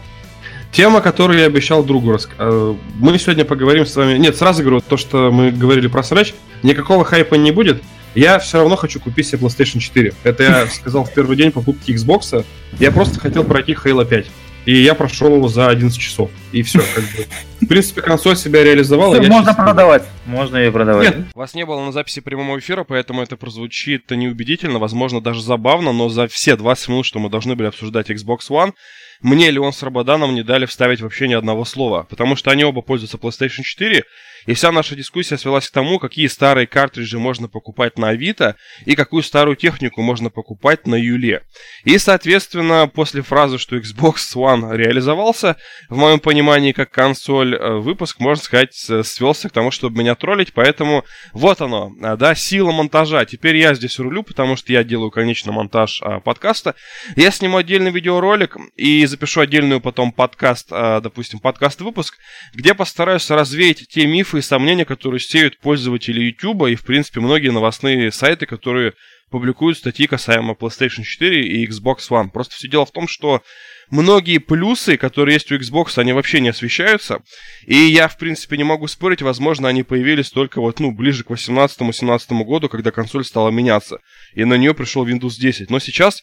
Тема, 0.72 1.02
которую 1.02 1.40
я 1.40 1.46
обещал 1.46 1.84
другу 1.84 2.12
рассказать. 2.12 2.40
Э, 2.40 2.76
мы 3.00 3.18
сегодня 3.18 3.44
поговорим 3.44 3.86
с 3.86 3.96
вами... 3.96 4.18
Нет, 4.18 4.38
сразу 4.38 4.62
говорю, 4.62 4.82
то, 4.82 4.98
что 4.98 5.32
мы 5.32 5.52
говорили 5.52 5.88
про 5.88 6.04
срач, 6.04 6.34
никакого 6.62 7.04
хайпа 7.04 7.36
не 7.36 7.52
будет. 7.52 7.82
Я 8.16 8.40
все 8.40 8.60
равно 8.60 8.76
хочу 8.76 9.00
купить 9.00 9.28
себе 9.28 9.40
PlayStation 9.40 9.80
4. 9.80 10.14
Это 10.24 10.44
я 10.44 10.68
сказал 10.72 11.06
в 11.06 11.14
первый 11.14 11.38
день 11.38 11.52
покупки 11.52 11.92
Xbox. 11.92 12.46
Я 12.80 12.92
просто 12.92 13.20
хотел 13.20 13.44
пройти 13.44 13.74
Halo 13.74 14.06
5. 14.06 14.28
И 14.66 14.84
я 14.84 14.94
прошел 14.94 15.36
его 15.36 15.48
за 15.48 15.70
11 15.70 15.98
часов. 15.98 16.30
И 16.52 16.62
все, 16.62 16.80
как 16.94 17.04
бы. 17.04 17.26
В 17.62 17.68
принципе, 17.68 18.02
консоль 18.02 18.36
себя 18.36 18.64
реализовала. 18.64 19.20
Все, 19.20 19.28
можно 19.28 19.54
продавать. 19.54 20.04
Можно 20.26 20.58
ее 20.58 20.72
продавать. 20.72 21.16
Нет, 21.16 21.26
вас 21.34 21.56
не 21.56 21.66
было 21.66 21.84
на 21.84 21.92
записи 21.92 22.20
прямого 22.20 22.60
эфира, 22.60 22.84
поэтому 22.84 23.24
это 23.24 23.36
прозвучит 23.38 24.12
неубедительно, 24.12 24.78
возможно, 24.78 25.22
даже 25.22 25.42
забавно, 25.42 25.92
но 25.92 26.10
за 26.10 26.28
все 26.28 26.56
20 26.56 26.90
минут, 26.90 27.06
что 27.06 27.20
мы 27.20 27.30
должны 27.30 27.56
были 27.56 27.68
обсуждать 27.68 28.12
Xbox 28.12 28.40
One, 28.50 28.74
мне 29.22 29.52
Леон 29.52 29.74
с 29.74 29.84
Рабаданом 29.84 30.34
не 30.34 30.44
дали 30.44 30.66
вставить 30.66 31.02
вообще 31.02 31.28
ни 31.28 31.34
одного 31.34 31.66
слова, 31.66 32.04
потому 32.10 32.36
что 32.36 32.52
они 32.52 32.64
оба 32.64 32.82
пользуются 32.82 33.18
PlayStation 33.18 33.64
4, 33.64 34.04
и 34.46 34.54
вся 34.54 34.72
наша 34.72 34.96
дискуссия 34.96 35.38
свелась 35.38 35.70
к 35.70 35.74
тому, 35.74 36.00
какие 36.00 36.28
старые 36.28 36.68
картриджи 36.68 37.20
можно 37.20 37.48
покупать 37.48 37.98
на 37.98 38.10
Авито 38.10 38.56
и 38.86 38.96
какую 38.96 39.24
старую 39.24 39.56
технику 39.56 40.02
можно 40.02 40.30
покупать 40.30 40.88
на 40.88 40.96
Юле. 40.96 41.44
И, 41.84 41.98
соответственно, 41.98 42.88
после 42.88 43.22
фразы, 43.22 43.58
что 43.58 43.78
Xbox 43.78 44.16
One 44.36 44.76
реализовался, 44.76 45.58
в 45.90 45.98
моем 45.98 46.20
понимании, 46.20 46.72
как 46.72 46.92
консоль, 46.92 47.56
э, 47.56 47.78
выпуск, 47.78 48.20
можно 48.20 48.44
сказать, 48.44 48.74
свелся 48.74 49.50
к 49.50 49.52
тому, 49.52 49.72
чтобы 49.72 50.00
меня 50.00 50.16
троллить, 50.16 50.54
поэтому 50.54 51.04
вот 51.34 51.62
оно, 51.62 51.92
э, 52.02 52.16
да, 52.18 52.36
сила 52.36 52.72
монтажа. 52.72 53.26
Теперь 53.26 53.58
я 53.58 53.74
здесь 53.74 54.00
рулю, 54.00 54.24
потому 54.24 54.56
что 54.56 54.72
я 54.74 54.84
делаю, 54.84 55.12
конечно, 55.12 55.52
монтаж 55.52 56.02
а, 56.02 56.20
подкаста. 56.20 56.76
Я 57.16 57.32
сниму 57.32 57.58
отдельный 57.58 57.92
видеоролик 57.92 58.58
и 58.76 59.06
запишу 59.06 59.42
отдельную 59.42 59.82
потом 59.82 60.12
подкаст, 60.12 60.70
допустим, 60.70 61.40
подкаст-выпуск, 61.40 62.18
где 62.54 62.74
постараюсь 62.74 63.30
развеять 63.30 63.88
те 63.88 64.06
мифы, 64.06 64.29
мифы 64.30 64.40
и 64.40 64.42
сомнения, 64.42 64.86
которые 64.86 65.20
сеют 65.20 65.58
пользователи 65.58 66.22
YouTube 66.22 66.68
и, 66.68 66.76
в 66.76 66.84
принципе, 66.84 67.20
многие 67.20 67.50
новостные 67.50 68.12
сайты, 68.12 68.46
которые 68.46 68.94
публикуют 69.32 69.78
статьи 69.78 70.06
касаемо 70.06 70.54
PlayStation 70.54 71.04
4 71.04 71.48
и 71.48 71.68
Xbox 71.68 72.10
One. 72.10 72.30
Просто 72.30 72.54
все 72.54 72.68
дело 72.68 72.86
в 72.86 72.92
том, 72.92 73.08
что 73.08 73.42
многие 73.90 74.38
плюсы, 74.38 74.98
которые 74.98 75.34
есть 75.34 75.52
у 75.52 75.56
Xbox, 75.56 75.98
они 75.98 76.14
вообще 76.14 76.42
не 76.42 76.50
освещаются. 76.50 77.24
И 77.66 77.76
я, 77.76 78.08
в 78.08 78.20
принципе, 78.20 78.58
не 78.58 78.64
могу 78.64 78.88
спорить, 78.88 79.24
возможно, 79.24 79.68
они 79.68 79.82
появились 79.82 80.30
только 80.30 80.62
вот, 80.62 80.80
ну, 80.80 80.92
ближе 80.92 81.24
к 81.24 81.32
18-17 81.32 82.44
году, 82.44 82.70
когда 82.70 82.92
консоль 82.92 83.26
стала 83.26 83.50
меняться. 83.50 83.98
И 84.36 84.46
на 84.46 84.56
нее 84.56 84.76
пришел 84.76 85.08
Windows 85.08 85.40
10. 85.40 85.72
Но 85.72 85.80
сейчас 85.80 86.22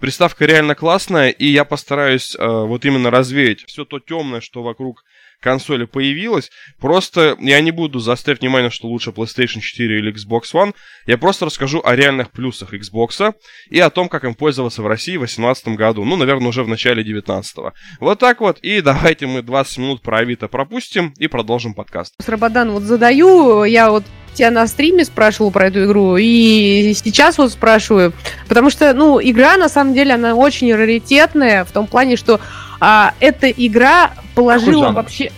приставка 0.00 0.46
реально 0.46 0.74
классная, 0.74 1.28
и 1.28 1.46
я 1.46 1.64
постараюсь 1.64 2.34
э, 2.34 2.46
вот 2.46 2.86
именно 2.86 3.10
развеять 3.10 3.64
все 3.66 3.84
то 3.84 3.98
темное, 3.98 4.40
что 4.40 4.62
вокруг 4.62 5.04
консоли 5.42 5.84
появилась. 5.84 6.50
Просто 6.80 7.36
я 7.40 7.60
не 7.60 7.70
буду 7.70 7.98
заострять 7.98 8.40
внимание, 8.40 8.70
что 8.70 8.88
лучше 8.88 9.10
PlayStation 9.10 9.60
4 9.60 9.98
или 9.98 10.14
Xbox 10.14 10.52
One. 10.54 10.74
Я 11.06 11.18
просто 11.18 11.46
расскажу 11.46 11.82
о 11.84 11.94
реальных 11.94 12.30
плюсах 12.30 12.72
Xbox 12.72 13.34
и 13.68 13.78
о 13.78 13.90
том, 13.90 14.08
как 14.08 14.24
им 14.24 14.34
пользоваться 14.34 14.82
в 14.82 14.86
России 14.86 15.16
в 15.16 15.20
2018 15.20 15.68
году. 15.68 16.04
Ну, 16.04 16.16
наверное, 16.16 16.48
уже 16.48 16.62
в 16.62 16.68
начале 16.68 17.04
19 17.04 17.58
-го. 17.58 17.72
Вот 18.00 18.18
так 18.18 18.40
вот. 18.40 18.58
И 18.60 18.80
давайте 18.80 19.26
мы 19.26 19.42
20 19.42 19.78
минут 19.78 20.02
про 20.02 20.18
Авито 20.18 20.48
пропустим 20.48 21.12
и 21.18 21.26
продолжим 21.26 21.74
подкаст. 21.74 22.14
Рабадан, 22.26 22.70
вот 22.70 22.84
задаю, 22.84 23.64
я 23.64 23.90
вот 23.90 24.04
тебя 24.34 24.50
на 24.50 24.66
стриме 24.66 25.04
спрашивал 25.04 25.50
про 25.50 25.66
эту 25.66 25.84
игру, 25.84 26.16
и 26.16 26.92
сейчас 26.94 27.38
вот 27.38 27.52
спрашиваю, 27.52 28.12
потому 28.48 28.70
что, 28.70 28.92
ну, 28.94 29.20
игра, 29.22 29.56
на 29.56 29.68
самом 29.68 29.94
деле, 29.94 30.14
она 30.14 30.34
очень 30.34 30.74
раритетная, 30.74 31.64
в 31.64 31.70
том 31.70 31.86
плане, 31.86 32.16
что 32.16 32.40
а, 32.80 33.14
эта 33.20 33.50
игра 33.50 34.12
положила 34.34 34.90
вообще... 34.92 35.30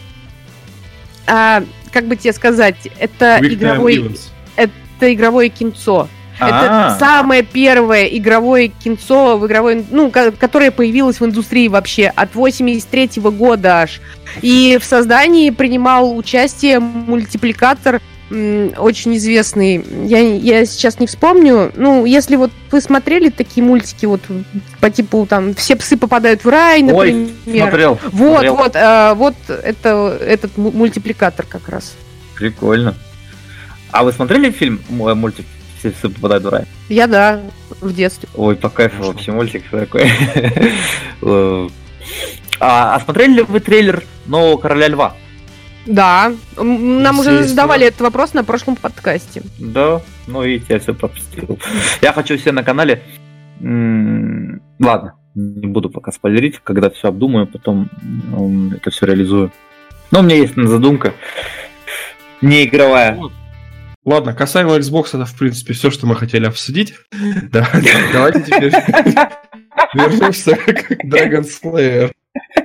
А, 1.26 1.62
как 1.92 2.06
бы 2.06 2.16
тебе 2.16 2.32
сказать, 2.32 2.76
это 2.98 3.38
игровой... 3.42 4.16
Это 4.56 5.12
игровое 5.12 5.48
кинцо. 5.48 6.08
Это 6.36 6.48
А-а-а. 6.48 6.98
самое 6.98 7.42
первое 7.42 8.06
игровое 8.06 8.68
кинцо 8.68 9.38
в 9.38 9.46
игровой, 9.46 9.84
ну, 9.90 10.10
которое 10.10 10.70
появилось 10.72 11.20
в 11.20 11.24
индустрии 11.24 11.68
вообще 11.68 12.08
от 12.08 12.34
83 12.34 13.06
-го 13.20 13.30
года 13.30 13.82
аж. 13.82 14.00
И 14.42 14.78
в 14.80 14.84
создании 14.84 15.50
принимал 15.50 16.16
участие 16.16 16.80
мультипликатор 16.80 18.00
очень 18.34 19.16
известный. 19.16 19.84
Я, 20.06 20.18
я 20.18 20.66
сейчас 20.66 21.00
не 21.00 21.06
вспомню. 21.06 21.72
Ну, 21.76 22.04
если 22.04 22.36
вот 22.36 22.50
вы 22.70 22.80
смотрели 22.80 23.30
такие 23.30 23.64
мультики, 23.64 24.06
вот 24.06 24.20
по 24.80 24.90
типу 24.90 25.26
там 25.28 25.54
все 25.54 25.76
псы 25.76 25.96
попадают 25.96 26.44
в 26.44 26.48
рай, 26.48 26.82
например. 26.82 27.28
Ой, 27.46 27.60
смотрел. 27.60 27.98
Вот, 28.10 28.30
смотрел. 28.30 28.56
вот, 28.56 28.76
а, 28.76 29.14
вот 29.14 29.34
это 29.48 30.18
этот 30.20 30.56
мультипликатор 30.56 31.46
как 31.46 31.68
раз. 31.68 31.94
Прикольно. 32.34 32.94
А 33.90 34.02
вы 34.02 34.12
смотрели 34.12 34.50
фильм 34.50 34.80
мультик 34.88 35.46
все 35.78 35.90
псы 35.90 36.08
попадают 36.08 36.44
в 36.44 36.48
рай? 36.48 36.64
Я 36.88 37.06
да, 37.06 37.40
в 37.80 37.94
детстве. 37.94 38.28
Ой, 38.34 38.56
по 38.56 38.70
кайфу 38.70 39.04
вообще 39.04 39.32
мультик 39.32 39.64
такой. 39.70 40.10
а, 42.60 42.94
а 42.94 43.00
смотрели 43.00 43.34
ли 43.34 43.42
вы 43.42 43.60
трейлер 43.60 44.02
нового 44.26 44.56
короля 44.56 44.88
льва? 44.88 45.14
Да, 45.86 46.32
нам 46.56 47.20
уже 47.20 47.44
задавали 47.44 47.86
этот 47.86 48.00
вопрос 48.00 48.32
на 48.34 48.44
прошлом 48.44 48.76
подкасте. 48.76 49.42
Да, 49.58 50.00
ну 50.26 50.42
видите, 50.42 50.74
я 50.74 50.80
все 50.80 50.94
пропустил. 50.94 51.58
Я 52.00 52.12
хочу 52.12 52.38
все 52.38 52.52
на 52.52 52.62
канале. 52.62 53.02
Ладно, 53.60 55.14
не 55.34 55.66
буду 55.66 55.90
пока 55.90 56.12
спойлерить, 56.12 56.60
когда 56.62 56.90
все 56.90 57.08
обдумаю, 57.08 57.46
потом 57.46 57.90
это 58.74 58.90
все 58.90 59.06
реализую. 59.06 59.52
Но 60.10 60.20
у 60.20 60.22
меня 60.22 60.36
есть 60.36 60.54
задумка. 60.56 61.12
Не 62.40 62.64
игровая. 62.64 63.18
Ладно, 64.04 64.34
касаемо 64.34 64.76
Xbox, 64.76 65.08
это 65.14 65.24
в 65.24 65.34
принципе 65.36 65.72
все, 65.72 65.90
что 65.90 66.06
мы 66.06 66.14
хотели 66.14 66.44
обсудить. 66.44 66.94
Давайте 67.50 68.42
теперь 68.42 68.70
вернемся 69.94 70.56
к 70.56 70.90
Dragon 71.04 71.44
Slayer. 71.44 72.12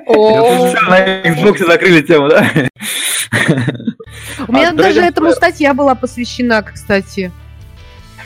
На 0.08 1.22
Xbox 1.24 1.66
закрыли 1.66 2.02
тему, 2.02 2.30
да? 2.30 2.50
У 4.48 4.52
меня 4.52 4.70
а 4.70 4.74
даже 4.74 5.02
этому 5.02 5.32
статья 5.32 5.74
была 5.74 5.96
посвящена, 5.96 6.62
кстати. 6.64 7.32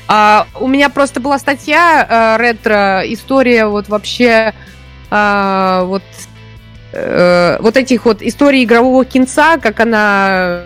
А, 0.07 0.48
у 0.60 0.68
меня 0.68 0.90
просто 0.90 1.20
была 1.20 1.40
статья 1.40 2.06
а, 2.10 2.38
ретро, 2.38 3.02
история 3.06 3.65
вот 3.65 3.88
вообще 3.88 4.53
а, 5.10 5.84
вот 5.86 6.03
а, 6.94 7.57
вот 7.61 7.78
этих 7.78 8.06
вот 8.06 8.22
историй 8.22 8.64
игрового 8.64 9.06
кинца, 9.06 9.57
как 9.57 9.80
она 9.80 10.64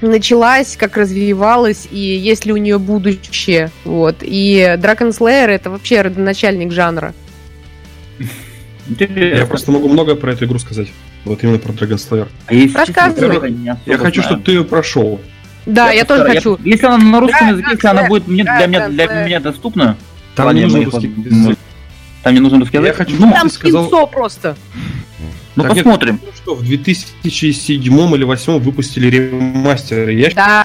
началась, 0.00 0.76
как 0.76 0.96
развивалась, 0.96 1.88
и 1.90 1.98
есть 1.98 2.46
ли 2.46 2.52
у 2.52 2.56
нее 2.56 2.78
будущее. 2.78 3.70
Вот. 3.84 4.16
И 4.20 4.76
Dragon 4.78 5.10
Slayer 5.10 5.48
это 5.48 5.70
вообще 5.70 6.02
родоначальник 6.02 6.72
жанра. 6.72 7.14
Я 8.98 9.46
просто 9.46 9.70
могу 9.72 9.88
много 9.88 10.14
про 10.14 10.32
эту 10.32 10.44
игру 10.46 10.58
сказать. 10.58 10.88
Вот 11.24 11.42
именно 11.44 11.58
про 11.58 11.72
Dragon 11.72 11.96
Slayer. 11.96 12.28
А 12.46 12.78
Рассказывай. 12.78 13.38
особо 13.38 13.78
Я 13.86 13.98
хочу, 13.98 14.22
чтобы 14.22 14.42
ты 14.42 14.52
ее 14.52 14.64
прошел. 14.64 15.20
Да, 15.66 15.90
я, 15.90 16.04
тоже 16.04 16.20
постараюсь. 16.22 16.44
хочу. 16.44 16.58
Если 16.64 16.86
она 16.86 16.98
на 16.98 17.20
русском 17.20 17.40
Да, 17.40 17.48
языке, 17.52 17.66
да, 17.66 17.72
если 17.72 17.86
она 17.88 18.02
да, 18.02 18.08
будет 18.08 18.28
мне- 18.28 18.44
да, 18.44 18.56
для 18.58 18.66
меня 18.66 18.78
да, 18.80 18.88
для 18.88 19.06
да. 19.06 19.24
меня 19.26 19.40
доступна, 19.40 19.96
Там 20.34 20.54
не 20.54 20.62
нужен 20.62 20.84
русский 20.84 21.12
язык. 21.24 21.58
там 22.22 22.34
не 22.34 22.40
нужен 22.40 22.60
русский 22.60 22.76
Я 22.78 22.82
язык. 22.82 22.96
хочу, 22.96 23.16
Ну, 23.18 23.30
Там 23.32 23.50
сказал, 23.50 23.82
кинцо 23.84 24.06
просто. 24.06 24.56
ну 25.56 25.62
Так 25.64 25.74
нет. 25.74 25.84
посмотрим. 25.84 26.20
ну 26.24 26.32
что, 26.34 26.54
в 26.54 26.62
2007 26.64 27.82
или 28.14 28.24
2008 28.24 28.58
выпустили 28.60 29.10
ремастер. 29.10 30.08
Я, 30.08 30.30
Да. 30.34 30.64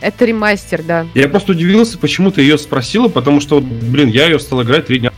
Это 0.00 0.24
ремастер, 0.24 0.82
да. 0.82 1.06
я 1.14 1.28
просто 1.28 1.52
удивился, 1.52 1.98
почему 1.98 2.30
ты 2.30 2.40
ее 2.42 2.56
спросила, 2.56 3.08
потому 3.08 3.40
что, 3.40 3.60
блин, 3.60 4.08
я 4.08 4.26
ее 4.26 4.38
стал 4.38 4.62
играть 4.62 4.86
три 4.86 5.00
дня. 5.00 5.12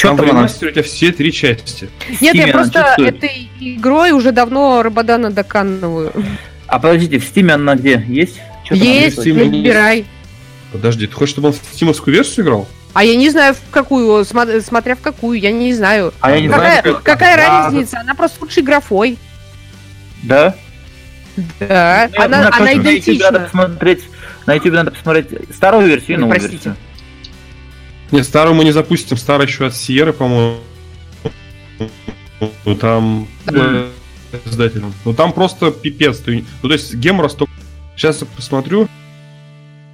Что 0.00 0.08
Там 0.08 0.16
в 0.16 0.20
она? 0.20 0.28
ремастере 0.30 0.70
у 0.70 0.72
тебя 0.72 0.82
все 0.82 1.12
три 1.12 1.30
части. 1.30 1.90
Нет, 2.22 2.34
я 2.34 2.44
Steam 2.44 2.44
она 2.44 2.52
просто 2.54 2.94
этой 3.04 3.50
игрой 3.60 4.12
уже 4.12 4.32
давно 4.32 4.82
Рабадана 4.82 5.30
доканываю. 5.30 6.10
А 6.66 6.78
подождите, 6.78 7.18
в 7.18 7.24
Стиме 7.26 7.52
она 7.52 7.74
где? 7.74 8.02
Есть? 8.08 8.40
Там 8.66 8.78
Есть? 8.78 9.18
Steam 9.18 9.34
выбирай. 9.34 10.06
Подожди, 10.72 11.06
ты 11.06 11.12
хочешь, 11.12 11.32
чтобы 11.34 11.48
он 11.48 11.52
в 11.54 11.74
стимовскую 11.74 12.14
версию 12.14 12.46
играл? 12.46 12.68
А 12.94 13.04
я 13.04 13.14
не 13.14 13.28
знаю, 13.28 13.52
в 13.54 13.70
какую, 13.70 14.22
смо- 14.24 14.60
смотря 14.62 14.96
в 14.96 15.00
какую, 15.00 15.38
я 15.38 15.52
не 15.52 15.74
знаю. 15.74 16.14
А 16.20 16.30
я 16.30 16.40
не 16.40 16.48
какая 16.48 16.80
знаю, 16.80 16.94
как- 16.94 17.02
какая 17.02 17.36
Да. 17.36 17.64
разница? 17.66 18.00
Она 18.00 18.14
просто 18.14 18.38
лучшей 18.40 18.62
графой. 18.62 19.18
Да? 20.22 20.54
Да, 21.58 22.08
Ну, 22.10 22.14
я- 22.18 22.24
она, 22.24 22.38
на- 22.38 22.46
она 22.48 22.50
короче, 22.56 22.64
На 22.64 22.70
YouTube 22.70 22.88
надо 23.20 23.38
идентична. 23.38 23.40
посмотреть, 23.40 24.00
на 24.46 24.54
YouTube 24.54 24.72
надо 24.74 24.90
посмотреть 24.92 25.26
старую 25.54 25.86
версию 25.86 26.16
и 26.16 26.20
новую 26.20 26.38
простите. 26.40 26.70
версию. 26.70 26.76
Нет, 28.10 28.24
старую 28.24 28.54
мы 28.54 28.64
не 28.64 28.72
запустим, 28.72 29.16
старая 29.16 29.46
еще 29.46 29.66
от 29.66 29.74
Сиеры, 29.76 30.12
по-моему. 30.12 30.58
Ну, 32.64 32.74
Там 32.74 33.28
Да. 33.46 33.86
издателем. 34.44 34.92
Ну 35.04 35.12
там 35.12 35.32
просто 35.32 35.70
пипец. 35.70 36.18
Ты... 36.18 36.44
Ну 36.62 36.68
то 36.68 36.74
есть 36.74 36.94
гемора 36.94 37.28
столько. 37.28 37.52
Сейчас 37.96 38.20
я 38.20 38.26
посмотрю. 38.34 38.88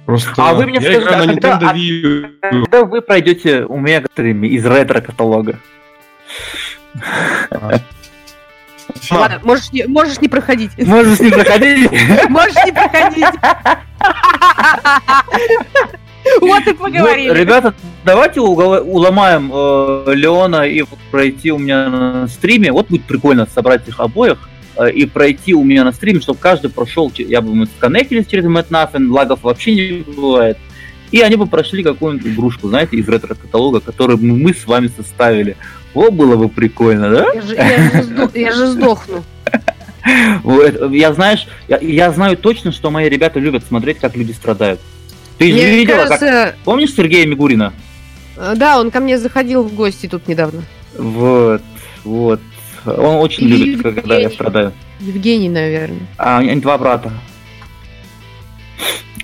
Просто 0.05 0.31
А 0.37 0.53
вы 0.53 0.65
мне 0.65 0.75
я 0.75 0.81
скажите, 0.81 1.03
играю 1.03 1.23
а 1.23 1.25
на 1.25 1.33
когда- 1.33 1.49
Nintendo 1.59 1.69
а- 1.69 1.75
Wii. 1.75 2.29
Когда 2.63 2.85
вы 2.85 3.01
пройдете 3.01 3.63
у 3.65 3.77
меня 3.79 3.97
из 3.99 4.65
ретро-каталога? 4.65 5.59
Ладно, 9.11 9.39
можешь 9.43 9.71
не, 9.73 9.83
можешь 9.85 10.19
не 10.21 10.27
проходить. 10.29 10.71
Можешь 10.77 11.19
не 11.19 11.29
проходить? 11.29 11.91
Можешь 12.29 12.55
не 12.65 12.71
проходить. 12.71 13.25
Вот 16.41 16.67
и 16.67 16.73
поговорили. 16.73 17.33
ребята, 17.33 17.73
давайте 18.05 18.41
уломаем 18.41 19.51
э, 19.53 20.13
Леона 20.13 20.63
и 20.67 20.83
пройти 21.11 21.51
у 21.51 21.57
меня 21.57 21.89
на 21.89 22.27
стриме. 22.27 22.71
Вот 22.71 22.87
будет 22.89 23.03
прикольно 23.03 23.47
собрать 23.47 23.87
их 23.87 23.99
обоих 23.99 24.49
э, 24.75 24.91
и 24.91 25.05
пройти 25.05 25.53
у 25.53 25.63
меня 25.63 25.83
на 25.83 25.91
стриме, 25.91 26.19
чтобы 26.21 26.39
каждый 26.39 26.69
прошел. 26.69 27.11
Я 27.17 27.41
бы 27.41 27.53
мы 27.53 27.65
сконнектились 27.65 28.27
через 28.27 28.45
Mad 28.45 28.69
Nothing, 28.69 29.09
лагов 29.11 29.43
вообще 29.43 29.75
не 29.75 30.03
бывает. 30.03 30.57
И 31.11 31.21
они 31.21 31.35
бы 31.37 31.45
прошли 31.47 31.83
какую-нибудь 31.83 32.27
игрушку, 32.27 32.67
знаете, 32.67 32.97
из 32.97 33.07
ретро-каталога, 33.07 33.79
которую 33.79 34.19
мы 34.19 34.35
мы 34.37 34.53
с 34.53 34.65
вами 34.67 34.89
составили. 34.95 35.55
О, 35.93 36.11
было 36.11 36.35
бы 36.35 36.49
прикольно, 36.49 37.09
да? 37.09 37.25
Я 37.33 37.41
же, 37.41 37.55
я 37.55 37.77
же 37.77 38.01
сдох- 38.03 38.37
я 38.37 38.51
же 38.51 38.67
сдохну. 38.67 39.23
Я 40.91 41.13
знаешь, 41.13 41.47
я, 41.67 41.79
я 41.79 42.11
знаю 42.11 42.37
точно, 42.37 42.71
что 42.71 42.91
мои 42.91 43.09
ребята 43.09 43.39
любят 43.39 43.65
смотреть, 43.65 43.99
как 43.99 44.15
люди 44.15 44.31
страдают. 44.31 44.79
Ты 45.37 45.47
же 45.49 45.53
Мне 45.53 45.75
видела, 45.77 46.05
как... 46.05 46.19
кажется, 46.19 46.55
Помнишь 46.63 46.93
Сергея 46.95 47.25
Мигурина? 47.27 47.73
э, 48.37 48.53
да, 48.55 48.79
он 48.79 48.89
ко 48.91 48.99
мне 48.99 49.17
заходил 49.17 49.63
в 49.63 49.73
гости 49.73 50.07
тут 50.07 50.27
недавно. 50.27 50.63
Вот, 50.97 51.61
вот. 52.03 52.41
Он 52.85 53.15
очень 53.17 53.47
любит, 53.47 53.83
когда 53.83 54.15
я 54.15 54.21
Евгений. 54.21 54.33
страдаю. 54.35 54.73
Евгений, 54.99 55.49
наверное. 55.49 56.07
А 56.17 56.37
они 56.39 56.55
два 56.61 56.77
брата. 56.77 57.11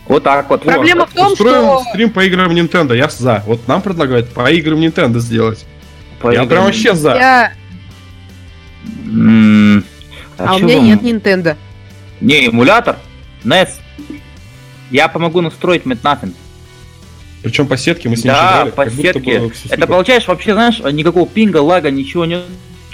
Вот 0.07 0.23
так 0.23 0.49
вот. 0.49 0.63
Проблема 0.63 1.05
в 1.05 1.13
том, 1.13 1.31
Устроим 1.31 1.63
что... 1.79 1.83
стрим 1.91 2.09
по 2.11 2.23
играм 2.25 2.51
Nintendo. 2.51 2.95
Я 2.95 3.07
за. 3.09 3.41
Вот 3.47 3.67
нам 3.67 3.81
предлагают 3.81 4.29
по 4.33 4.51
играм 4.51 4.79
Nintendo 4.79 5.19
сделать. 5.19 5.65
Вот, 6.21 6.33
Я 6.33 6.43
прям 6.45 6.65
вообще 6.65 6.93
за. 6.93 7.15
Я... 7.15 7.53
М, 9.05 9.83
А 10.37 10.55
у 10.55 10.59
чё 10.59 10.65
меня 10.65 10.77
вам? 10.77 10.85
нет 10.85 11.01
Nintendo. 11.01 11.55
Не, 12.21 12.47
эмулятор. 12.47 12.97
NES. 13.45 13.69
Я 14.93 15.07
помогу 15.09 15.41
настроить 15.41 15.83
Nothing. 15.83 16.33
Причем 17.41 17.67
по 17.67 17.75
сетке 17.75 18.07
мы 18.07 18.15
с 18.15 18.23
ним 18.23 18.31
Да, 18.33 18.63
читали. 18.65 18.69
по 18.71 18.89
сетке. 18.89 19.51
Это 19.69 19.87
получаешь 19.87 20.27
вообще, 20.27 20.53
знаешь, 20.53 20.79
никакого 20.79 21.27
пинга, 21.27 21.57
лага, 21.57 21.91
ничего 21.91 22.23
нет. 22.25 22.43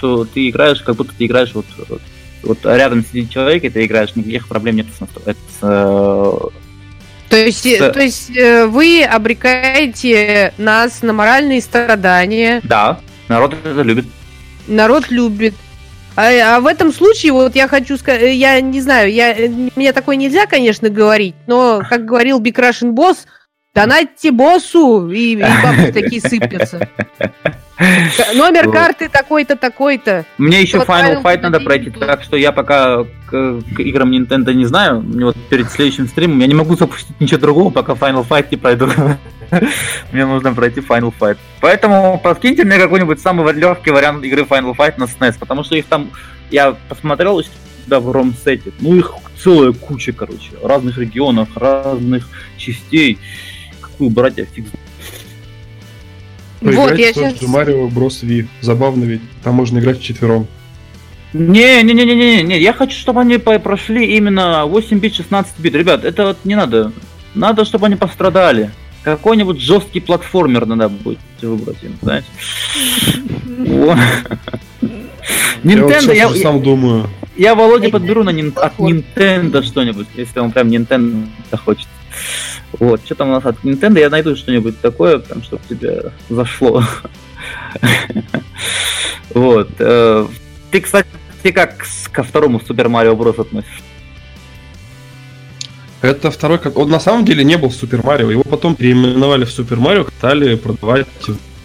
То 0.00 0.24
ты 0.24 0.48
играешь, 0.48 0.80
как 0.80 0.96
будто 0.96 1.12
ты 1.16 1.26
играешь 1.26 1.52
вот, 1.54 1.66
вот, 1.88 2.00
вот 2.42 2.58
рядом 2.64 3.04
сидит 3.04 3.30
человек, 3.30 3.62
и 3.64 3.68
ты 3.68 3.84
играешь, 3.84 4.16
никаких 4.16 4.48
проблем 4.48 4.76
нет 4.76 4.86
с 4.96 5.00
настро- 5.02 5.22
это 5.26 5.38
с, 5.38 5.58
э, 5.62 6.48
То 7.28 7.36
есть, 7.36 7.78
Да. 7.78 7.90
то 7.90 8.00
есть 8.00 8.30
э, 8.34 8.66
вы 8.66 9.04
обрекаете 9.04 10.54
нас 10.58 11.02
на 11.02 11.12
моральные 11.12 11.60
страдания. 11.60 12.60
Да, 12.64 12.98
народ 13.28 13.54
это 13.62 13.82
любит. 13.82 14.06
Народ 14.66 15.10
любит. 15.10 15.54
А, 16.16 16.56
а 16.56 16.60
в 16.60 16.66
этом 16.66 16.92
случае, 16.92 17.32
вот 17.32 17.54
я 17.54 17.68
хочу 17.68 17.96
сказать, 17.96 18.34
я 18.34 18.60
не 18.60 18.80
знаю, 18.80 19.12
я, 19.12 19.32
э, 19.32 19.48
мне 19.76 19.92
такое 19.92 20.16
нельзя, 20.16 20.46
конечно, 20.46 20.88
говорить, 20.88 21.34
но, 21.46 21.82
как 21.88 22.04
говорил 22.04 22.40
Big 22.40 22.54
Russian 22.54 22.92
Boss, 22.94 23.18
донатьте 23.74 24.30
боссу, 24.30 25.08
и, 25.10 25.32
и 25.32 25.36
бабки 25.36 25.92
такие 25.92 26.20
сыпятся. 26.20 26.88
Номер 28.34 28.70
карты 28.70 29.08
такой-то, 29.08 29.56
такой-то. 29.56 30.26
Мне 30.36 30.60
еще 30.60 30.78
Final 30.78 31.22
Fight 31.22 31.40
надо 31.40 31.60
пройти, 31.60 31.90
так 31.90 32.22
что 32.22 32.36
я 32.36 32.52
пока 32.52 33.04
к, 33.26 33.60
играм 33.78 34.10
Nintendo 34.10 34.52
не 34.52 34.66
знаю. 34.66 35.00
Мне 35.00 35.24
вот 35.24 35.36
перед 35.48 35.70
следующим 35.70 36.06
стримом 36.06 36.40
я 36.40 36.46
не 36.46 36.54
могу 36.54 36.76
запустить 36.76 37.18
ничего 37.20 37.40
другого, 37.40 37.70
пока 37.70 37.92
Final 37.94 38.26
Fight 38.28 38.48
не 38.50 38.58
пройду. 38.58 38.88
Мне 40.12 40.26
нужно 40.26 40.52
пройти 40.52 40.80
Final 40.80 41.12
Fight. 41.18 41.38
Поэтому 41.60 42.20
подкиньте 42.22 42.64
мне 42.64 42.78
какой-нибудь 42.78 43.20
самый 43.20 43.52
легкий 43.52 43.90
вариант 43.90 44.24
игры 44.24 44.42
Final 44.42 44.76
Fight 44.76 44.94
на 44.98 45.04
SNES, 45.04 45.36
потому 45.38 45.64
что 45.64 45.74
их 45.74 45.86
там, 45.86 46.10
я 46.50 46.76
посмотрел 46.88 47.42
да, 47.86 47.98
в 47.98 48.12
ромсете, 48.12 48.72
ну 48.80 48.94
их 48.94 49.12
целая 49.42 49.72
куча, 49.72 50.12
короче, 50.12 50.52
разных 50.62 50.98
регионов, 50.98 51.48
разных 51.56 52.28
частей. 52.56 53.18
Какую 53.80 54.10
брать, 54.10 54.36
я 54.36 54.44
фиг 54.44 54.66
знает. 56.60 56.90
Вот, 56.90 56.98
я 56.98 57.12
сейчас... 57.12 57.34
в 57.34 57.54
Mario 57.54 57.88
Bros. 57.88 58.22
Wii. 58.22 58.46
Забавно 58.60 59.04
ведь. 59.04 59.22
Там 59.42 59.54
можно 59.54 59.78
играть 59.78 59.98
вчетвером. 59.98 60.46
Не, 61.32 61.82
не, 61.82 61.94
не, 61.94 62.04
не, 62.04 62.14
не, 62.16 62.42
не, 62.42 62.58
я 62.58 62.72
хочу, 62.72 62.98
чтобы 62.98 63.20
они 63.20 63.38
прошли 63.38 64.16
именно 64.16 64.66
8 64.66 64.98
бит, 64.98 65.14
16 65.14 65.60
бит. 65.60 65.74
Ребят, 65.74 66.04
это 66.04 66.26
вот 66.26 66.38
не 66.44 66.56
надо. 66.56 66.92
Надо, 67.34 67.64
чтобы 67.64 67.86
они 67.86 67.94
пострадали. 67.94 68.70
Какой-нибудь 69.04 69.60
жесткий 69.60 70.00
платформер 70.00 70.66
надо 70.66 70.88
будет 70.88 71.20
выбрать 71.40 71.82
им, 71.84 71.96
знаете. 72.02 72.26
О. 73.68 73.96
Я 75.62 75.82
вот 75.82 75.92
Nintendo, 75.92 76.14
я, 76.14 76.28
сам 76.30 76.62
думаю. 76.62 77.08
я 77.36 77.54
Володе 77.54 77.90
подберу 77.90 78.24
на 78.24 78.30
от. 78.30 78.78
Nintendo 78.78 79.62
что-нибудь, 79.62 80.06
если 80.16 80.40
он 80.40 80.50
прям 80.52 80.68
Nintendo 80.68 81.26
хочет. 81.64 81.86
Вот, 82.78 83.00
что 83.04 83.14
там 83.14 83.28
у 83.28 83.32
нас 83.32 83.44
от 83.44 83.56
Nintendo, 83.64 83.98
я 83.98 84.10
найду 84.10 84.36
что-нибудь 84.36 84.80
такое, 84.80 85.18
прям, 85.18 85.42
чтобы 85.42 85.62
тебе 85.68 86.12
зашло. 86.28 86.82
Вот. 89.34 89.68
э, 89.78 90.26
Ты, 90.70 90.80
кстати, 90.80 91.08
как 91.54 91.84
ко 92.12 92.22
второму 92.22 92.58
Super 92.58 92.86
Mario 92.86 93.16
Bros. 93.16 93.40
относишься? 93.40 93.82
Это 96.02 96.30
второй, 96.30 96.58
как 96.58 96.78
он 96.78 96.88
на 96.90 96.98
самом 97.00 97.24
деле 97.26 97.44
не 97.44 97.56
был 97.58 97.70
Супер 97.70 98.02
Марио, 98.04 98.30
его 98.30 98.42
потом 98.42 98.74
переименовали 98.74 99.44
в 99.44 99.50
Супер 99.50 99.76
Марио, 99.76 100.06
стали 100.18 100.54
продавать 100.54 101.06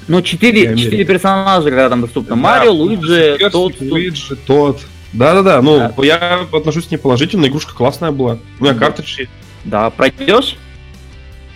Ну, 0.09 0.21
четыре, 0.21 0.75
четыре 0.77 1.05
персонажа, 1.05 1.69
когда 1.69 1.89
там 1.89 2.01
доступно. 2.01 2.35
Марио, 2.35 2.71
Луиджи, 2.73 3.37
тот, 3.51 3.79
Луиджи, 3.79 4.35
тот. 4.35 4.81
Да-да-да, 5.13 5.61
ну, 5.61 5.77
Да. 5.77 5.93
я 6.03 6.45
отношусь 6.51 6.87
к 6.87 6.91
ней 6.91 6.97
положительно, 6.97 7.45
игрушка 7.45 7.73
классная 7.73 8.11
была. 8.11 8.37
У 8.59 8.63
меня 8.63 8.73
Да. 8.73 8.79
картридж 8.79 9.19
есть. 9.19 9.31
Да, 9.65 9.89
пройдешь? 9.89 10.55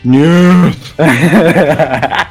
Нет! 0.03 0.75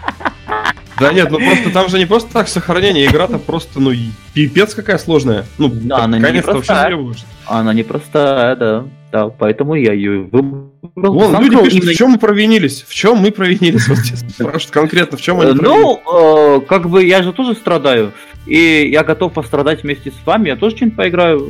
Да 1.01 1.13
нет, 1.13 1.31
ну 1.31 1.39
просто 1.39 1.71
там 1.71 1.89
же 1.89 1.97
не 1.99 2.07
просто 2.07 2.33
так 2.33 2.49
сохранение, 2.49 3.07
игра-то 3.07 3.39
просто, 3.39 3.79
ну, 3.79 3.93
пипец 4.35 4.75
какая 4.75 4.99
сложная. 4.99 5.45
Ну, 5.57 5.69
Да, 5.73 5.99
она 5.99 6.19
вообще 6.19 6.39
непростая. 6.39 6.87
требуешь. 6.89 7.19
Она 7.47 7.73
непростая, 7.73 8.57
да. 8.57 8.85
Да, 9.13 9.29
поэтому 9.29 9.75
я 9.77 9.93
ее 9.93 10.23
выбрал. 10.23 10.73
Вон, 10.97 11.31
Сам 11.33 11.45
люди 11.45 11.57
пишут, 11.63 11.79
именно- 11.85 11.93
в 11.93 11.97
чем 11.97 12.11
мы 12.11 12.19
провинились? 12.19 12.85
В 12.87 12.93
чем 12.93 13.19
мы 13.19 13.31
провинились? 13.31 13.87
Вот 13.87 13.99
спрашивают 14.31 14.71
конкретно, 14.71 15.17
в 15.17 15.21
чем 15.23 15.41
они 15.41 15.53
Э, 15.53 15.55
провинились? 15.55 15.99
Ну, 16.05 16.61
как 16.63 16.89
бы 16.91 17.05
я 17.05 17.23
же 17.23 17.33
тоже 17.33 17.55
страдаю. 17.55 18.13
И 18.47 18.89
я 18.91 19.05
готов 19.05 19.33
пострадать 19.35 19.85
вместе 19.85 20.11
с 20.11 20.27
вами. 20.27 20.49
Я 20.49 20.57
тоже 20.57 20.75
что-нибудь 20.77 20.97
поиграю. 20.97 21.49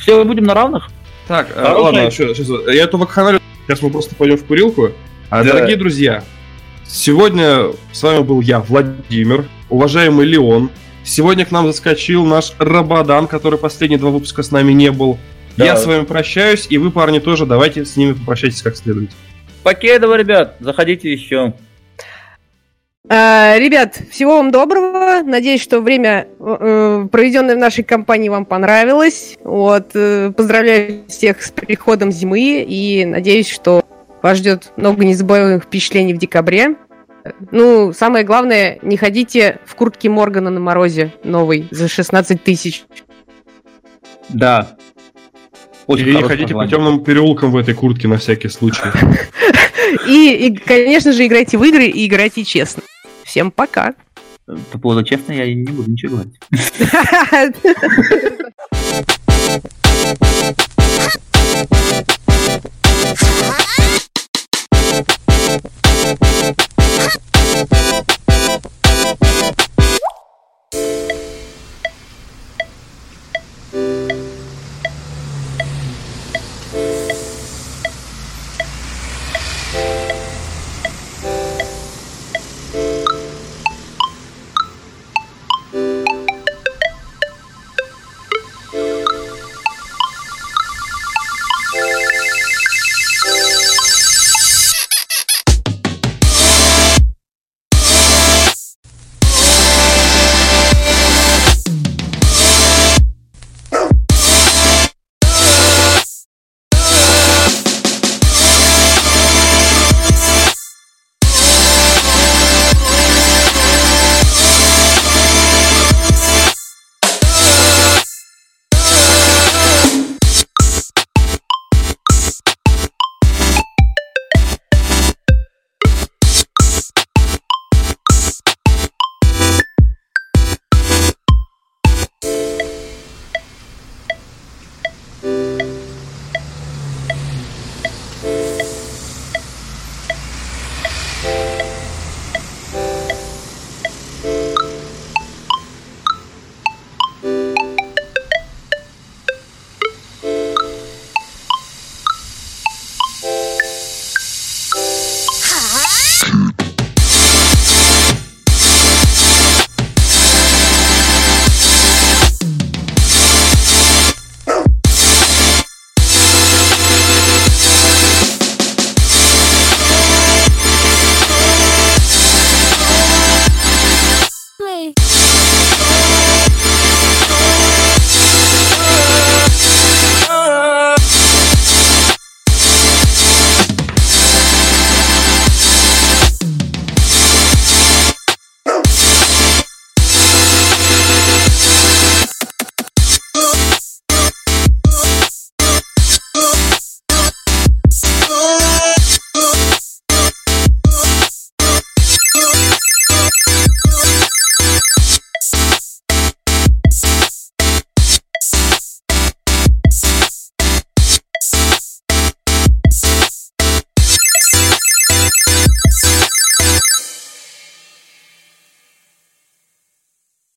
Все 0.00 0.24
будем 0.24 0.44
на 0.44 0.54
равных. 0.54 0.88
Так, 1.28 1.48
э, 1.54 1.62
ладно, 1.62 2.08
я 2.72 2.84
эту 2.84 2.96
вакханалию, 2.96 3.40
сейчас 3.66 3.82
мы 3.82 3.90
просто 3.90 4.14
пойдем 4.14 4.36
в 4.36 4.44
курилку. 4.44 4.92
А, 5.30 5.42
Да. 5.42 5.52
Дорогие 5.52 5.76
друзья, 5.76 6.24
сегодня 6.86 7.72
с 7.92 8.02
вами 8.02 8.22
был 8.22 8.40
я, 8.40 8.60
Владимир, 8.60 9.46
уважаемый 9.68 10.26
Леон, 10.26 10.70
Сегодня 11.06 11.46
к 11.46 11.52
нам 11.52 11.68
заскочил 11.68 12.26
наш 12.26 12.52
Рабадан, 12.58 13.28
который 13.28 13.60
последние 13.60 13.96
два 13.96 14.10
выпуска 14.10 14.42
с 14.42 14.50
нами 14.50 14.72
не 14.72 14.90
был. 14.90 15.18
Да. 15.56 15.64
Я 15.64 15.76
с 15.76 15.86
вами 15.86 16.04
прощаюсь, 16.04 16.66
и 16.68 16.78
вы, 16.78 16.90
парни, 16.90 17.20
тоже 17.20 17.46
давайте 17.46 17.84
с 17.84 17.96
ними 17.96 18.12
попрощайтесь 18.12 18.60
как 18.60 18.76
следует. 18.76 19.12
Покедово, 19.62 20.16
ребят, 20.16 20.56
заходите 20.58 21.12
еще. 21.12 21.54
А, 23.08 23.56
ребят, 23.58 24.00
всего 24.10 24.36
вам 24.36 24.50
доброго. 24.50 25.22
Надеюсь, 25.24 25.62
что 25.62 25.80
время, 25.80 26.26
э, 26.40 27.06
проведенное 27.10 27.54
в 27.54 27.58
нашей 27.58 27.84
компании, 27.84 28.28
вам 28.28 28.44
понравилось. 28.44 29.36
Вот, 29.44 29.90
э, 29.94 30.32
поздравляю 30.36 31.04
всех 31.08 31.42
с 31.42 31.52
приходом 31.52 32.10
зимы 32.10 32.64
и 32.66 33.04
надеюсь, 33.04 33.48
что 33.48 33.84
вас 34.22 34.38
ждет 34.38 34.72
много 34.76 35.04
незабываемых 35.04 35.64
впечатлений 35.64 36.14
в 36.14 36.18
декабре. 36.18 36.74
Ну, 37.52 37.92
самое 37.92 38.24
главное, 38.24 38.78
не 38.82 38.96
ходите 38.96 39.60
в 39.64 39.76
куртке 39.76 40.08
Моргана 40.08 40.50
на 40.50 40.60
морозе 40.60 41.12
новый 41.22 41.68
за 41.70 41.88
16 41.88 42.42
тысяч. 42.42 42.84
Да. 44.28 44.76
Очень 45.86 46.08
Или 46.08 46.16
не 46.16 46.22
ходите 46.22 46.54
по 46.54 46.66
темным 46.66 47.04
переулкам 47.04 47.52
в 47.52 47.56
этой 47.56 47.74
куртке 47.74 48.08
на 48.08 48.18
всякий 48.18 48.48
случай. 48.48 48.82
И, 50.06 50.48
и, 50.48 50.56
конечно 50.56 51.12
же, 51.12 51.26
играйте 51.26 51.58
в 51.58 51.64
игры 51.64 51.86
и 51.86 52.06
играйте 52.06 52.44
честно. 52.44 52.82
Всем 53.36 53.50
пока. 53.50 53.92
По 54.72 54.78
поводу 54.78 55.04
честно 55.04 55.34
я 55.34 55.54
не 55.54 55.70
буду 55.70 55.90
ничего 55.90 56.22
говорить. 56.22 56.40